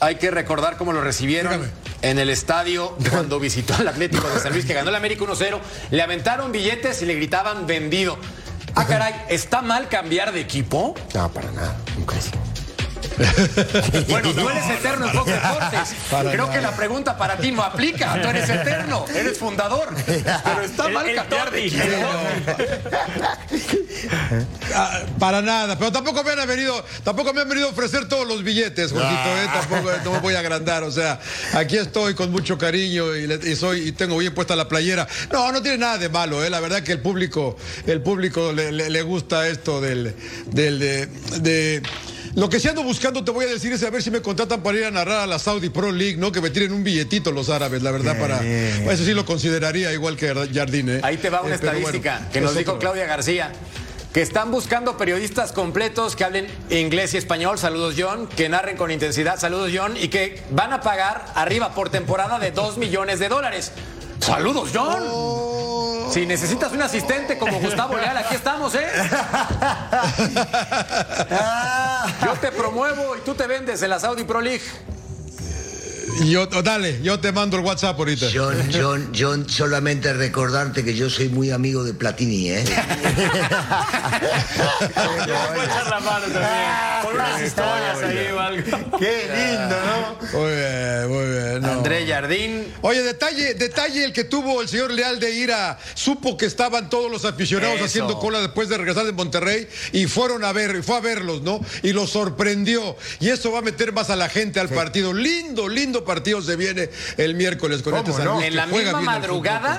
hay 0.00 0.16
que 0.16 0.30
recordar 0.32 0.76
cómo 0.76 0.92
lo 0.92 1.02
recibieron 1.02 1.52
Dígame. 1.52 1.72
En 2.02 2.18
el 2.18 2.30
estadio 2.30 2.96
cuando 3.10 3.38
visitó 3.40 3.74
al 3.74 3.88
Atlético 3.88 4.28
de 4.28 4.40
San 4.40 4.52
Luis, 4.52 4.64
que 4.64 4.74
ganó 4.74 4.90
el 4.90 4.96
América 4.96 5.24
1-0. 5.24 5.58
Le 5.90 6.02
aventaron 6.02 6.52
billetes 6.52 7.02
y 7.02 7.06
le 7.06 7.14
gritaban 7.14 7.66
vendido. 7.66 8.18
Ah, 8.74 8.86
caray, 8.86 9.14
¿está 9.28 9.62
mal 9.62 9.88
cambiar 9.88 10.32
de 10.32 10.40
equipo? 10.40 10.94
No, 11.14 11.30
para 11.32 11.50
nada. 11.50 11.76
Nunca 11.98 12.16
es. 12.16 12.30
Bueno, 14.08 14.32
tú 14.32 14.48
eres 14.48 14.70
eterno 14.70 15.06
en 15.06 15.12
Fox 15.12 15.30
Deportes. 15.30 15.94
Para 16.10 16.30
Creo 16.32 16.46
nada. 16.46 16.54
que 16.56 16.60
la 16.62 16.76
pregunta 16.76 17.16
para 17.16 17.36
ti 17.36 17.52
no 17.52 17.62
aplica. 17.62 18.20
Tú 18.20 18.28
eres 18.28 18.48
eterno, 18.48 19.04
eres 19.14 19.38
fundador. 19.38 19.88
Pero 20.06 20.60
está 20.62 20.86
El- 20.86 20.92
mal 20.92 21.08
el 21.08 21.16
cambiar 21.16 21.50
de. 21.50 21.60
Ah, 24.74 25.00
para 25.18 25.42
nada, 25.42 25.76
pero 25.78 25.92
tampoco 25.92 26.22
me 26.24 26.30
han 26.30 26.48
venido, 26.48 26.82
tampoco 27.04 27.34
me 27.34 27.40
han 27.42 27.48
venido 27.48 27.66
a 27.68 27.70
ofrecer 27.70 28.08
todos 28.08 28.26
los 28.26 28.42
billetes, 28.42 28.92
Jorgito, 28.92 29.28
¿eh? 29.36 29.46
tampoco 29.52 29.90
no 30.04 30.12
me 30.12 30.18
voy 30.20 30.34
a 30.34 30.38
agrandar, 30.38 30.82
o 30.84 30.90
sea, 30.90 31.20
aquí 31.54 31.76
estoy 31.76 32.14
con 32.14 32.30
mucho 32.30 32.56
cariño 32.56 33.14
y, 33.16 33.26
le- 33.26 33.50
y 33.50 33.56
soy 33.56 33.88
y 33.88 33.92
tengo 33.92 34.16
bien 34.18 34.32
puesta 34.34 34.56
la 34.56 34.68
playera. 34.68 35.06
No, 35.32 35.50
no 35.52 35.60
tiene 35.60 35.78
nada 35.78 35.98
de 35.98 36.08
malo, 36.08 36.42
¿eh? 36.44 36.50
la 36.50 36.60
verdad 36.60 36.82
que 36.82 36.92
el 36.92 37.00
público, 37.00 37.56
el 37.86 38.00
público 38.00 38.52
le, 38.52 38.72
le- 38.72 38.88
le 38.90 39.02
gusta 39.02 39.48
esto 39.48 39.80
del, 39.80 40.14
del 40.46 40.78
de, 40.78 41.06
de- 41.40 41.82
lo 42.34 42.48
que 42.48 42.60
sí 42.60 42.68
ando 42.68 42.82
buscando, 42.82 43.24
te 43.24 43.30
voy 43.30 43.44
a 43.44 43.48
decir, 43.48 43.72
es 43.72 43.82
a 43.82 43.90
ver 43.90 44.02
si 44.02 44.10
me 44.10 44.22
contratan 44.22 44.62
para 44.62 44.78
ir 44.78 44.84
a 44.84 44.90
narrar 44.90 45.20
a 45.20 45.26
la 45.26 45.38
Saudi 45.38 45.68
Pro 45.68 45.90
League, 45.90 46.16
¿no? 46.16 46.30
Que 46.32 46.40
me 46.40 46.50
tiren 46.50 46.72
un 46.72 46.84
billetito 46.84 47.32
los 47.32 47.48
árabes, 47.50 47.82
la 47.82 47.90
verdad, 47.90 48.18
para. 48.18 48.40
Eso 48.44 49.04
sí 49.04 49.14
lo 49.14 49.24
consideraría 49.24 49.92
igual 49.92 50.16
que 50.16 50.32
Jardín, 50.52 50.90
¿eh? 50.90 51.00
Ahí 51.02 51.16
te 51.16 51.30
va 51.30 51.40
una 51.42 51.54
Eh, 51.54 51.58
bueno, 51.60 51.76
estadística 51.78 52.28
que 52.32 52.40
nos 52.40 52.54
dijo 52.54 52.72
otro. 52.72 52.80
Claudia 52.80 53.06
García. 53.06 53.52
Que 54.12 54.22
están 54.22 54.50
buscando 54.50 54.96
periodistas 54.96 55.52
completos 55.52 56.16
que 56.16 56.24
hablen 56.24 56.48
inglés 56.68 57.14
y 57.14 57.16
español, 57.16 57.58
saludos 57.58 57.94
John, 57.96 58.28
que 58.28 58.48
narren 58.48 58.76
con 58.76 58.90
intensidad, 58.90 59.38
saludos 59.38 59.70
John, 59.72 59.96
y 59.96 60.08
que 60.08 60.42
van 60.50 60.72
a 60.72 60.80
pagar 60.80 61.26
arriba 61.36 61.74
por 61.76 61.90
temporada 61.90 62.40
de 62.40 62.50
2 62.50 62.76
millones 62.78 63.20
de 63.20 63.28
dólares. 63.28 63.70
Saludos 64.20 64.70
John. 64.72 66.10
Si 66.12 66.26
necesitas 66.26 66.72
un 66.72 66.82
asistente 66.82 67.38
como 67.38 67.60
Gustavo 67.60 67.96
Leal, 67.96 68.16
aquí 68.16 68.34
estamos, 68.34 68.74
¿eh? 68.74 68.84
Yo 72.24 72.32
te 72.40 72.50
promuevo 72.50 73.16
y 73.16 73.20
tú 73.20 73.34
te 73.34 73.46
vendes 73.46 73.80
en 73.82 73.90
la 73.90 74.00
Saudi 74.00 74.24
Pro 74.24 74.40
League. 74.40 74.64
Yo, 76.24 76.48
oh, 76.54 76.62
dale, 76.62 77.00
yo 77.02 77.18
te 77.20 77.32
mando 77.32 77.56
el 77.56 77.64
WhatsApp 77.64 77.98
ahorita. 77.98 78.26
John, 78.32 78.56
John, 78.72 79.12
John, 79.16 79.48
solamente 79.48 80.12
recordarte 80.12 80.84
que 80.84 80.94
yo 80.94 81.08
soy 81.08 81.28
muy 81.28 81.50
amigo 81.50 81.82
de 81.84 81.94
Platini, 81.94 82.50
¿eh? 82.50 82.64
Puede 84.94 85.64
echar 85.64 85.86
la 85.88 86.00
mano 86.00 86.26
también. 86.26 87.02
Con 87.02 87.14
unas 87.14 87.42
historias 87.42 88.02
ahí 88.02 88.26
o 88.32 88.40
algo. 88.40 88.98
Qué 88.98 89.28
lindo, 89.34 89.76
¿no? 89.86 90.16
Muy 90.38 90.52
bien, 90.52 91.08
muy 91.08 91.26
bien. 91.26 91.62
no. 91.62 91.72
André 91.72 92.06
Jardín. 92.06 92.72
Oye, 92.82 93.02
detalle, 93.02 93.54
detalle 93.54 94.04
el 94.04 94.12
que 94.12 94.24
tuvo 94.24 94.60
el 94.60 94.68
señor 94.68 94.90
Leal 94.90 95.18
de 95.20 95.30
ir 95.32 95.52
a. 95.52 95.78
Supo 95.94 96.36
que 96.36 96.46
estaban 96.46 96.90
todos 96.90 97.10
los 97.10 97.24
aficionados 97.24 97.76
Eso. 97.76 97.84
haciendo 97.86 98.18
cola 98.18 98.40
después 98.40 98.68
de 98.68 98.76
regresar 98.78 99.06
de 99.06 99.12
Monterrey 99.12 99.68
y 99.92 100.06
fueron 100.06 100.44
a 100.44 100.52
ver, 100.52 100.82
fue 100.82 100.96
a 100.96 101.00
verlos, 101.00 101.42
¿no? 101.42 101.60
Y 101.82 101.92
los 101.92 102.10
sorprendió. 102.10 102.96
Y 103.20 103.28
eso 103.28 103.52
va 103.52 103.60
a 103.60 103.62
meter 103.62 103.92
más 103.92 104.10
a 104.10 104.16
la 104.16 104.28
gente 104.28 104.60
al 104.60 104.68
partido. 104.68 105.12
Lindo, 105.12 105.68
lindo 105.68 106.04
partido 106.10 106.42
se 106.42 106.56
viene 106.56 106.90
el 107.16 107.34
miércoles 107.34 107.82
con 107.82 107.92
¿Cómo 107.92 108.02
este 108.02 108.12
San 108.16 108.24
no? 108.24 108.34
Luis 108.34 108.46
En 108.46 108.50
que 108.50 108.56
la 108.56 108.66
misma 108.66 109.00
madrugada 109.00 109.78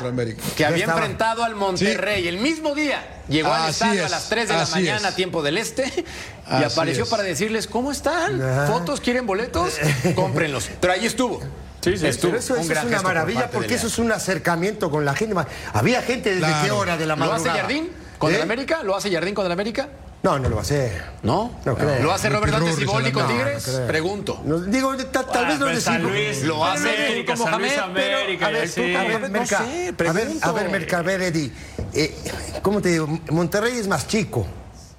que 0.55 0.65
había 0.65 0.85
estaba. 0.85 0.99
enfrentado 0.99 1.43
al 1.43 1.55
Monterrey, 1.55 2.27
el 2.27 2.37
mismo 2.37 2.73
día. 2.73 3.21
Llegó 3.27 3.51
al 3.53 3.63
Así 3.63 3.71
estadio 3.83 4.05
a 4.05 4.09
las 4.09 4.29
3 4.29 4.47
de 4.47 4.53
la 4.55 4.65
mañana, 4.67 5.09
es. 5.09 5.15
tiempo 5.15 5.43
del 5.43 5.57
este, 5.57 5.83
y 5.85 6.53
Así 6.53 6.63
apareció 6.63 7.03
es. 7.03 7.09
para 7.09 7.23
decirles, 7.23 7.67
¿cómo 7.67 7.91
están? 7.91 8.41
¿Fotos? 8.67 9.01
¿Quieren 9.01 9.25
boletos? 9.25 9.73
Cómprenlos. 10.15 10.69
Pero 10.79 10.93
ahí 10.93 11.05
estuvo. 11.05 11.39
Sí, 11.83 11.97
sí, 11.97 12.07
Pero 12.21 12.37
eso, 12.37 12.53
un 12.53 12.59
eso 12.61 12.69
gran 12.69 12.83
es 12.85 12.89
una 12.89 12.97
por 12.97 13.05
maravilla 13.07 13.49
porque 13.49 13.73
eso 13.73 13.87
es 13.87 13.97
un 13.99 14.11
acercamiento 14.11 14.89
con 14.91 15.03
la 15.03 15.15
gente. 15.15 15.35
Había 15.73 16.01
gente 16.03 16.29
desde 16.35 16.45
Claro. 16.45 16.63
qué 16.65 16.71
hora 16.71 16.97
de 16.97 17.05
la 17.07 17.15
¿Lo 17.15 17.23
hace 17.25 17.31
madrugada. 17.45 17.59
Jardín 17.61 17.89
con 18.19 18.31
¿Eh? 18.31 18.35
el 18.35 18.41
América? 18.43 18.83
¿Lo 18.83 18.95
hace 18.95 19.11
Jardín 19.11 19.33
con 19.33 19.45
el 19.47 19.51
América? 19.51 19.89
No, 20.23 20.37
no 20.37 20.49
lo 20.49 20.55
va 20.55 20.61
a 20.61 20.63
hacer. 20.63 21.03
¿No? 21.23 21.59
No 21.65 21.75
creo. 21.75 22.03
¿Lo 22.03 22.11
hace 22.13 22.29
Robert 22.29 22.53
Dante 22.53 22.73
Siboldi 22.73 23.11
con 23.11 23.23
No, 23.23 23.29
no 23.29 23.35
Tigres? 23.35 23.81
Pregunto. 23.87 24.41
No, 24.45 24.59
digo, 24.59 24.95
ta- 24.97 25.25
tal 25.25 25.47
vez 25.47 25.59
no 25.59 25.81
San 25.81 26.03
Luis, 26.03 26.43
lo 26.43 26.63
hace 26.63 27.23
tú 27.25 27.31
como 27.33 27.45
pero, 27.45 27.83
América, 27.85 28.45
a 28.47 28.51
ver, 28.51 28.67
sí. 28.69 28.91
tú, 28.93 28.97
A 28.99 29.03
ver, 29.03 29.29
Merca, 29.31 29.45
sé, 29.47 29.63
a 29.63 29.65
ver, 29.65 29.95
pregunto. 29.95 30.47
a 30.47 30.51
ver, 30.51 30.69
Merca, 30.69 30.97
a 30.99 31.01
ver, 31.01 31.21
Eddie. 31.23 31.51
eh, 31.93 32.15
¿Cómo 32.61 32.81
te 32.81 32.89
digo? 32.89 33.07
Monterrey 33.31 33.77
es 33.77 33.87
más 33.87 34.07
chico. 34.07 34.45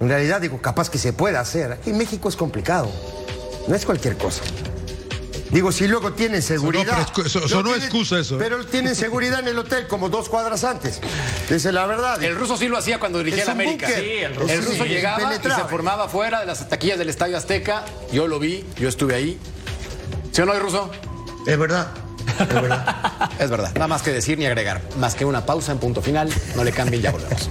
En 0.01 0.09
realidad, 0.09 0.41
digo, 0.41 0.61
capaz 0.61 0.91
que 0.91 0.99
se 0.99 1.13
pueda 1.13 1.39
hacer. 1.39 1.79
En 1.87 1.97
México 1.97 2.29
es 2.29 2.35
complicado. 2.35 2.91
No 3.69 3.77
es 3.77 3.87
cualquier 3.87 4.17
cosa. 4.17 4.43
Digo, 5.53 5.71
si 5.71 5.87
luego 5.87 6.13
tienen 6.15 6.41
seguridad. 6.43 6.85
pero 7.13 7.25
excu- 7.25 7.27
eso- 7.27 7.41
no 7.41 7.63
tienen- 7.63 7.83
excusa 7.83 8.19
eso, 8.19 8.37
¿eh? 8.37 8.39
Pero 8.41 8.65
tienen 8.67 8.97
seguridad 8.97 9.41
en 9.41 9.49
el 9.49 9.59
hotel 9.59 9.87
como 9.87 10.09
dos 10.09 10.29
cuadras 10.31 10.65
antes. 10.65 10.99
Es 11.51 11.65
la 11.67 11.87
verdad. 11.87 12.23
El 12.23 12.35
ruso 12.37 12.57
sí 12.57 12.69
lo 12.69 12.79
hacía 12.79 12.99
cuando 12.99 13.19
dirigía 13.19 13.43
Es 13.43 13.49
el 13.49 13.55
un 13.55 13.61
América. 13.61 13.87
Sí, 13.87 13.93
el 13.95 14.33
Es 14.33 14.39
ruso, 14.39 14.53
el 14.53 14.65
ruso 14.65 14.85
es 14.85 14.91
llegaba 14.91 15.35
y 15.35 15.39
se 15.39 15.65
formaba 15.69 16.09
fuera 16.09 16.41
de 16.41 16.47
las 16.47 16.69
taquillas 16.69 16.99
del 16.99 17.11
Estadio 17.11 17.37
Azteca. 17.37 17.85
Yo 18.11 18.27
lo 18.27 18.39
vi, 18.39 18.65
yo 18.79 18.89
estuve 18.89 19.15
ahí. 19.15 19.39
¿Sí 20.33 20.41
o 20.41 20.47
no, 20.47 20.59
ruso? 20.59 20.91
Es 21.47 21.59
verdad. 21.59 21.89
Es 23.39 23.51
verdad. 23.51 23.73
Nada 23.75 23.89
más 23.89 24.01
que 24.01 24.11
decir 24.11 24.39
ni 24.39 24.47
agregar. 24.47 24.81
Más 24.99 25.15
que 25.15 25.27
una 25.27 25.45
pausa 25.45 25.71
en 25.73 25.79
punto 25.79 26.01
final. 26.01 26.33
No 26.57 26.65
le 26.65 26.73
cambien, 26.73 27.03
ya 27.03 27.11
volvemos. 27.11 27.51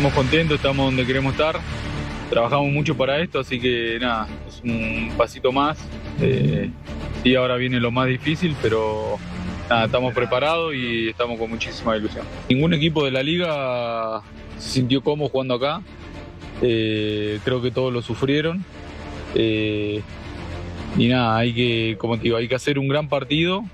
Estamos 0.00 0.16
contentos, 0.16 0.56
estamos 0.56 0.86
donde 0.86 1.04
queremos 1.04 1.32
estar. 1.32 1.60
Trabajamos 2.30 2.72
mucho 2.72 2.96
para 2.96 3.20
esto, 3.20 3.38
así 3.38 3.60
que 3.60 3.98
nada, 4.00 4.28
es 4.48 4.62
un 4.64 5.12
pasito 5.14 5.52
más. 5.52 5.78
Eh, 6.22 6.70
y 7.22 7.34
ahora 7.34 7.56
viene 7.56 7.78
lo 7.80 7.90
más 7.90 8.06
difícil, 8.06 8.56
pero 8.62 9.18
nada, 9.68 9.84
estamos 9.84 10.14
preparados 10.14 10.74
y 10.74 11.10
estamos 11.10 11.38
con 11.38 11.50
muchísima 11.50 11.98
ilusión. 11.98 12.24
Ningún 12.48 12.72
equipo 12.72 13.04
de 13.04 13.10
la 13.10 13.22
liga 13.22 14.22
se 14.56 14.70
sintió 14.70 15.02
cómodo 15.02 15.28
jugando 15.28 15.56
acá. 15.56 15.82
Eh, 16.62 17.38
creo 17.44 17.60
que 17.60 17.70
todos 17.70 17.92
lo 17.92 18.00
sufrieron. 18.00 18.64
Eh, 19.34 20.00
y 20.96 21.08
nada, 21.08 21.36
hay 21.36 21.52
que, 21.52 21.96
como 21.98 22.16
te 22.16 22.22
digo, 22.22 22.38
hay 22.38 22.48
que 22.48 22.54
hacer 22.54 22.78
un 22.78 22.88
gran 22.88 23.10
partido 23.10 23.64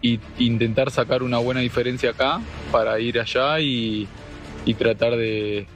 y 0.00 0.20
intentar 0.38 0.90
sacar 0.90 1.22
una 1.22 1.36
buena 1.36 1.60
diferencia 1.60 2.12
acá 2.12 2.40
para 2.72 2.98
ir 2.98 3.20
allá 3.20 3.60
y, 3.60 4.08
y 4.66 4.74
tratar 4.74 5.16
de, 5.16 5.66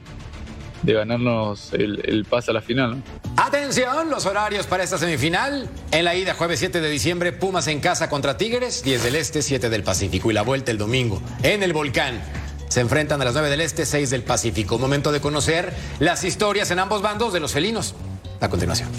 de 0.83 0.93
ganarnos 0.93 1.73
el, 1.73 2.01
el 2.05 2.25
pase 2.25 2.51
a 2.51 2.53
la 2.53 2.61
final. 2.61 3.01
Atención, 3.37 4.09
los 4.11 4.27
horarios 4.27 4.67
para 4.67 4.83
esta 4.83 4.99
semifinal. 4.99 5.67
En 5.91 6.05
la 6.05 6.13
ida, 6.15 6.35
jueves 6.35 6.59
7 6.59 6.79
de 6.81 6.89
diciembre, 6.89 7.31
Pumas 7.31 7.65
en 7.67 7.79
casa 7.79 8.09
contra 8.09 8.37
Tigres, 8.37 8.83
10 8.83 9.03
del 9.03 9.15
Este, 9.15 9.41
7 9.41 9.69
del 9.69 9.81
Pacífico. 9.83 10.29
Y 10.29 10.33
la 10.33 10.43
vuelta 10.43 10.69
el 10.69 10.77
domingo, 10.77 11.19
en 11.41 11.63
el 11.63 11.73
Volcán. 11.73 12.21
Se 12.67 12.79
enfrentan 12.81 13.21
a 13.21 13.25
las 13.25 13.33
9 13.33 13.49
del 13.49 13.61
Este, 13.61 13.85
6 13.85 14.09
del 14.11 14.23
Pacífico. 14.23 14.77
Momento 14.77 15.11
de 15.11 15.19
conocer 15.19 15.73
las 15.99 16.23
historias 16.23 16.69
en 16.71 16.79
ambos 16.79 17.01
bandos 17.01 17.33
de 17.33 17.39
los 17.39 17.51
felinos. 17.51 17.95
A 18.39 18.49
continuación. 18.49 18.89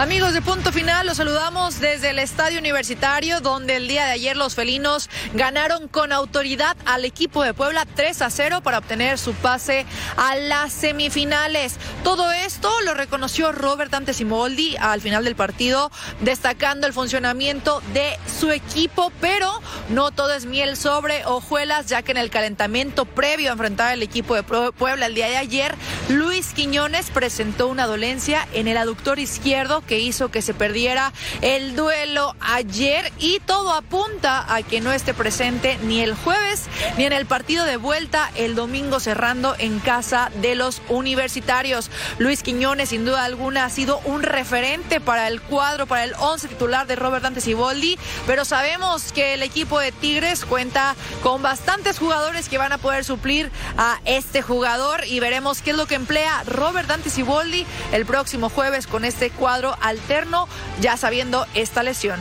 Amigos 0.00 0.32
de 0.32 0.40
Punto 0.40 0.72
Final, 0.72 1.06
los 1.06 1.18
saludamos 1.18 1.78
desde 1.78 2.08
el 2.08 2.18
Estadio 2.18 2.58
Universitario, 2.58 3.42
donde 3.42 3.76
el 3.76 3.86
día 3.86 4.06
de 4.06 4.12
ayer 4.12 4.34
los 4.34 4.54
felinos 4.54 5.10
ganaron 5.34 5.88
con 5.88 6.10
autoridad 6.10 6.74
al 6.86 7.04
equipo 7.04 7.42
de 7.42 7.52
Puebla 7.52 7.84
3 7.84 8.22
a 8.22 8.30
0 8.30 8.62
para 8.62 8.78
obtener 8.78 9.18
su 9.18 9.34
pase 9.34 9.84
a 10.16 10.36
las 10.36 10.72
semifinales. 10.72 11.76
Todo 12.02 12.32
esto 12.32 12.72
lo 12.86 12.94
reconoció 12.94 13.52
Robert 13.52 13.90
Dante 13.90 14.14
Simoldi 14.14 14.74
al 14.78 15.02
final 15.02 15.22
del 15.22 15.36
partido, 15.36 15.90
destacando 16.20 16.86
el 16.86 16.94
funcionamiento 16.94 17.82
de 17.92 18.18
su 18.40 18.50
equipo, 18.52 19.12
pero 19.20 19.52
no 19.90 20.12
todo 20.12 20.32
es 20.32 20.46
miel 20.46 20.78
sobre 20.78 21.26
hojuelas, 21.26 21.88
ya 21.88 22.00
que 22.00 22.12
en 22.12 22.16
el 22.16 22.30
calentamiento 22.30 23.04
previo 23.04 23.50
a 23.50 23.52
enfrentar 23.52 23.92
al 23.92 24.02
equipo 24.02 24.34
de 24.34 24.44
Puebla 24.44 25.04
el 25.04 25.14
día 25.14 25.28
de 25.28 25.36
ayer, 25.36 25.74
Luis 26.08 26.54
Quiñones 26.54 27.10
presentó 27.10 27.68
una 27.68 27.86
dolencia 27.86 28.48
en 28.54 28.66
el 28.66 28.78
aductor 28.78 29.18
izquierdo 29.18 29.84
que 29.90 29.98
hizo 29.98 30.30
que 30.30 30.40
se 30.40 30.54
perdiera 30.54 31.12
el 31.42 31.74
duelo 31.74 32.36
ayer. 32.38 33.12
Y 33.18 33.40
todo 33.40 33.72
apunta 33.72 34.46
a 34.54 34.62
que 34.62 34.80
no 34.80 34.92
esté 34.92 35.14
presente 35.14 35.80
ni 35.82 36.00
el 36.00 36.14
jueves 36.14 36.66
ni 36.96 37.06
en 37.06 37.12
el 37.12 37.26
partido 37.26 37.64
de 37.64 37.76
vuelta 37.76 38.30
el 38.36 38.54
domingo 38.54 39.00
cerrando 39.00 39.56
en 39.58 39.80
casa 39.80 40.30
de 40.36 40.54
los 40.54 40.80
universitarios. 40.88 41.90
Luis 42.18 42.44
Quiñones 42.44 42.90
sin 42.90 43.04
duda 43.04 43.24
alguna 43.24 43.64
ha 43.64 43.70
sido 43.70 43.98
un 44.04 44.22
referente 44.22 45.00
para 45.00 45.26
el 45.26 45.42
cuadro, 45.42 45.88
para 45.88 46.04
el 46.04 46.14
once 46.20 46.46
titular 46.46 46.86
de 46.86 46.94
Robert 46.94 47.24
Dante 47.24 47.40
Siboldi, 47.40 47.98
pero 48.28 48.44
sabemos 48.44 49.12
que 49.12 49.34
el 49.34 49.42
equipo 49.42 49.80
de 49.80 49.90
Tigres 49.90 50.44
cuenta 50.44 50.94
con 51.20 51.42
bastantes 51.42 51.98
jugadores 51.98 52.48
que 52.48 52.58
van 52.58 52.72
a 52.72 52.78
poder 52.78 53.04
suplir 53.04 53.50
a 53.76 53.98
este 54.04 54.40
jugador. 54.40 55.04
Y 55.04 55.18
veremos 55.18 55.62
qué 55.62 55.72
es 55.72 55.76
lo 55.76 55.86
que 55.86 55.96
emplea 55.96 56.44
Robert 56.46 56.86
Dante 56.86 57.10
Siboldi 57.10 57.66
el 57.90 58.06
próximo 58.06 58.50
jueves 58.50 58.86
con 58.86 59.04
este 59.04 59.30
cuadro 59.30 59.79
alterno, 59.80 60.48
ya 60.80 60.96
sabiendo 60.96 61.46
esta 61.54 61.82
lesión. 61.82 62.20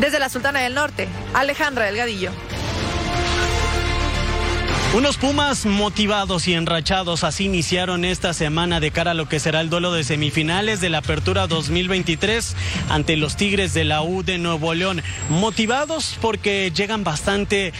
Desde 0.00 0.18
la 0.18 0.28
Sultana 0.28 0.60
del 0.60 0.74
Norte, 0.74 1.08
Alejandra 1.34 1.86
Delgadillo. 1.86 2.30
Unos 4.94 5.18
Pumas 5.18 5.66
motivados 5.66 6.48
y 6.48 6.54
enrachados 6.54 7.22
así 7.22 7.44
iniciaron 7.44 8.06
esta 8.06 8.32
semana 8.32 8.80
de 8.80 8.90
cara 8.90 9.10
a 9.10 9.14
lo 9.14 9.28
que 9.28 9.38
será 9.38 9.60
el 9.60 9.68
duelo 9.68 9.92
de 9.92 10.02
semifinales 10.02 10.80
de 10.80 10.88
la 10.88 10.98
Apertura 10.98 11.46
2023 11.46 12.56
ante 12.88 13.16
los 13.18 13.36
Tigres 13.36 13.74
de 13.74 13.84
la 13.84 14.00
U 14.00 14.22
de 14.22 14.38
Nuevo 14.38 14.72
León. 14.72 15.02
Motivados 15.28 16.16
porque 16.22 16.72
llegan 16.74 17.04
bastante 17.04 17.74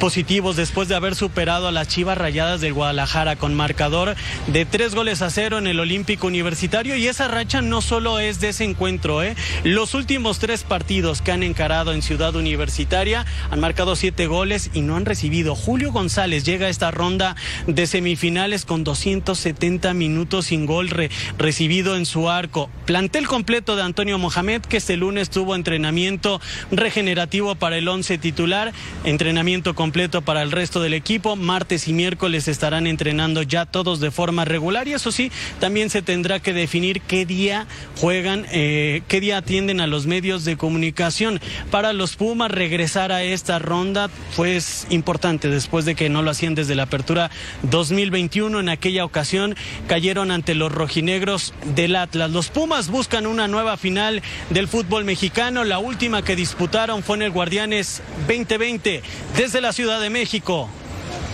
positivos 0.00 0.56
después 0.56 0.88
de 0.88 0.94
haber 0.94 1.14
superado 1.14 1.68
a 1.68 1.72
las 1.72 1.88
Chivas 1.88 2.18
Rayadas 2.18 2.60
del 2.60 2.72
Guadalajara 2.72 3.36
con 3.36 3.54
marcador 3.54 4.14
de 4.46 4.64
tres 4.64 4.94
goles 4.94 5.22
a 5.22 5.30
cero 5.30 5.58
en 5.58 5.66
el 5.66 5.80
Olímpico 5.80 6.26
Universitario 6.26 6.96
y 6.96 7.06
esa 7.06 7.28
racha 7.28 7.62
no 7.62 7.80
solo 7.80 8.18
es 8.18 8.40
de 8.40 8.50
ese 8.50 8.64
encuentro, 8.64 9.22
¿eh? 9.22 9.36
los 9.64 9.94
últimos 9.94 10.38
tres 10.38 10.64
partidos 10.64 11.22
que 11.22 11.32
han 11.32 11.42
encarado 11.42 11.92
en 11.92 12.02
Ciudad 12.02 12.34
Universitaria 12.34 13.24
han 13.50 13.60
marcado 13.60 13.96
siete 13.96 14.26
goles 14.26 14.70
y 14.74 14.80
no 14.80 14.96
han 14.96 15.04
recibido. 15.04 15.54
Julio 15.54 15.92
González 15.92 16.44
llega 16.44 16.66
a 16.66 16.70
esta 16.70 16.90
ronda 16.90 17.36
de 17.66 17.86
semifinales 17.86 18.64
con 18.64 18.84
270 18.84 19.94
minutos 19.94 20.46
sin 20.46 20.66
gol 20.66 20.88
re 20.88 21.10
recibido 21.38 21.96
en 21.96 22.06
su 22.06 22.28
arco. 22.28 22.70
Plantel 22.86 23.26
completo 23.26 23.76
de 23.76 23.82
Antonio 23.82 24.18
Mohamed 24.18 24.62
que 24.62 24.78
este 24.78 24.96
lunes 24.96 25.30
tuvo 25.30 25.54
entrenamiento 25.54 26.40
regenerativo 26.70 27.54
para 27.54 27.78
el 27.78 27.88
once 27.88 28.18
titular, 28.18 28.72
entrenamiento 29.04 29.74
completo 29.82 30.22
para 30.22 30.42
el 30.42 30.52
resto 30.52 30.80
del 30.80 30.94
equipo. 30.94 31.34
Martes 31.34 31.88
y 31.88 31.92
miércoles 31.92 32.46
estarán 32.46 32.86
entrenando 32.86 33.42
ya 33.42 33.66
todos 33.66 33.98
de 33.98 34.12
forma 34.12 34.44
regular 34.44 34.86
y 34.86 34.92
eso 34.92 35.10
sí, 35.10 35.32
también 35.58 35.90
se 35.90 36.02
tendrá 36.02 36.38
que 36.38 36.52
definir 36.52 37.00
qué 37.00 37.26
día 37.26 37.66
juegan, 37.96 38.46
eh, 38.52 39.02
qué 39.08 39.20
día 39.20 39.38
atienden 39.38 39.80
a 39.80 39.88
los 39.88 40.06
medios 40.06 40.44
de 40.44 40.56
comunicación. 40.56 41.40
Para 41.72 41.92
los 41.92 42.14
Pumas 42.14 42.52
regresar 42.52 43.10
a 43.10 43.24
esta 43.24 43.58
ronda 43.58 44.08
fue 44.30 44.52
pues, 44.52 44.86
importante 44.90 45.48
después 45.48 45.84
de 45.84 45.96
que 45.96 46.08
no 46.08 46.22
lo 46.22 46.30
hacían 46.30 46.54
desde 46.54 46.76
la 46.76 46.84
apertura 46.84 47.32
2021. 47.64 48.60
En 48.60 48.68
aquella 48.68 49.04
ocasión 49.04 49.56
cayeron 49.88 50.30
ante 50.30 50.54
los 50.54 50.70
rojinegros 50.70 51.54
del 51.74 51.96
Atlas. 51.96 52.30
Los 52.30 52.50
Pumas 52.50 52.88
buscan 52.88 53.26
una 53.26 53.48
nueva 53.48 53.76
final 53.76 54.22
del 54.50 54.68
fútbol 54.68 55.04
mexicano. 55.04 55.64
La 55.64 55.80
última 55.80 56.22
que 56.22 56.36
disputaron 56.36 57.02
fue 57.02 57.16
en 57.16 57.22
el 57.22 57.32
Guardianes 57.32 58.00
2020 58.28 59.02
desde 59.36 59.60
la 59.60 59.71
Ciudad 59.72 60.02
de 60.02 60.10
México. 60.10 60.68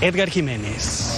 Edgar 0.00 0.30
Jiménez. 0.30 1.14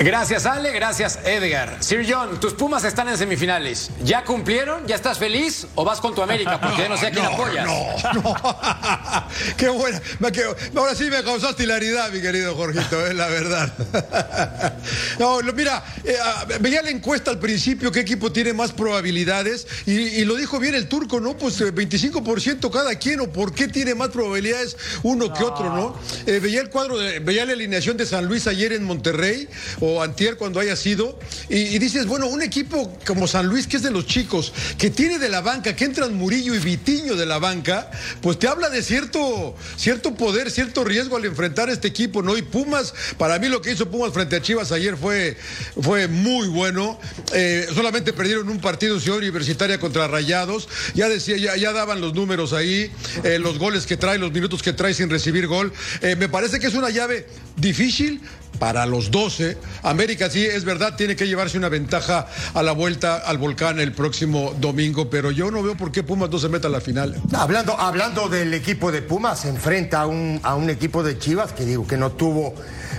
Gracias, 0.00 0.46
Ale. 0.46 0.70
Gracias, 0.70 1.18
Edgar. 1.24 1.78
Sir 1.80 2.06
John, 2.08 2.38
tus 2.38 2.52
Pumas 2.54 2.84
están 2.84 3.08
en 3.08 3.18
semifinales. 3.18 3.90
¿Ya 4.04 4.22
cumplieron? 4.22 4.86
¿Ya 4.86 4.94
estás 4.94 5.18
feliz? 5.18 5.66
¿O 5.74 5.84
vas 5.84 6.00
con 6.00 6.14
tu 6.14 6.22
América? 6.22 6.60
Porque 6.62 6.82
yo 6.82 6.88
no 6.88 6.96
sé 6.96 7.08
a 7.08 7.10
quién 7.10 7.24
No, 7.24 7.32
apoyas. 7.32 7.66
no, 7.66 8.12
no. 8.22 8.36
Qué 9.56 9.68
buena. 9.68 10.00
Me 10.20 10.30
quedo- 10.30 10.54
Ahora 10.76 10.94
sí 10.94 11.10
me 11.10 11.20
causaste 11.24 11.64
hilaridad, 11.64 12.12
mi 12.12 12.20
querido 12.22 12.54
Jorgito, 12.54 13.04
es 13.06 13.14
la 13.14 13.26
verdad. 13.28 13.72
No, 15.18 15.40
lo- 15.42 15.52
mira, 15.52 15.82
eh, 16.04 16.14
ah, 16.22 16.46
veía 16.60 16.80
la 16.80 16.90
encuesta 16.90 17.32
al 17.32 17.40
principio, 17.40 17.90
qué 17.90 17.98
equipo 18.00 18.30
tiene 18.30 18.52
más 18.52 18.70
probabilidades, 18.70 19.66
y, 19.84 19.92
y 19.98 20.24
lo 20.24 20.36
dijo 20.36 20.60
bien 20.60 20.76
el 20.76 20.86
turco, 20.88 21.18
¿no? 21.18 21.36
Pues 21.36 21.60
eh, 21.60 21.74
25% 21.74 22.70
cada 22.70 22.94
quien, 22.94 23.18
o 23.20 23.32
por 23.32 23.52
qué 23.52 23.66
tiene 23.66 23.96
más 23.96 24.10
probabilidades 24.10 24.76
uno 25.02 25.32
que 25.32 25.42
otro, 25.42 25.74
¿no? 25.74 25.98
Eh, 26.26 26.38
veía 26.38 26.60
el 26.60 26.70
cuadro, 26.70 26.98
de- 26.98 27.18
veía 27.18 27.44
la 27.44 27.52
alineación 27.52 27.77
de 27.78 28.06
San 28.06 28.26
Luis 28.26 28.46
ayer 28.46 28.72
en 28.72 28.84
Monterrey, 28.84 29.48
o 29.80 30.02
antier 30.02 30.36
cuando 30.36 30.58
haya 30.58 30.74
sido, 30.74 31.18
y, 31.48 31.78
dices, 31.78 32.06
bueno, 32.06 32.26
un 32.26 32.42
equipo 32.42 32.92
como 33.06 33.28
San 33.28 33.46
Luis, 33.46 33.66
que 33.66 33.76
es 33.76 33.82
de 33.82 33.90
los 33.90 34.06
chicos, 34.06 34.52
que 34.76 34.90
tiene 34.90 35.18
de 35.18 35.28
la 35.28 35.40
banca, 35.40 35.76
que 35.76 35.84
entran 35.84 36.14
Murillo 36.14 36.54
y 36.54 36.58
Vitiño 36.58 37.14
de 37.14 37.24
la 37.24 37.38
banca, 37.38 37.90
pues 38.20 38.38
te 38.38 38.48
habla 38.48 38.68
de 38.68 38.82
cierto, 38.82 39.54
cierto 39.76 40.14
poder, 40.14 40.50
cierto 40.50 40.82
riesgo 40.82 41.16
al 41.16 41.24
enfrentar 41.24 41.70
este 41.70 41.88
equipo, 41.88 42.20
¿no? 42.20 42.36
Y 42.36 42.42
Pumas, 42.42 42.92
para 43.16 43.38
mí 43.38 43.48
lo 43.48 43.62
que 43.62 43.72
hizo 43.72 43.88
Pumas 43.88 44.12
frente 44.12 44.36
a 44.36 44.42
Chivas 44.42 44.72
ayer 44.72 44.96
fue, 44.96 45.36
fue 45.80 46.08
muy 46.08 46.48
bueno. 46.48 46.98
Eh, 47.32 47.68
solamente 47.74 48.12
perdieron 48.12 48.48
un 48.48 48.60
partido 48.60 48.98
Ciudad 48.98 49.18
Universitaria 49.18 49.78
contra 49.78 50.08
Rayados. 50.08 50.68
Ya 50.94 51.08
decía, 51.08 51.36
ya, 51.36 51.56
ya 51.56 51.72
daban 51.72 52.00
los 52.00 52.14
números 52.14 52.52
ahí, 52.52 52.90
eh, 53.22 53.38
los 53.38 53.58
goles 53.58 53.86
que 53.86 53.96
trae, 53.96 54.18
los 54.18 54.32
minutos 54.32 54.62
que 54.62 54.72
trae 54.72 54.94
sin 54.94 55.08
recibir 55.10 55.46
gol. 55.46 55.72
Eh, 56.02 56.16
me 56.16 56.28
parece 56.28 56.58
que 56.58 56.66
es 56.66 56.74
una 56.74 56.90
llave 56.90 57.26
difícil 57.58 58.20
para 58.58 58.86
los 58.86 59.10
12. 59.10 59.56
América 59.82 60.30
sí, 60.30 60.44
es 60.44 60.64
verdad, 60.64 60.96
tiene 60.96 61.16
que 61.16 61.26
llevarse 61.26 61.56
una 61.56 61.68
ventaja 61.68 62.26
a 62.54 62.62
la 62.62 62.72
vuelta 62.72 63.16
al 63.18 63.38
volcán 63.38 63.78
el 63.78 63.92
próximo 63.92 64.54
domingo, 64.58 65.08
pero 65.10 65.30
yo 65.30 65.50
no 65.50 65.62
veo 65.62 65.76
por 65.76 65.92
qué 65.92 66.02
Pumas 66.02 66.30
no 66.30 66.38
se 66.38 66.48
meta 66.48 66.68
a 66.68 66.70
la 66.70 66.80
final. 66.80 67.20
Hablando, 67.32 67.78
hablando 67.78 68.28
del 68.28 68.52
equipo 68.54 68.90
de 68.90 69.02
Pumas, 69.02 69.40
se 69.40 69.48
enfrenta 69.48 70.02
a 70.02 70.06
un, 70.06 70.40
a 70.42 70.54
un 70.54 70.70
equipo 70.70 71.02
de 71.02 71.18
Chivas 71.18 71.52
que 71.52 71.64
digo 71.64 71.86
que 71.86 71.96
no 71.96 72.12
tuvo 72.12 72.54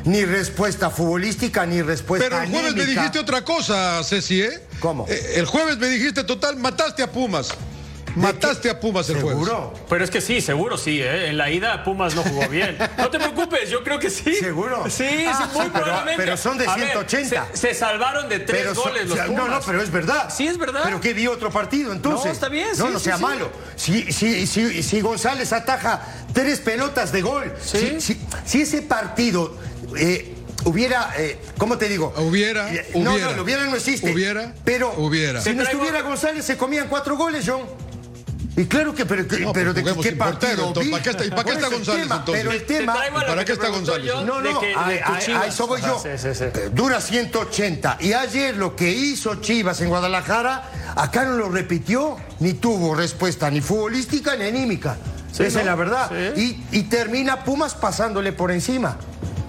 ni 0.06 0.24
respuesta 0.24 0.90
futbolística 0.90 1.66
ni 1.66 1.82
respuesta 1.82 2.28
Pero 2.30 2.42
el 2.42 2.50
jueves 2.50 2.76
me 2.76 2.86
dijiste 2.86 3.20
otra 3.20 3.44
cosa, 3.44 4.02
Ceci, 4.04 4.42
¿eh? 4.42 4.64
¿Cómo? 4.80 5.06
Eh, 5.10 5.34
el 5.36 5.46
jueves 5.46 5.78
me 5.78 5.88
dijiste, 5.88 6.24
total, 6.24 6.58
mataste 6.58 7.04
a 7.04 7.12
Pumas. 7.12 7.50
Mataste 8.16 8.70
a 8.70 8.80
Pumas 8.80 9.10
el 9.10 9.22
jueves. 9.22 9.48
Pero 9.90 10.04
es 10.04 10.10
que 10.12 10.22
sí, 10.22 10.42
seguro 10.42 10.78
sí, 10.78 11.02
¿eh? 11.02 11.28
En 11.28 11.38
la 11.38 11.50
ida 11.50 11.84
Pumas 11.84 12.16
no 12.16 12.24
jugó 12.24 12.48
bien. 12.50 12.78
No 12.98 13.10
te 13.10 13.18
preocupes, 13.20 13.70
yo 13.70 13.84
creo 13.84 14.00
que 14.00 14.10
sí. 14.10 14.36
¿Seguro? 14.36 14.86
Sí, 14.90 15.26
Ah, 15.28 15.50
sí, 15.52 15.58
muy 15.58 15.66
sí, 15.66 15.72
pero- 15.74 15.86
probablemente. 15.86 16.24
pero 16.24 16.38
son 16.38 16.58
de 16.58 16.68
A 16.68 16.76
ver, 16.76 16.90
180. 16.92 17.48
se, 17.54 17.58
se 17.58 17.74
salvaron 17.74 18.28
de 18.30 18.40
tres 18.40 18.62
Pero 18.62 18.76
goles 18.76 19.04
los 19.04 19.12
o 19.14 19.16
sea, 19.16 19.26
Pumas. 19.26 19.46
No, 19.48 19.56
no, 19.56 19.62
pero 19.66 19.82
es 19.82 19.92
verdad. 19.92 20.34
Sí, 20.36 20.48
es 20.48 20.58
verdad. 20.58 20.82
Pero 20.84 21.00
que 21.02 21.14
vi 21.14 21.28
otro 21.28 21.52
partido 21.52 21.92
entonces. 21.92 22.26
No, 22.26 22.32
está 22.32 22.50
bien, 22.50 22.68
No, 22.78 22.88
sí, 22.88 22.94
no 22.94 23.00
sí, 23.00 23.06
sea 23.06 23.18
sí. 23.18 23.22
malo. 23.24 23.52
Si, 23.76 24.12
si, 24.12 24.48
si, 24.48 24.84
si 24.84 25.02
González 25.02 25.54
ataja 25.54 26.02
tres 26.34 26.60
pelotas 26.60 27.12
de 27.12 27.22
gol, 27.22 27.54
si, 27.64 28.00
si- 28.02 28.20
si 28.46 28.62
ese 28.62 28.82
partido 28.82 29.56
eh, 29.98 30.36
hubiera, 30.66 31.14
eh, 31.18 31.40
¿cómo 31.58 31.78
te 31.78 31.88
digo? 31.90 32.14
Hubiera, 32.18 32.70
No, 32.96 33.14
hubiera. 33.14 33.32
no, 33.36 33.44
hubiera 33.44 33.66
no 33.66 33.76
existe. 33.76 34.12
Hubiera, 34.14 34.54
Pero 34.66 34.94
hubiera. 34.98 35.42
si 35.42 35.54
no 35.54 35.64
estuviera 35.64 36.02
González 36.02 36.46
se 36.46 36.58
comían 36.58 36.88
cuatro 36.90 37.16
goles, 37.18 37.46
John. 37.48 37.62
Y 38.60 38.66
claro 38.66 38.94
que, 38.94 39.06
pero, 39.06 39.26
que- 39.26 39.40
No, 39.40 39.54
pero 39.54 39.74
de 39.74 39.82
qué 39.86 40.12
partido 40.12 40.68
entonces? 40.68 40.92
¿para 40.92 41.02
qué 41.04 41.10
está- 41.12 41.30
para 41.36 41.44
qué 41.46 41.52
está 41.54 41.70
González, 41.70 42.02
tema, 42.04 42.16
entonces? 42.18 42.44
Pero 42.44 42.56
el 42.56 42.66
Te 42.66 42.78
tema... 42.80 42.94
¿Para 43.14 43.46
qué 43.46 43.54
está 43.54 43.70
González? 43.70 44.14
No, 44.26 44.42
de 44.42 44.52
no, 44.52 44.60
que- 44.60 44.68
de 44.68 45.02
a, 45.34 45.46
eso 45.48 45.66
voy 45.66 45.80
Ajá, 45.80 45.88
yo. 45.92 46.00
sí, 46.00 46.10
sí, 46.18 46.36
sí. 46.36 46.44
Eh, 46.44 46.70
Dura 46.74 47.00
180. 47.00 47.98
Y 48.02 48.12
ayer 48.12 48.58
lo 48.58 48.76
que 48.76 48.92
hizo 48.92 49.36
Chivas 49.36 49.80
en 49.80 49.88
Guadalajara, 49.88 50.70
acá 50.98 51.24
no 51.24 51.38
lo 51.38 51.48
repitió, 51.50 52.18
ni 52.42 52.52
tuvo 52.52 52.96
respuesta 52.96 53.50
ni 53.50 53.62
futbolística 53.62 54.36
ni 54.36 54.44
anímica. 54.44 54.98
Sí, 55.32 55.44
Esa 55.44 55.54
¿no? 55.54 55.60
es 55.62 55.66
la 55.68 55.76
verdad. 55.76 56.12
Y, 56.36 56.62
y 56.74 56.84
termina 56.84 57.46
Pumas 57.46 57.76
pasándole 57.76 58.34
por 58.34 58.52
encima. 58.52 58.98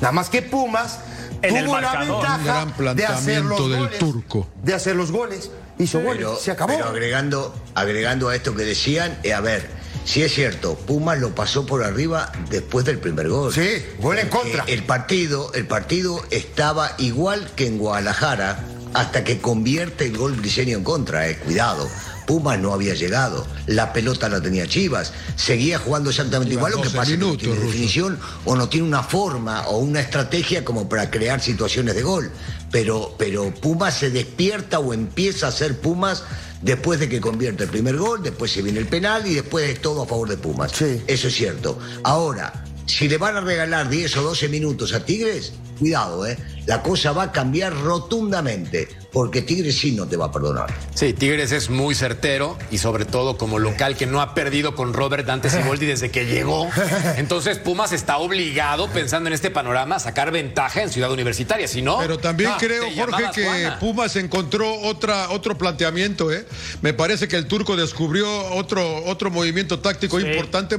Nada 0.01 0.13
más 0.13 0.31
que 0.31 0.43
Pumas 0.43 1.01
En 1.43 1.57
el 1.57 1.65
tuvo 1.65 1.81
la 1.81 1.97
ventaja 1.99 2.67
de 2.95 3.07
hacer 3.07 3.43
los 3.43 3.69
del 3.71 3.79
goles. 3.81 3.99
turco. 3.99 4.47
De 4.63 4.73
hacer 4.73 4.95
los 4.95 5.11
goles. 5.11 5.51
Hizo 5.79 6.01
goles. 6.01 6.19
Pero, 6.19 6.37
Se 6.37 6.51
acabó. 6.51 6.73
pero 6.75 6.87
agregando, 6.89 7.55
agregando 7.75 8.29
a 8.29 8.37
esto 8.37 8.55
que 8.55 8.65
decían, 8.65 9.19
eh, 9.23 9.33
a 9.33 9.41
ver, 9.41 9.69
si 10.05 10.23
es 10.23 10.33
cierto, 10.35 10.75
Pumas 10.75 11.19
lo 11.19 11.35
pasó 11.35 11.67
por 11.67 11.83
arriba 11.85 12.33
después 12.51 12.85
del 12.85 12.99
primer 12.99 13.29
gol. 13.29 13.53
Sí, 13.53 13.85
gol 14.01 14.19
en 14.19 14.29
contra. 14.29 14.65
El 14.67 14.83
partido, 14.85 15.53
el 15.55 15.67
partido 15.67 16.23
estaba 16.31 16.95
igual 16.99 17.51
que 17.57 17.67
en 17.67 17.79
Guadalajara 17.79 18.65
hasta 18.95 19.25
que 19.25 19.39
convierte 19.39 20.07
el 20.07 20.17
gol 20.17 20.33
briseño 20.33 20.77
en 20.77 20.85
contra, 20.85 21.29
eh, 21.29 21.37
cuidado. 21.39 21.89
Pumas 22.31 22.61
no 22.61 22.73
había 22.73 22.95
llegado, 22.95 23.45
la 23.67 23.93
pelota 23.93 24.29
la 24.29 24.41
tenía 24.41 24.65
Chivas, 24.65 25.13
seguía 25.35 25.81
jugando 25.81 26.11
exactamente 26.11 26.55
igual, 26.55 26.71
lo 26.71 26.79
que 26.79 26.85
12 26.85 26.97
pasa 26.97 27.11
es 27.11 27.17
que 27.17 27.21
no 27.21 27.27
minutos, 27.27 27.49
tiene 27.49 27.67
definición 27.67 28.21
o 28.45 28.55
no 28.55 28.69
tiene 28.69 28.87
una 28.87 29.03
forma 29.03 29.67
o 29.67 29.79
una 29.79 29.99
estrategia 29.99 30.65
como 30.65 30.89
para 30.89 31.11
crear 31.11 31.41
situaciones 31.41 31.97
de 31.97 32.03
gol. 32.03 32.31
Pero, 32.71 33.17
pero 33.19 33.53
Pumas 33.53 33.95
se 33.95 34.11
despierta 34.11 34.79
o 34.79 34.95
empieza 34.95 35.49
a 35.49 35.51
ser 35.51 35.81
Pumas 35.81 36.23
después 36.63 37.01
de 37.01 37.09
que 37.09 37.21
convierte 37.21 37.65
el 37.65 37.71
primer 37.71 37.97
gol, 37.97 38.23
después 38.23 38.53
se 38.53 38.63
viene 38.63 38.79
el 38.79 38.87
penal 38.87 39.27
y 39.27 39.35
después 39.35 39.69
es 39.69 39.83
todo 39.83 40.05
a 40.05 40.07
favor 40.07 40.29
de 40.29 40.37
Pumas. 40.37 40.71
Eso 40.81 41.27
es 41.27 41.35
cierto. 41.35 41.81
Ahora, 42.05 42.65
si 42.87 43.09
le 43.09 43.19
van 43.19 43.39
a 43.39 43.41
regalar 43.41 43.89
10 43.89 44.19
o 44.19 44.23
12 44.23 44.49
minutos 44.49 44.93
a 44.93 45.05
Tigres, 45.05 45.53
cuidado, 45.81 46.25
¿eh? 46.27 46.39
La 46.67 46.83
cosa 46.83 47.11
va 47.11 47.25
a 47.25 47.33
cambiar 47.33 47.73
rotundamente, 48.15 48.87
porque 49.13 49.43
Tigres 49.43 49.77
sí 49.79 49.93
no 49.93 50.07
te 50.07 50.17
va 50.17 50.27
a 50.27 50.33
perdonar. 50.33 50.73
Sí, 50.95 51.13
Tigres 51.15 51.51
es 51.53 51.71
muy 51.71 51.95
certero 51.95 52.57
y 52.71 52.79
sobre 52.79 53.07
todo 53.07 53.37
como 53.39 53.59
local 53.59 53.97
que 53.97 54.07
no 54.07 54.21
ha 54.21 54.35
perdido 54.35 54.75
con 54.77 54.93
Robert 54.93 55.27
Dante 55.27 55.49
Siboldi 55.51 55.87
desde 55.87 56.11
que 56.11 56.27
llegó. 56.27 56.69
Entonces 57.17 57.59
Pumas 57.59 57.93
está 57.93 58.19
obligado, 58.19 58.89
pensando 58.89 59.29
en 59.29 59.33
este 59.33 59.51
panorama, 59.51 59.97
a 59.97 60.01
sacar 60.01 60.31
ventaja 60.31 60.83
en 60.83 60.91
Ciudad 60.91 61.11
Universitaria. 61.11 61.67
Si 61.67 61.83
no, 61.83 61.99
Pero 61.99 62.19
también 62.19 62.51
no, 62.51 62.59
creo, 62.59 62.85
Jorge, 62.95 63.25
que 63.35 63.45
Juana. 63.47 63.79
Pumas 63.81 64.15
encontró 64.17 64.73
otra, 64.83 65.31
otro 65.31 65.57
planteamiento. 65.59 66.31
¿eh? 66.33 66.47
Me 66.83 66.93
parece 66.93 67.27
que 67.27 67.37
el 67.37 67.47
turco 67.47 67.75
descubrió 67.75 68.29
otro, 68.55 69.05
otro 69.07 69.31
movimiento 69.31 69.79
táctico 69.81 70.21
importante, 70.21 70.77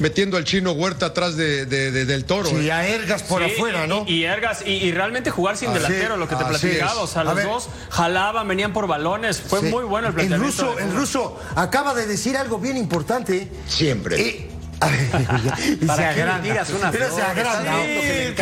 metiendo 0.00 0.36
al 0.36 0.44
chino 0.44 0.72
Huerta 0.72 1.06
atrás 1.06 1.36
de, 1.36 1.64
de- 1.66 1.90
de- 1.92 2.04
del 2.04 2.24
toro. 2.24 2.50
Sí, 2.50 2.66
¿eh? 2.66 2.72
a 2.72 2.86
Ergas 2.88 3.22
por 3.22 3.42
Sí, 3.44 3.52
afuera, 3.52 3.86
¿no? 3.86 4.04
Y, 4.06 4.20
y 4.20 4.24
Y, 4.66 4.70
y 4.70 4.92
realmente 4.92 5.30
jugar 5.30 5.56
sin 5.56 5.70
Así- 5.70 5.78
delantero, 5.78 6.16
lo 6.16 6.28
que 6.28 6.36
te 6.36 6.44
platicaba. 6.44 6.92
es. 6.92 6.98
O 6.98 7.06
sea, 7.06 7.22
A 7.22 7.24
los 7.24 7.34
ver. 7.36 7.46
dos 7.46 7.68
jalaban, 7.90 8.46
venían 8.48 8.72
por 8.72 8.86
balones. 8.86 9.40
Fue 9.40 9.60
Sí. 9.60 9.66
muy 9.66 9.84
bueno 9.84 10.08
el 10.08 10.12
El 10.18 10.26
planteamiento. 10.28 10.62
ruso, 10.64 10.76
de 10.76 10.82
el 10.84 10.92
ruso 10.94 11.40
acaba 11.56 11.94
de 11.94 12.06
decir 12.06 12.36
algo 12.36 12.58
bien 12.58 12.76
importante. 12.76 13.50
Siempre. 13.68 14.20
Eh, 14.20 14.50
¿Para 15.86 15.96
se 16.02 16.04
agranda. 16.08 16.42
tiras 16.42 16.70
una 16.70 16.90
Pero 16.90 17.14
se 17.14 17.20
agranda. 17.22 17.82
Que 17.82 18.34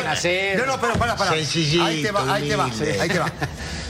le 0.00 0.16
Sí. 0.16 0.58
No, 0.58 0.66
no, 0.66 0.80
pero 0.80 0.94
para, 0.94 1.16
para. 1.16 1.32
Sencillito, 1.32 1.84
Ahí 1.84 2.02
te 2.02 2.10
va, 2.12 2.32
ahí 2.34 2.48
te 2.48 2.56
va, 2.56 2.64
ahí 2.66 3.08
te 3.08 3.18
va. 3.18 3.32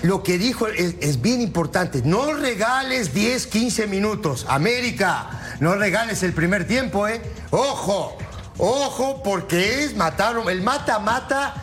Lo 0.03 0.23
que 0.23 0.39
dijo 0.39 0.67
es, 0.67 0.95
es 1.01 1.21
bien 1.21 1.41
importante. 1.41 2.03
No 2.05 2.33
regales 2.35 3.13
10, 3.15 3.47
15 3.47 3.87
minutos. 3.87 4.47
América, 4.49 5.57
no 5.61 5.75
regales 5.75 6.23
el 6.23 6.33
primer 6.33 6.67
tiempo, 6.67 7.07
¿eh? 7.09 7.21
Ojo, 7.51 8.17
ojo, 8.59 9.23
porque 9.23 9.85
es 9.85 9.97
mataron. 9.97 10.49
El 10.49 10.63
mata-mata 10.63 11.55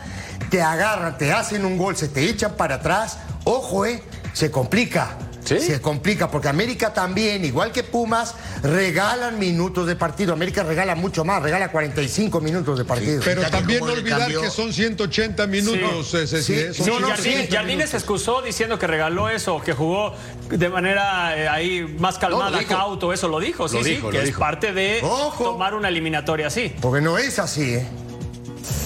te 0.50 0.62
agarran, 0.62 1.16
te 1.18 1.32
hacen 1.32 1.64
un 1.64 1.78
gol, 1.78 1.96
se 1.96 2.08
te 2.08 2.28
echan 2.28 2.54
para 2.54 2.76
atrás. 2.76 3.18
Ojo, 3.44 3.86
¿eh? 3.86 4.02
Se 4.32 4.50
complica. 4.50 5.16
Se 5.44 5.80
complica 5.80 6.30
porque 6.30 6.48
América 6.48 6.92
también, 6.92 7.44
igual 7.44 7.72
que 7.72 7.82
Pumas, 7.82 8.34
regalan 8.62 9.38
minutos 9.38 9.86
de 9.86 9.96
partido. 9.96 10.32
América 10.32 10.62
regala 10.62 10.94
mucho 10.94 11.24
más, 11.24 11.42
regala 11.42 11.70
45 11.70 12.40
minutos 12.40 12.78
de 12.78 12.84
partido. 12.84 13.20
Pero 13.24 13.42
también 13.50 13.80
no 13.80 13.92
olvidar 13.92 14.28
que 14.28 14.50
son 14.50 14.72
180 14.72 15.46
minutos. 15.46 16.08
Sí. 16.08 16.16
eh, 16.18 16.26
Ceci, 16.26 16.52
¿eh? 16.54 16.74
Son 16.74 16.86
Sí, 16.86 16.92
180 16.92 17.16
Jardines, 17.16 17.50
Jardines 17.50 17.90
se 17.90 17.96
excusó 17.96 18.42
diciendo 18.42 18.78
que 18.78 18.86
regaló 18.86 19.28
eso, 19.28 19.60
que 19.62 19.72
jugó 19.72 20.14
de 20.48 20.68
manera 20.68 21.36
eh, 21.36 21.48
ahí 21.48 21.82
más 21.98 22.14
No, 22.14 22.20
calmada, 22.20 22.62
cauto, 22.64 23.12
eso 23.12 23.28
lo 23.28 23.40
dijo, 23.40 23.68
sí, 23.68 23.78
Lo 23.78 23.84
sí, 23.84 23.90
dijo, 23.90 24.10
que 24.10 24.22
es 24.22 24.32
parte 24.32 24.72
de 24.72 25.02
tomar 25.38 25.74
una 25.74 25.88
eliminatoria 25.88 26.46
así. 26.46 26.72
Porque 26.80 27.00
no 27.00 27.18
es 27.18 27.38
así, 27.38 27.74
¿eh? 27.74 27.86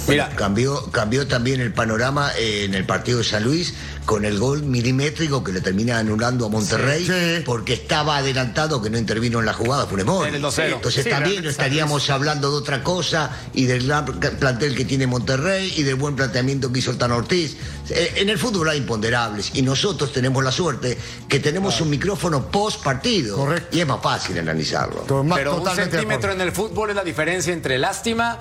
Mira, 0.08 0.30
cambió, 0.36 0.90
cambió 0.90 1.26
también 1.26 1.60
el 1.60 1.72
panorama 1.72 2.30
eh, 2.38 2.64
en 2.64 2.74
el 2.74 2.84
partido 2.84 3.18
de 3.18 3.24
San 3.24 3.44
Luis 3.44 3.74
con 4.04 4.24
el 4.24 4.38
gol 4.38 4.62
milimétrico 4.62 5.42
que 5.42 5.52
le 5.52 5.60
termina 5.60 5.98
anulando 5.98 6.46
a 6.46 6.48
Monterrey 6.48 7.42
porque 7.44 7.74
estaba 7.74 8.18
adelantado 8.18 8.80
que 8.80 8.88
no 8.88 8.98
intervino 8.98 9.40
en 9.40 9.46
la 9.46 9.52
jugada 9.52 9.86
Funes 9.86 10.06
Mori. 10.06 10.28
En 10.28 10.36
el 10.36 10.42
2-0. 10.42 10.74
Entonces 10.74 11.04
Sí, 11.04 11.10
también 11.10 11.44
estaríamos 11.44 12.08
hablando 12.08 12.50
de 12.50 12.56
otra 12.56 12.82
cosa 12.82 13.30
y 13.52 13.66
del 13.66 13.86
gran 13.86 14.04
plantel 14.04 14.76
que 14.76 14.84
tiene 14.84 15.06
Monterrey 15.06 15.74
y 15.76 15.82
del 15.82 15.96
buen 15.96 16.14
planteamiento 16.14 16.72
que 16.72 16.78
hizo 16.78 16.92
el 16.92 16.98
Tan 16.98 17.10
Ortiz. 17.10 17.56
Eh, 17.90 18.14
en 18.16 18.28
el 18.28 18.38
fútbol 18.38 18.68
hay 18.68 18.78
imponderables 18.78 19.50
y 19.54 19.62
nosotros 19.62 20.12
tenemos 20.12 20.42
la 20.42 20.52
suerte 20.52 20.96
que 21.28 21.40
tenemos 21.40 21.80
un 21.80 21.90
micrófono 21.90 22.46
post 22.46 22.82
partido 22.82 23.46
y 23.72 23.80
es 23.80 23.86
más 23.86 24.00
fácil 24.00 24.38
analizarlo. 24.38 25.04
Pero 25.34 25.60
un 25.60 25.74
centímetro 25.74 26.32
en 26.32 26.40
el 26.40 26.52
fútbol 26.52 26.90
es 26.90 26.96
la 26.96 27.04
diferencia 27.04 27.52
entre 27.52 27.78
lástima 27.78 28.38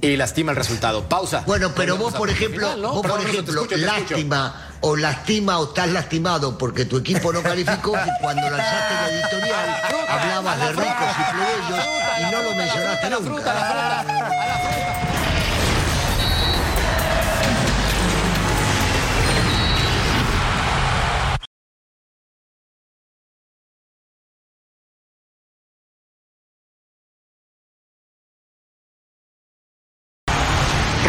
y 0.00 0.16
lastima 0.16 0.52
el 0.52 0.56
resultado. 0.56 1.08
Pausa. 1.08 1.42
Bueno, 1.46 1.72
pero 1.74 1.96
vos, 1.96 2.12
Volvemos 2.12 2.18
por 2.18 2.30
ejemplo, 2.30 2.66
final, 2.68 2.82
¿no? 2.82 2.92
vos, 2.92 3.02
Perdón, 3.02 3.20
por 3.20 3.30
ejemplo, 3.30 3.62
escucho, 3.62 3.76
lástima 3.76 4.68
o 4.80 4.96
lastima 4.96 5.58
o 5.58 5.68
estás 5.68 5.88
lastimado 5.88 6.56
porque 6.56 6.84
tu 6.84 6.98
equipo 6.98 7.32
no 7.32 7.42
calificó 7.42 7.92
que 8.04 8.10
cuando 8.20 8.48
lanzaste 8.48 8.94
la 8.94 9.10
editorial 9.10 9.82
hablabas 10.08 10.60
de 10.60 10.68
ricos 10.72 11.14
y 11.18 11.32
plebeyos 11.32 11.84
y 12.18 12.32
no 12.32 12.42
lo 12.42 12.54
mencionaste 12.54 13.10
nunca. 13.10 14.97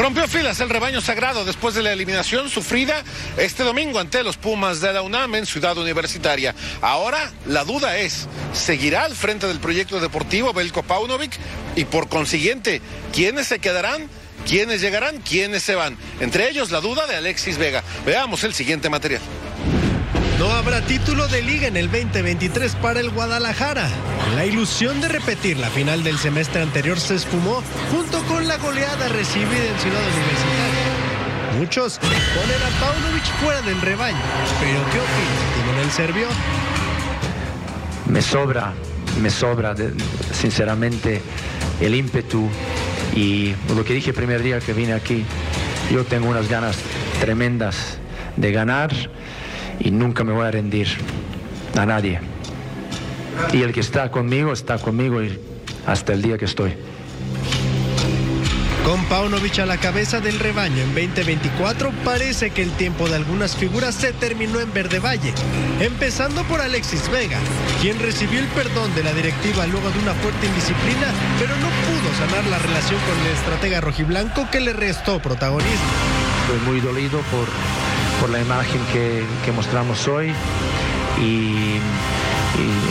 Rompió 0.10 0.28
filas 0.28 0.60
el 0.60 0.72
rebaño 0.72 1.02
sagrado 1.02 1.46
después 1.46 1.76
de 1.76 1.84
la 1.84 1.94
eliminación 1.94 2.50
sufrida 2.50 3.04
este 3.38 3.64
domingo 3.64 4.00
ante 4.00 4.24
los 4.24 4.38
Pumas 4.38 4.82
de 4.82 4.92
la 4.92 5.04
UNAM 5.04 5.36
en 5.36 5.46
Ciudad 5.46 5.78
Universitaria. 5.78 6.56
Ahora 6.82 7.32
la 7.46 7.64
duda 7.64 7.96
es, 7.96 8.28
¿seguirá 8.52 9.04
al 9.04 9.16
frente 9.16 9.46
del 9.46 9.60
proyecto 9.60 10.00
deportivo 10.00 10.52
Belko 10.52 10.82
Paunovic? 10.82 11.38
Y 11.76 11.86
por 11.86 12.10
consiguiente, 12.10 12.82
¿quiénes 13.14 13.46
se 13.46 13.60
quedarán? 13.60 14.10
¿Quiénes 14.48 14.82
llegarán? 14.82 15.20
¿Quiénes 15.20 15.62
se 15.62 15.76
van? 15.76 15.96
Entre 16.20 16.50
ellos 16.50 16.72
la 16.72 16.82
duda 16.82 17.06
de 17.06 17.16
Alexis 17.16 17.60
Vega. 17.60 17.84
Veamos 18.04 18.44
el 18.44 18.56
siguiente 18.56 18.90
material. 18.90 19.22
No 20.40 20.50
habrá 20.52 20.80
título 20.80 21.28
de 21.28 21.42
liga 21.42 21.68
en 21.68 21.76
el 21.76 21.92
2023 21.92 22.76
para 22.76 23.02
el 23.02 23.10
Guadalajara. 23.10 23.90
La 24.36 24.46
ilusión 24.46 25.02
de 25.02 25.10
repetir 25.10 25.58
la 25.58 25.70
final 25.70 26.02
del 26.02 26.18
semestre 26.18 26.62
anterior 26.62 26.98
se 26.98 27.16
esfumó 27.16 27.62
junto 27.92 28.24
con 28.24 28.48
la 28.48 28.56
goleada 28.58 29.10
recibida 29.10 29.66
en 29.66 29.80
Ciudad 29.80 30.02
Universitaria. 30.02 31.60
Muchos 31.60 32.00
ponen 32.00 32.62
a 32.64 32.80
Paunovic 32.80 33.26
fuera 33.42 33.62
del 33.64 33.82
rebaño. 33.82 34.18
Pero 34.62 34.80
¿qué 34.92 35.00
opinas, 35.00 35.56
Timonel 35.56 35.92
Serbio? 35.92 36.28
me 38.10 38.22
sobra, 38.22 38.74
me 39.22 39.30
sobra 39.30 39.76
sinceramente 40.32 41.22
el 41.80 41.96
ímpetu 41.96 42.50
y 43.14 43.54
lo 43.76 43.84
que 43.84 43.94
dije 43.94 44.12
el 44.12 44.16
primer 44.16 44.42
día 44.42 44.60
que 44.60 44.74
vine 44.74 44.94
aquí, 44.94 45.26
yo 45.92 46.06
tengo 46.06 46.30
unas 46.30 46.50
ganas 46.50 46.78
tremendas 47.20 47.98
de 48.36 48.52
ganar 48.52 48.92
y 49.80 49.92
nunca 49.92 50.24
me 50.24 50.34
voy 50.34 50.46
a 50.46 50.52
rendir 50.52 50.88
a 51.78 51.86
nadie. 51.86 52.20
Y 53.54 53.62
el 53.62 53.72
que 53.72 53.80
está 53.80 54.12
conmigo 54.12 54.52
está 54.52 54.78
conmigo 54.78 55.20
hasta 55.86 56.14
el 56.14 56.22
día 56.22 56.38
que 56.38 56.46
estoy. 56.46 56.76
Con 58.84 59.06
Paunovic 59.06 59.60
a 59.60 59.68
la 59.68 59.78
cabeza 59.78 60.20
del 60.20 60.40
rebaño 60.40 60.82
en 60.82 60.96
2024, 60.96 61.92
parece 62.04 62.50
que 62.50 62.64
el 62.64 62.72
tiempo 62.72 63.08
de 63.08 63.18
algunas 63.18 63.56
figuras 63.56 63.94
se 63.94 64.14
terminó 64.14 64.60
en 64.60 64.74
Verde 64.74 65.00
Valle. 65.00 65.32
Empezando 65.80 66.44
por 66.46 66.60
Alexis 66.60 67.08
Vega, 67.12 67.38
quien 67.82 68.00
recibió 68.00 68.40
el 68.40 68.48
perdón 68.48 68.96
de 68.96 69.04
la 69.04 69.14
directiva 69.14 69.68
luego 69.68 69.92
de 69.92 70.00
una 70.00 70.14
fuerte 70.16 70.48
indisciplina, 70.48 71.14
pero 71.38 71.56
no 71.58 71.68
pudo 71.68 72.16
sanar 72.18 72.48
la 72.50 72.58
relación 72.58 73.00
con 73.02 73.20
el 73.28 73.34
estratega 73.34 73.80
rojiblanco 73.80 74.50
que 74.50 74.60
le 74.60 74.74
restó 74.74 75.22
protagonismo. 75.22 75.92
Estoy 76.48 76.72
muy 76.72 76.80
dolido 76.80 77.20
por, 77.30 77.48
por 78.20 78.30
la 78.30 78.42
imagen 78.42 78.82
que, 78.92 79.24
que 79.46 79.52
mostramos 79.52 80.08
hoy. 80.08 80.32
Y, 81.22 81.80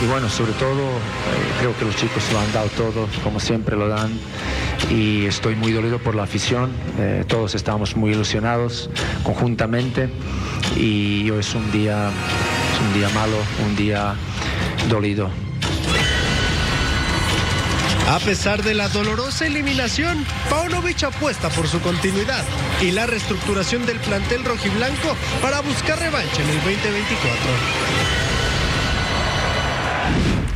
bueno, 0.07 0.29
sobre 0.29 0.53
todo 0.53 0.79
eh, 0.79 1.51
creo 1.59 1.77
que 1.77 1.85
los 1.85 1.95
chicos 1.95 2.23
lo 2.33 2.39
han 2.39 2.51
dado 2.51 2.69
todo, 2.69 3.07
como 3.23 3.39
siempre 3.39 3.75
lo 3.75 3.87
dan. 3.87 4.11
Y 4.89 5.25
estoy 5.25 5.55
muy 5.55 5.71
dolido 5.71 5.99
por 5.99 6.15
la 6.15 6.23
afición, 6.23 6.71
eh, 6.97 7.23
todos 7.27 7.53
estamos 7.53 7.95
muy 7.95 8.11
ilusionados 8.11 8.89
conjuntamente. 9.23 10.09
Y 10.75 11.29
hoy 11.29 11.39
es 11.39 11.53
un 11.53 11.71
día, 11.71 12.09
es 12.73 12.81
un 12.81 12.93
día 12.93 13.09
malo, 13.09 13.37
un 13.65 13.75
día 13.75 14.15
dolido. 14.89 15.29
A 18.09 18.17
pesar 18.17 18.63
de 18.63 18.73
la 18.73 18.89
dolorosa 18.89 19.45
eliminación, 19.45 20.25
Paunovic 20.49 21.03
apuesta 21.03 21.47
por 21.49 21.67
su 21.67 21.79
continuidad 21.79 22.43
y 22.81 22.89
la 22.89 23.05
reestructuración 23.05 23.85
del 23.85 23.99
plantel 23.99 24.43
rojiblanco 24.45 25.15
para 25.43 25.61
buscar 25.61 25.99
revancha 25.99 26.41
en 26.41 26.49
el 26.49 26.55
2024. 26.55 28.28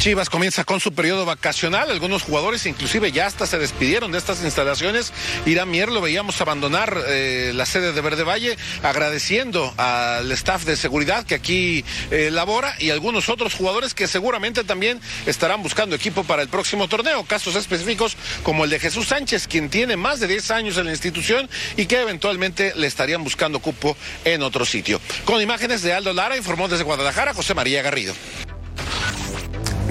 Chivas 0.04 0.30
comienza 0.30 0.66
con 0.66 0.82
su 0.82 0.94
periodo 0.94 1.24
vacacional. 1.24 1.90
Algunos 1.90 2.24
jugadores 2.24 2.66
inclusive 2.66 3.14
ya 3.14 3.26
hasta 3.26 3.48
se 3.48 3.58
despidieron 3.58 4.12
de 4.12 4.18
estas 4.18 4.44
instalaciones. 4.44 5.14
Irán 5.46 5.72
Mier 5.72 5.90
lo 5.90 6.02
veíamos 6.02 6.42
abandonar 6.42 7.02
eh, 7.08 7.54
la 7.56 7.66
sede 7.66 7.94
de 7.94 8.02
Verde 8.02 8.24
Valle, 8.24 8.58
agradeciendo 8.82 9.74
al 9.78 10.30
staff 10.34 10.66
de 10.66 10.76
seguridad 10.76 11.26
que 11.26 11.36
aquí 11.36 11.86
eh, 12.12 12.32
labora 12.34 12.76
y 12.80 12.90
algunos 12.90 13.30
otros 13.30 13.54
jugadores 13.54 13.94
que 13.94 14.10
seguramente 14.10 14.66
también 14.66 15.00
estarán 15.26 15.64
buscando 15.64 15.96
equipo 15.96 16.26
para 16.26 16.42
el 16.42 16.50
próximo 16.50 16.90
torneo. 16.90 17.24
Casos 17.24 17.56
específicos 17.56 18.18
como 18.44 18.66
el 18.66 18.72
de 18.72 18.80
Jesús 18.80 19.08
Sánchez, 19.08 19.48
quien 19.48 19.70
tiene 19.70 19.96
más 19.96 20.20
de 20.20 20.28
10 20.28 20.52
años 20.52 20.78
en 20.78 20.88
la 20.88 20.92
institución 20.92 21.50
y 21.78 21.86
que 21.86 22.02
eventualmente 22.02 22.74
le 22.76 22.88
estarían 22.88 23.24
buscando 23.24 23.60
cupo 23.60 23.96
en 24.26 24.42
otro 24.42 24.66
sitio. 24.66 25.00
Con 25.24 25.42
imágenes 25.42 25.82
de 25.82 25.94
Aldo 25.94 26.12
Lara, 26.12 26.36
informó 26.36 26.68
desde 26.68 26.84
Guadalajara 26.84 27.34
José 27.34 27.54
María 27.54 27.82
Garrido. 27.82 28.14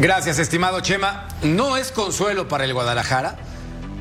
Gracias, 0.02 0.40
estimado 0.40 0.80
Chema. 0.80 1.28
No 1.42 1.76
es 1.76 1.92
consuelo 1.92 2.48
para 2.48 2.64
el 2.64 2.74
Guadalajara, 2.74 3.36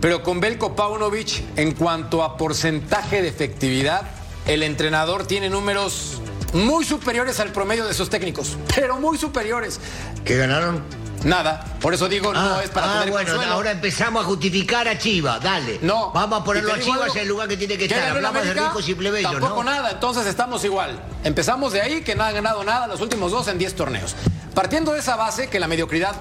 pero 0.02 0.24
con 0.24 0.39
Belko 0.39 0.76
Paunovic, 0.76 1.43
en 1.58 1.74
cuanto 1.74 2.24
a 2.24 2.38
porcentaje 2.38 3.22
de 3.22 3.28
efectividad, 3.28 4.02
el 4.47 4.64
entrenador 4.64 5.28
tiene 5.28 5.47
números 5.47 6.20
muy 6.54 6.86
superiores 6.86 7.39
al 7.39 7.52
promedio 7.52 7.86
de 7.86 7.93
sus 7.93 8.10
técnicos, 8.10 8.58
pero 8.74 8.97
muy 8.97 9.20
superiores. 9.20 9.80
¿Qué 10.26 10.38
ganaron? 10.38 10.84
Nada, 11.24 11.78
por 11.80 11.93
eso 11.93 12.10
digo, 12.10 12.34
no 12.34 12.60
es 12.62 12.72
para 12.72 12.88
ah, 12.88 12.93
tener 13.02 13.12
bueno, 13.12 13.30
consuelo. 13.30 13.54
ahora 13.54 13.70
empezamos 13.70 14.24
a 14.24 14.26
justificar 14.26 14.88
a 14.88 14.97
Chivas, 14.97 15.39
dale. 15.39 15.78
No. 15.84 16.12
Vamos 16.14 16.41
a 16.41 16.43
ponerlo 16.43 16.74
a 16.74 16.80
Chivas 16.80 17.16
en 17.16 17.22
el 17.22 17.28
lugar 17.28 17.47
que 17.47 17.58
tiene 17.58 17.78
que 17.78 17.88
¿qué 17.88 17.93
estar. 17.93 18.16
Hablamos 18.16 18.43
de 18.43 18.56
ricos 18.56 18.89
y 18.89 18.95
plebeyos, 18.95 19.34
Tampoco 19.34 19.64
¿no? 19.64 19.70
nada, 19.70 19.91
entonces 19.91 20.26
estamos 20.26 20.66
igual. 20.66 20.99
Empezamos 21.24 21.74
de 21.74 21.82
ahí 21.82 22.02
que 22.02 22.16
no 22.16 22.24
han 22.24 22.34
ganado 22.34 22.64
nada 22.64 22.88
los 22.88 23.02
últimos 23.02 23.32
dos 23.32 23.47
en 23.49 23.60
10 23.60 23.76
torneos. 23.76 24.16
Partiendo 24.54 24.93
de 24.93 24.99
esa 24.99 25.16
base 25.16 25.47
que 25.47 25.60
la 25.60 25.68
mediocridad 25.68 26.16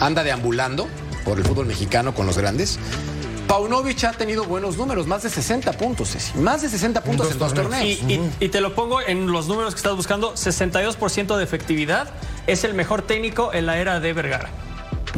anda 0.00 0.22
deambulando 0.24 0.88
por 1.24 1.38
el 1.38 1.44
fútbol 1.44 1.66
mexicano 1.66 2.14
con 2.14 2.26
los 2.26 2.36
grandes. 2.36 2.78
Paunovic 3.46 4.02
ha 4.04 4.12
tenido 4.12 4.44
buenos 4.44 4.76
números, 4.76 5.06
más 5.06 5.22
de 5.22 5.30
60 5.30 5.72
puntos, 5.72 6.10
Ceci. 6.10 6.38
Más 6.38 6.62
de 6.62 6.68
60 6.70 7.02
puntos 7.02 7.30
en 7.30 7.38
dos 7.38 7.52
torneos. 7.52 7.84
Y, 7.84 7.92
y- 8.14 8.30
y 8.40 8.48
te 8.48 8.60
lo 8.60 8.74
pongo 8.74 9.00
en 9.02 9.30
los 9.30 9.46
números 9.46 9.74
que 9.74 9.78
estás 9.78 9.94
buscando: 9.94 10.34
62% 10.34 11.36
de 11.36 11.44
efectividad. 11.44 12.08
Es 12.46 12.64
el 12.64 12.74
mejor 12.74 13.02
técnico 13.02 13.52
en 13.52 13.66
la 13.66 13.78
era 13.78 14.00
de 14.00 14.12
Vergara. 14.12 14.48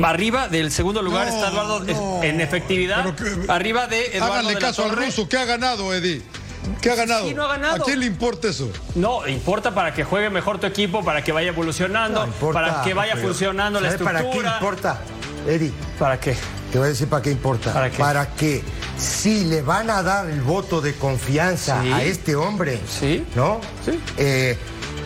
Arriba 0.02 0.48
del 0.48 0.72
segundo 0.72 1.00
lugar 1.02 1.28
No, 1.28 1.32
está 1.34 1.50
Eduardo 1.50 1.80
no. 1.84 2.22
en 2.24 2.40
efectividad. 2.40 3.14
Arriba 3.48 3.86
de 3.86 4.06
Eduardo 4.16 4.32
Háganle 4.34 4.54
de 4.54 4.60
la 4.60 4.66
caso 4.66 4.84
al 4.84 4.96
ruso. 4.96 5.28
¿Qué 5.28 5.36
ha 5.38 5.44
ganado, 5.44 5.94
Eddie? 5.94 6.20
¿Qué 6.80 6.90
ha 6.90 6.94
ganado? 6.94 7.26
Sí, 7.26 7.34
no 7.34 7.44
ha 7.44 7.48
ganado. 7.48 7.82
¿A 7.82 7.84
quién 7.84 8.00
le 8.00 8.06
importa 8.06 8.48
eso? 8.48 8.70
No, 8.94 9.26
importa 9.26 9.74
para 9.74 9.92
que 9.94 10.04
juegue 10.04 10.30
mejor 10.30 10.58
tu 10.58 10.66
equipo, 10.66 11.04
para 11.04 11.22
que 11.24 11.32
vaya 11.32 11.48
evolucionando, 11.48 12.26
para 12.52 12.82
que 12.82 12.94
vaya 12.94 13.14
pero- 13.14 13.28
funcionando 13.28 13.80
la 13.80 13.90
¿sabe 13.92 14.04
para 14.04 14.20
qué 14.20 14.26
estructura. 14.26 14.54
importa, 14.56 14.98
Eddie? 15.46 15.72
¿Para 15.98 16.18
qué? 16.20 16.36
Te 16.72 16.78
voy 16.78 16.86
a 16.86 16.90
decir 16.90 17.08
para 17.08 17.22
qué 17.22 17.30
importa. 17.30 17.72
¿Para 17.98 18.26
qué? 18.34 18.36
que 18.36 18.64
si 18.98 19.44
le 19.44 19.62
van 19.62 19.90
a 19.90 20.02
dar 20.02 20.28
el 20.28 20.40
voto 20.40 20.80
de 20.80 20.94
confianza 20.94 21.80
Sí. 21.82 21.92
a 21.92 22.02
este 22.02 22.34
hombre, 22.36 22.80
Sí. 22.88 23.24
¿no? 23.36 23.60
Eh, 24.16 24.58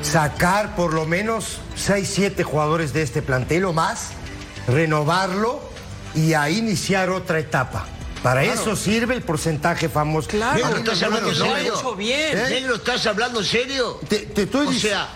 sacar 0.02 0.74
por 0.76 0.94
lo 0.94 1.04
menos 1.06 1.58
6, 1.76 2.08
7 2.14 2.42
jugadores 2.44 2.92
de 2.92 3.02
este 3.02 3.20
plantel 3.20 3.64
o 3.66 3.72
más, 3.72 4.10
renovarlo 4.66 5.60
y 6.14 6.34
ahí 6.34 6.58
iniciar 6.58 7.10
otra 7.10 7.38
etapa. 7.38 7.84
Para 8.22 8.42
Claro. 8.42 8.60
eso 8.60 8.76
sirve 8.76 9.14
el 9.14 9.22
porcentaje 9.22 9.88
famoso. 9.88 10.28
Negro, 10.32 10.76
¿estás 10.76 11.02
hablando 11.02 11.34
serio? 11.34 11.96
¿Eh? 12.00 12.46
Negro, 12.50 12.74
¿estás 12.76 13.06
hablando 13.06 13.44
serio? 13.44 14.00
Te, 14.08 14.28
estoy 14.34 14.66
o 14.66 14.72
sea, 14.72 15.08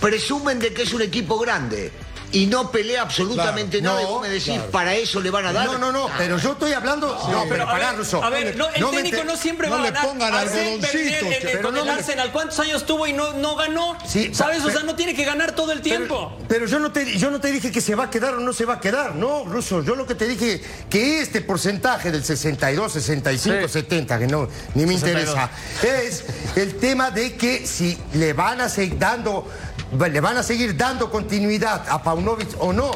presumen 0.00 0.58
de 0.58 0.72
que 0.72 0.82
es 0.82 0.92
un 0.92 1.02
equipo 1.02 1.38
grande 1.38 1.92
y 2.32 2.46
no 2.46 2.70
pelea 2.70 3.02
absolutamente 3.02 3.78
Claro, 3.80 3.96
nada. 3.96 4.02
no, 4.04 4.08
y 4.08 4.12
vos 4.12 4.22
me 4.22 4.28
decís, 4.28 4.52
claro. 4.54 4.70
para 4.70 4.94
eso 4.94 5.20
le 5.20 5.30
van 5.30 5.46
a 5.46 5.52
dar. 5.52 5.66
No, 5.66 5.78
no, 5.78 5.92
no, 5.92 6.08
Ah. 6.08 6.14
pero 6.18 6.38
yo 6.38 6.52
estoy 6.52 6.72
hablando. 6.72 7.08
No, 7.30 7.44
pero, 7.48 7.64
pará, 7.66 7.92
Russo. 7.92 8.22
a 8.22 8.30
ver, 8.30 8.56
no, 8.56 8.68
el 8.68 8.80
No 8.80 8.90
técnico 8.90 9.18
te- 9.18 9.24
no 9.24 9.36
siempre 9.36 9.68
no 9.68 9.74
va 9.76 9.80
a 9.80 9.84
le 9.84 9.90
ganar. 9.92 10.06
pongan 10.08 10.32
Arsène 10.34 10.74
algodoncitos, 10.74 10.94
Wenger, 10.94 11.24
en- 11.24 11.32
en- 11.32 11.40
pero 11.42 11.62
con 11.62 11.74
no 11.74 11.82
el 11.82 11.88
Arsenal, 11.90 12.32
¿cuántos 12.32 12.58
años 12.60 12.84
tuvo 12.86 13.06
y 13.06 13.12
no, 13.12 13.32
no 13.34 13.56
ganó? 13.56 13.96
Sí, 14.06 14.34
¿Sabes? 14.34 14.64
O 14.64 14.70
sea, 14.70 14.82
no 14.82 14.94
tiene 14.94 15.14
que 15.14 15.24
ganar 15.24 15.52
todo 15.52 15.72
el 15.72 15.80
tiempo. 15.80 16.36
Pero 16.48 16.66
yo 16.66 16.78
no, 16.78 16.92
te, 16.92 17.18
yo 17.18 17.30
no 17.30 17.40
te 17.40 17.50
dije 17.50 17.72
que 17.72 17.80
se 17.80 17.94
va 17.94 18.04
a 18.04 18.10
quedar 18.10 18.34
o 18.34 18.40
no 18.40 18.52
se 18.52 18.64
va 18.64 18.74
a 18.74 18.80
quedar, 18.80 19.14
no, 19.14 19.44
Russo. 19.44 19.82
Yo 19.82 19.94
lo 19.94 20.06
que 20.06 20.14
te 20.14 20.26
dije 20.28 20.62
que 20.90 21.20
este 21.20 21.40
porcentaje 21.40 22.10
del 22.10 22.24
62, 22.24 22.92
65, 22.92 23.68
70, 23.68 24.18
que 24.18 24.26
no, 24.26 24.48
ni 24.74 24.84
me 24.86 24.94
62. 24.98 25.34
interesa, 25.34 25.50
es 25.82 26.24
el 26.56 26.76
tema 26.76 27.10
de 27.10 27.36
que 27.36 27.66
si 27.66 27.96
le 28.14 28.32
van 28.32 28.60
a 28.60 28.68
seguir 28.68 28.98
dando, 28.98 29.48
le 29.92 30.20
van 30.20 30.36
a 30.36 30.42
seguir 30.42 30.76
dando 30.76 31.10
continuidad 31.10 31.88
a 31.88 32.02
Paunovic 32.02 32.48
o 32.58 32.72
no. 32.72 32.90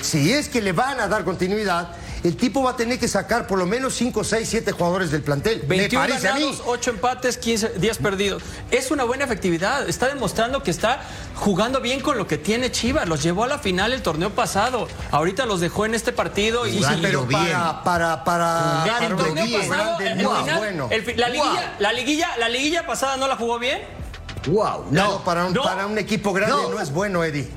Si 0.00 0.32
es 0.32 0.48
que 0.48 0.62
le 0.62 0.72
van 0.72 1.00
a 1.00 1.08
dar 1.08 1.24
continuidad, 1.24 1.90
el 2.24 2.36
tipo 2.36 2.62
va 2.62 2.70
a 2.70 2.76
tener 2.76 2.98
que 2.98 3.06
sacar 3.06 3.46
por 3.46 3.58
lo 3.58 3.66
menos 3.66 3.94
5, 3.94 4.24
6, 4.24 4.48
7 4.48 4.72
jugadores 4.72 5.10
del 5.10 5.22
plantel. 5.22 5.62
21 5.66 6.02
Me 6.02 6.08
parece 6.08 6.28
a 6.28 6.34
mí. 6.34 6.42
ganados, 6.42 6.62
8 6.66 6.90
empates, 6.90 7.36
15, 7.38 7.72
10 7.78 7.98
perdidos. 7.98 8.42
Es 8.70 8.90
una 8.90 9.04
buena 9.04 9.24
efectividad. 9.24 9.88
Está 9.88 10.08
demostrando 10.08 10.62
que 10.62 10.70
está 10.70 11.00
jugando 11.36 11.80
bien 11.80 12.00
con 12.00 12.18
lo 12.18 12.26
que 12.26 12.38
tiene 12.38 12.72
Chivas. 12.72 13.08
Los 13.08 13.22
llevó 13.22 13.44
a 13.44 13.48
la 13.48 13.58
final 13.58 13.92
el 13.92 14.02
torneo 14.02 14.30
pasado. 14.30 14.88
Ahorita 15.10 15.46
los 15.46 15.60
dejó 15.60 15.86
en 15.86 15.94
este 15.94 16.12
partido 16.12 16.66
y 16.66 16.82
Sí, 16.82 16.84
pero 17.02 17.26
para, 17.28 17.82
para, 17.84 18.24
para, 18.24 18.84
el 18.84 18.90
para 18.90 19.14
un 19.14 19.16
torneo 19.16 19.60
pasado, 19.60 19.98
grande 19.98 20.22
el 20.22 20.28
final, 20.28 20.58
bueno. 20.58 20.88
el 20.90 21.16
la, 21.16 21.28
liguilla, 21.28 21.76
la, 21.78 21.92
liguilla, 21.92 22.36
la 22.38 22.48
liguilla 22.48 22.86
pasada 22.86 23.16
no 23.16 23.28
la 23.28 23.36
jugó 23.36 23.58
bien. 23.58 23.97
Wow, 24.46 24.86
no, 24.90 25.24
para 25.24 25.46
un, 25.46 25.52
No. 25.52 25.62
para 25.62 25.86
un 25.86 25.98
equipo 25.98 26.32
grande 26.32 26.54
No. 26.56 26.70
no, 26.70 26.80
es 26.80 26.92
bueno, 26.92 27.24
Eddie. 27.24 27.48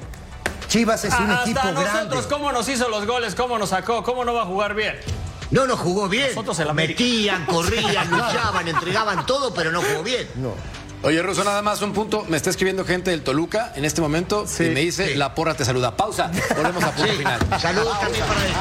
Chivas 0.67 1.03
es 1.03 1.13
un 1.13 1.29
Hasta 1.29 1.43
equipo 1.43 1.59
nosotros, 1.65 1.93
grande. 1.93 2.17
¿cómo 2.29 2.51
nos 2.51 2.67
hizo 2.69 2.87
los 2.89 3.05
goles? 3.05 3.35
¿Cómo 3.35 3.57
nos 3.59 3.69
sacó? 3.69 4.03
¿Cómo 4.03 4.23
no 4.25 4.33
va 4.33 4.43
a 4.43 4.45
jugar 4.45 4.73
bien? 4.73 4.95
No, 5.51 5.65
no 5.67 5.75
jugó 5.75 6.07
bien. 6.07 6.29
Nosotros 6.29 6.57
el 6.59 6.69
América. 6.69 7.03
Metían, 7.03 7.45
corrían, 7.45 8.09
luchaban, 8.11 8.67
entregaban 8.67 9.25
todo, 9.25 9.53
pero 9.53 9.71
no 9.71 9.81
jugó 9.81 10.01
bien. 10.01 10.29
No. 10.35 10.53
Oye, 11.03 11.21
Russo, 11.21 11.43
nada 11.43 11.61
más 11.61 11.81
un 11.81 11.91
punto. 11.93 12.25
Me 12.29 12.37
está 12.37 12.49
escribiendo 12.51 12.85
gente 12.85 13.11
del 13.11 13.21
Toluca 13.23 13.73
en 13.75 13.83
este 13.85 13.99
momento 14.01 14.45
y 14.59 14.63
me 14.63 14.79
dice, 14.81 15.15
la 15.15 15.35
porra 15.35 15.55
te 15.55 15.65
saluda. 15.65 15.97
Pausa. 15.97 16.31
Volvemos 16.55 16.83
a 16.83 16.91
punto 16.91 17.11
Sí. 17.11 17.17
final. 17.17 17.39
Saludos 17.59 17.99
también 17.99 18.23
para 18.25 18.45
él. 18.45 18.51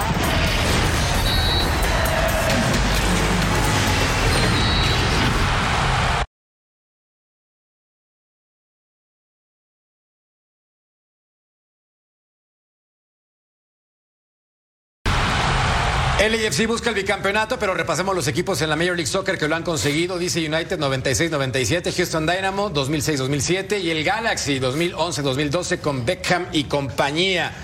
El 16.20 16.34
AFC 16.34 16.66
busca 16.66 16.90
el 16.90 16.96
bicampeonato, 16.96 17.58
pero 17.58 17.72
repasemos 17.72 18.14
los 18.14 18.28
equipos 18.28 18.60
en 18.60 18.68
la 18.68 18.76
Major 18.76 18.94
League 18.94 19.10
Soccer 19.10 19.38
que 19.38 19.48
lo 19.48 19.56
han 19.56 19.62
conseguido. 19.62 20.18
Dice 20.18 20.46
United 20.46 20.78
96-97, 20.78 21.96
Houston 21.96 22.26
Dynamo 22.26 22.70
2006-2007 22.70 23.80
y 23.80 23.88
el 23.90 24.04
Galaxy 24.04 24.60
2011-2012 24.60 25.80
con 25.80 26.04
Beckham 26.04 26.46
y 26.52 26.64
compañía. 26.64 27.54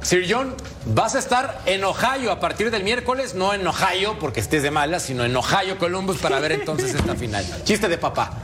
Sir 0.00 0.24
John, 0.26 0.54
vas 0.86 1.16
a 1.16 1.18
estar 1.18 1.60
en 1.66 1.84
Ohio 1.84 2.32
a 2.32 2.40
partir 2.40 2.70
del 2.70 2.82
miércoles, 2.82 3.34
no 3.34 3.52
en 3.52 3.66
Ohio 3.66 4.18
porque 4.18 4.40
estés 4.40 4.62
de 4.62 4.70
malas, 4.70 5.02
sino 5.02 5.26
en 5.26 5.36
Ohio, 5.36 5.76
Columbus, 5.76 6.16
para 6.16 6.40
ver 6.40 6.52
entonces 6.52 6.94
esta 6.94 7.14
final. 7.14 7.44
Chiste 7.64 7.88
de 7.88 7.98
papá. 7.98 8.38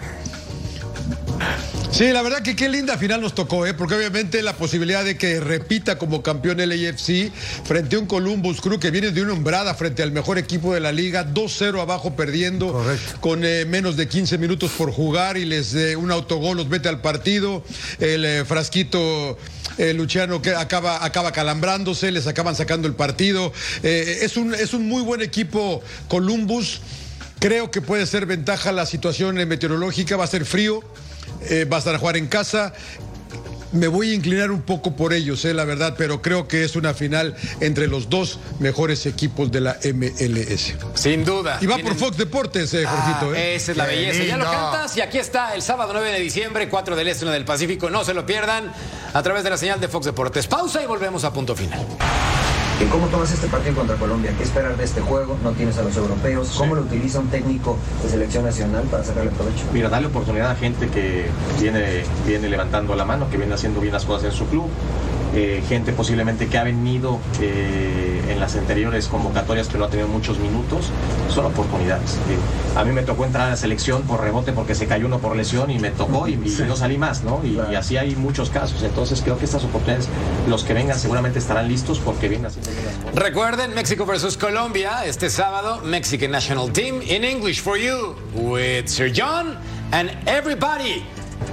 Sí, 1.94 2.08
la 2.08 2.22
verdad 2.22 2.42
que 2.42 2.56
qué 2.56 2.68
linda 2.68 2.98
final 2.98 3.20
nos 3.20 3.36
tocó, 3.36 3.66
¿eh? 3.66 3.72
porque 3.72 3.94
obviamente 3.94 4.42
la 4.42 4.56
posibilidad 4.56 5.04
de 5.04 5.16
que 5.16 5.38
repita 5.38 5.96
como 5.96 6.24
campeón 6.24 6.58
el 6.58 6.72
AFC 6.72 7.30
frente 7.64 7.94
a 7.94 8.00
un 8.00 8.06
Columbus 8.06 8.60
Crew 8.60 8.80
que 8.80 8.90
viene 8.90 9.12
de 9.12 9.22
una 9.22 9.32
umbrada 9.32 9.76
frente 9.76 10.02
al 10.02 10.10
mejor 10.10 10.36
equipo 10.36 10.74
de 10.74 10.80
la 10.80 10.90
liga, 10.90 11.24
2-0 11.24 11.80
abajo 11.80 12.16
perdiendo, 12.16 12.84
con 13.20 13.44
eh, 13.44 13.64
menos 13.64 13.96
de 13.96 14.08
15 14.08 14.38
minutos 14.38 14.72
por 14.72 14.90
jugar 14.90 15.36
y 15.36 15.44
les 15.44 15.72
eh, 15.76 15.94
un 15.94 16.10
autogol 16.10 16.56
los 16.56 16.68
mete 16.68 16.88
al 16.88 17.00
partido, 17.00 17.62
el 18.00 18.24
eh, 18.24 18.44
frasquito 18.44 19.38
eh, 19.78 19.94
Luciano 19.94 20.42
que 20.42 20.50
acaba, 20.50 21.04
acaba 21.04 21.30
calambrándose, 21.30 22.10
les 22.10 22.26
acaban 22.26 22.56
sacando 22.56 22.88
el 22.88 22.94
partido. 22.94 23.52
Es, 23.84 24.36
un, 24.36 24.52
es 24.52 24.74
un 24.74 24.88
muy 24.88 25.02
buen 25.02 25.22
equipo 25.22 25.80
Columbus. 26.08 26.80
Creo 27.38 27.70
que 27.70 27.80
puede 27.80 28.04
ser 28.06 28.26
ventaja 28.26 28.72
la 28.72 28.84
situación 28.84 29.36
meteorológica, 29.36 30.16
va 30.16 30.24
a 30.24 30.28
ser 30.28 30.44
frío, 30.44 30.82
eh, 31.48 31.64
va 31.64 31.76
a 31.76 31.78
estar 31.80 31.94
a 31.94 31.98
jugar 31.98 32.16
en 32.16 32.26
casa. 32.26 32.72
Me 33.72 33.88
voy 33.88 34.12
a 34.12 34.14
inclinar 34.14 34.52
un 34.52 34.62
poco 34.62 34.94
por 34.94 35.12
ellos, 35.12 35.44
eh, 35.44 35.52
la 35.52 35.64
verdad, 35.64 35.96
pero 35.98 36.22
creo 36.22 36.46
que 36.46 36.62
es 36.62 36.76
una 36.76 36.94
final 36.94 37.34
entre 37.58 37.88
los 37.88 38.08
dos 38.08 38.38
mejores 38.60 39.04
equipos 39.04 39.50
de 39.50 39.60
la 39.60 39.76
MLS. 39.82 40.74
Sin 40.94 41.24
duda. 41.24 41.58
Y 41.60 41.66
va 41.66 41.74
Tienen- 41.74 41.92
por 41.96 41.96
Fox 42.06 42.16
Deportes, 42.16 42.72
eh, 42.72 42.84
Jorgito. 42.86 43.32
Ah, 43.34 43.36
eh. 43.40 43.56
Esa 43.56 43.72
es 43.72 43.76
la 43.76 43.88
Qué 43.88 43.96
belleza. 43.96 44.22
Ya 44.22 44.36
lo 44.36 44.44
cantas 44.44 44.96
y 44.96 45.00
aquí 45.00 45.18
está 45.18 45.56
el 45.56 45.62
sábado 45.62 45.92
9 45.92 46.12
de 46.12 46.20
diciembre, 46.20 46.68
4 46.68 46.94
del 46.94 47.08
Este, 47.08 47.24
1 47.24 47.32
del 47.32 47.44
Pacífico. 47.44 47.90
No 47.90 48.04
se 48.04 48.14
lo 48.14 48.24
pierdan 48.24 48.72
a 49.12 49.22
través 49.24 49.42
de 49.42 49.50
la 49.50 49.56
señal 49.58 49.80
de 49.80 49.88
Fox 49.88 50.06
Deportes. 50.06 50.46
Pausa 50.46 50.80
y 50.80 50.86
volvemos 50.86 51.24
a 51.24 51.32
punto 51.32 51.56
final. 51.56 51.84
¿Y 52.80 52.86
cómo 52.86 53.06
tomas 53.06 53.30
este 53.30 53.46
partido 53.46 53.76
contra 53.76 53.96
Colombia? 53.96 54.32
¿Qué 54.36 54.42
esperar 54.42 54.76
de 54.76 54.82
este 54.82 55.00
juego? 55.00 55.38
No 55.44 55.52
tienes 55.52 55.78
a 55.78 55.82
los 55.82 55.96
europeos. 55.96 56.54
¿Cómo 56.58 56.74
lo 56.74 56.82
utiliza 56.82 57.20
un 57.20 57.28
técnico 57.28 57.78
de 58.02 58.08
selección 58.08 58.44
nacional 58.44 58.82
para 58.90 59.04
sacarle 59.04 59.30
provecho? 59.30 59.64
Mira, 59.72 59.88
darle 59.88 60.08
oportunidad 60.08 60.50
a 60.50 60.56
gente 60.56 60.88
que 60.88 61.26
viene, 61.60 62.02
viene 62.26 62.48
levantando 62.48 62.96
la 62.96 63.04
mano, 63.04 63.30
que 63.30 63.36
viene 63.36 63.54
haciendo 63.54 63.80
bien 63.80 63.92
las 63.92 64.04
cosas 64.04 64.24
en 64.24 64.32
su 64.32 64.46
club, 64.46 64.68
eh, 65.34 65.62
gente 65.68 65.92
posiblemente 65.92 66.46
que 66.46 66.58
ha 66.58 66.64
venido 66.64 67.18
eh, 67.40 68.22
en 68.28 68.40
las 68.40 68.54
anteriores 68.56 69.08
convocatorias 69.08 69.68
que 69.68 69.78
no 69.78 69.84
ha 69.84 69.88
tenido 69.88 70.08
muchos 70.08 70.38
minutos, 70.38 70.90
son 71.28 71.46
oportunidades. 71.46 72.16
Digo, 72.28 72.40
a 72.76 72.84
mí 72.84 72.92
me 72.92 73.02
tocó 73.02 73.24
entrar 73.24 73.48
a 73.48 73.50
la 73.50 73.56
selección 73.56 74.02
por 74.02 74.20
rebote 74.20 74.52
porque 74.52 74.74
se 74.74 74.86
cayó 74.86 75.06
uno 75.06 75.18
por 75.18 75.36
lesión 75.36 75.70
y 75.70 75.78
me 75.78 75.90
tocó 75.90 76.28
y, 76.28 76.32
y 76.32 76.64
no 76.66 76.76
salí 76.76 76.98
más, 76.98 77.22
¿no? 77.24 77.40
Y, 77.44 77.58
y 77.70 77.74
así 77.74 77.96
hay 77.96 78.14
muchos 78.16 78.50
casos. 78.50 78.82
Entonces 78.82 79.20
creo 79.22 79.38
que 79.38 79.44
estas 79.44 79.64
oportunidades, 79.64 80.08
los 80.48 80.64
que 80.64 80.74
vengan 80.74 80.98
seguramente 80.98 81.38
estarán 81.38 81.68
listos 81.68 81.98
porque 81.98 82.28
vienen 82.28 82.46
haciendo 82.46 82.70
las 82.70 82.94
cosas. 82.96 83.14
Recuerden, 83.14 83.74
México 83.74 84.06
versus 84.06 84.36
Colombia, 84.36 85.04
este 85.04 85.30
sábado, 85.30 85.80
Mexican 85.84 86.30
National 86.30 86.72
Team 86.72 87.00
in 87.02 87.24
English 87.24 87.60
for 87.60 87.76
you, 87.76 88.14
with 88.34 88.86
Sir 88.86 89.10
John 89.12 89.56
and 89.92 90.10
everybody. 90.26 91.04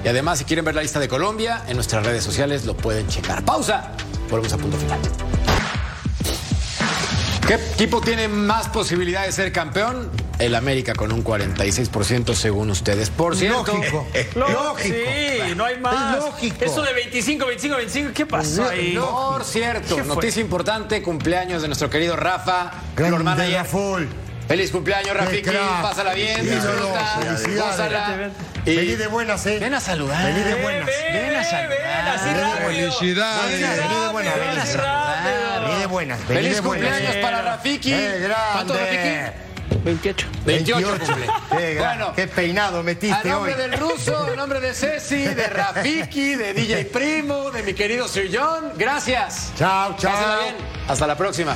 Y 0.03 0.07
además, 0.07 0.39
si 0.39 0.45
quieren 0.45 0.65
ver 0.65 0.75
la 0.75 0.81
lista 0.81 0.99
de 0.99 1.07
Colombia, 1.07 1.63
en 1.67 1.75
nuestras 1.75 2.05
redes 2.05 2.23
sociales 2.23 2.65
lo 2.65 2.75
pueden 2.75 3.07
checar. 3.07 3.43
Pausa. 3.43 3.91
Volvemos 4.29 4.53
a 4.53 4.57
punto 4.57 4.77
final. 4.77 4.99
¿Qué 7.47 7.55
equipo 7.55 7.99
tiene 7.99 8.27
más 8.27 8.69
posibilidad 8.69 9.25
de 9.25 9.31
ser 9.31 9.51
campeón? 9.51 10.09
El 10.39 10.55
América 10.55 10.93
con 10.93 11.11
un 11.11 11.23
46% 11.23 12.33
según 12.33 12.69
ustedes. 12.71 13.09
Por 13.09 13.35
cierto, 13.35 13.73
Lógico. 13.73 14.07
Lógico. 14.35 14.95
Sí, 14.95 15.55
no 15.55 15.65
hay 15.65 15.77
más. 15.79 16.17
Es 16.17 16.23
lógico. 16.23 16.65
Eso 16.65 16.81
de 16.81 16.93
25, 16.93 17.45
25, 17.45 17.75
25, 17.77 18.11
¿qué 18.13 18.25
pasó 18.25 18.69
ahí? 18.69 18.97
Por 18.97 19.43
cierto, 19.43 20.03
noticia 20.05 20.41
importante, 20.41 21.01
cumpleaños 21.01 21.61
de 21.61 21.67
nuestro 21.67 21.89
querido 21.89 22.15
Rafa, 22.15 22.71
Grande 22.95 23.17
Flor 23.17 23.23
Manager. 23.23 23.65
Feliz 24.47 24.71
cumpleaños, 24.71 25.15
Rafiki. 25.15 25.49
Pásala 25.81 26.13
bien, 26.13 26.41
disfruta, 26.43 27.19
Felicidades. 27.37 28.31
Y 28.65 28.75
Vení 28.75 28.95
de 28.95 29.07
buenas, 29.07 29.45
¿eh? 29.47 29.57
ven 29.59 29.73
a 29.73 29.79
saludar. 29.79 30.23
Vení 30.23 30.43
de 30.43 30.55
buenas. 30.61 30.85
Ven 30.85 31.35
a 31.35 31.43
saludar. 31.43 31.69
ven, 31.69 32.07
así 32.07 32.29
rápido. 32.29 32.67
Felicidades. 32.91 33.59
Vení 33.61 33.99
de 34.01 34.07
buenas. 34.11 34.35
Ven 34.35 34.43
Vení 34.43 34.55
de 34.55 34.55
buenas. 34.55 34.75
rápido. 34.75 35.61
Vení 35.67 35.79
de 35.79 35.85
buenas. 35.87 36.19
Vení 36.27 36.33
Feliz 36.41 36.55
de 36.55 36.61
buenas. 36.61 36.89
cumpleaños 36.91 37.15
para 37.23 37.41
Rafiki. 37.41 37.89
¡Qué 37.91 38.27
¿Cuánto, 38.53 38.73
grande! 38.73 39.21
Rafiki? 39.21 39.51
28. 39.83 40.27
28 40.45 40.87
cumple. 40.99 41.27
Qué, 41.57 41.73
gran- 41.73 41.97
Bueno, 41.97 42.13
qué 42.15 42.27
peinado 42.27 42.79
a 42.79 42.83
metiste 42.83 43.29
nombre 43.29 43.53
hoy. 43.55 43.59
del 43.61 43.73
ruso, 43.79 44.27
a 44.31 44.35
nombre 44.35 44.59
de 44.59 44.73
Ceci, 44.75 45.23
de 45.25 45.47
Rafiki, 45.47 46.35
de 46.35 46.53
DJ 46.53 46.85
Primo, 46.85 47.49
de 47.49 47.63
mi 47.63 47.73
querido 47.73 48.07
Sir 48.07 48.29
John, 48.31 48.73
gracias. 48.75 49.51
Chao, 49.57 49.95
chao. 49.97 50.41
Hasta 50.87 51.07
la 51.07 51.15
próxima. 51.17 51.55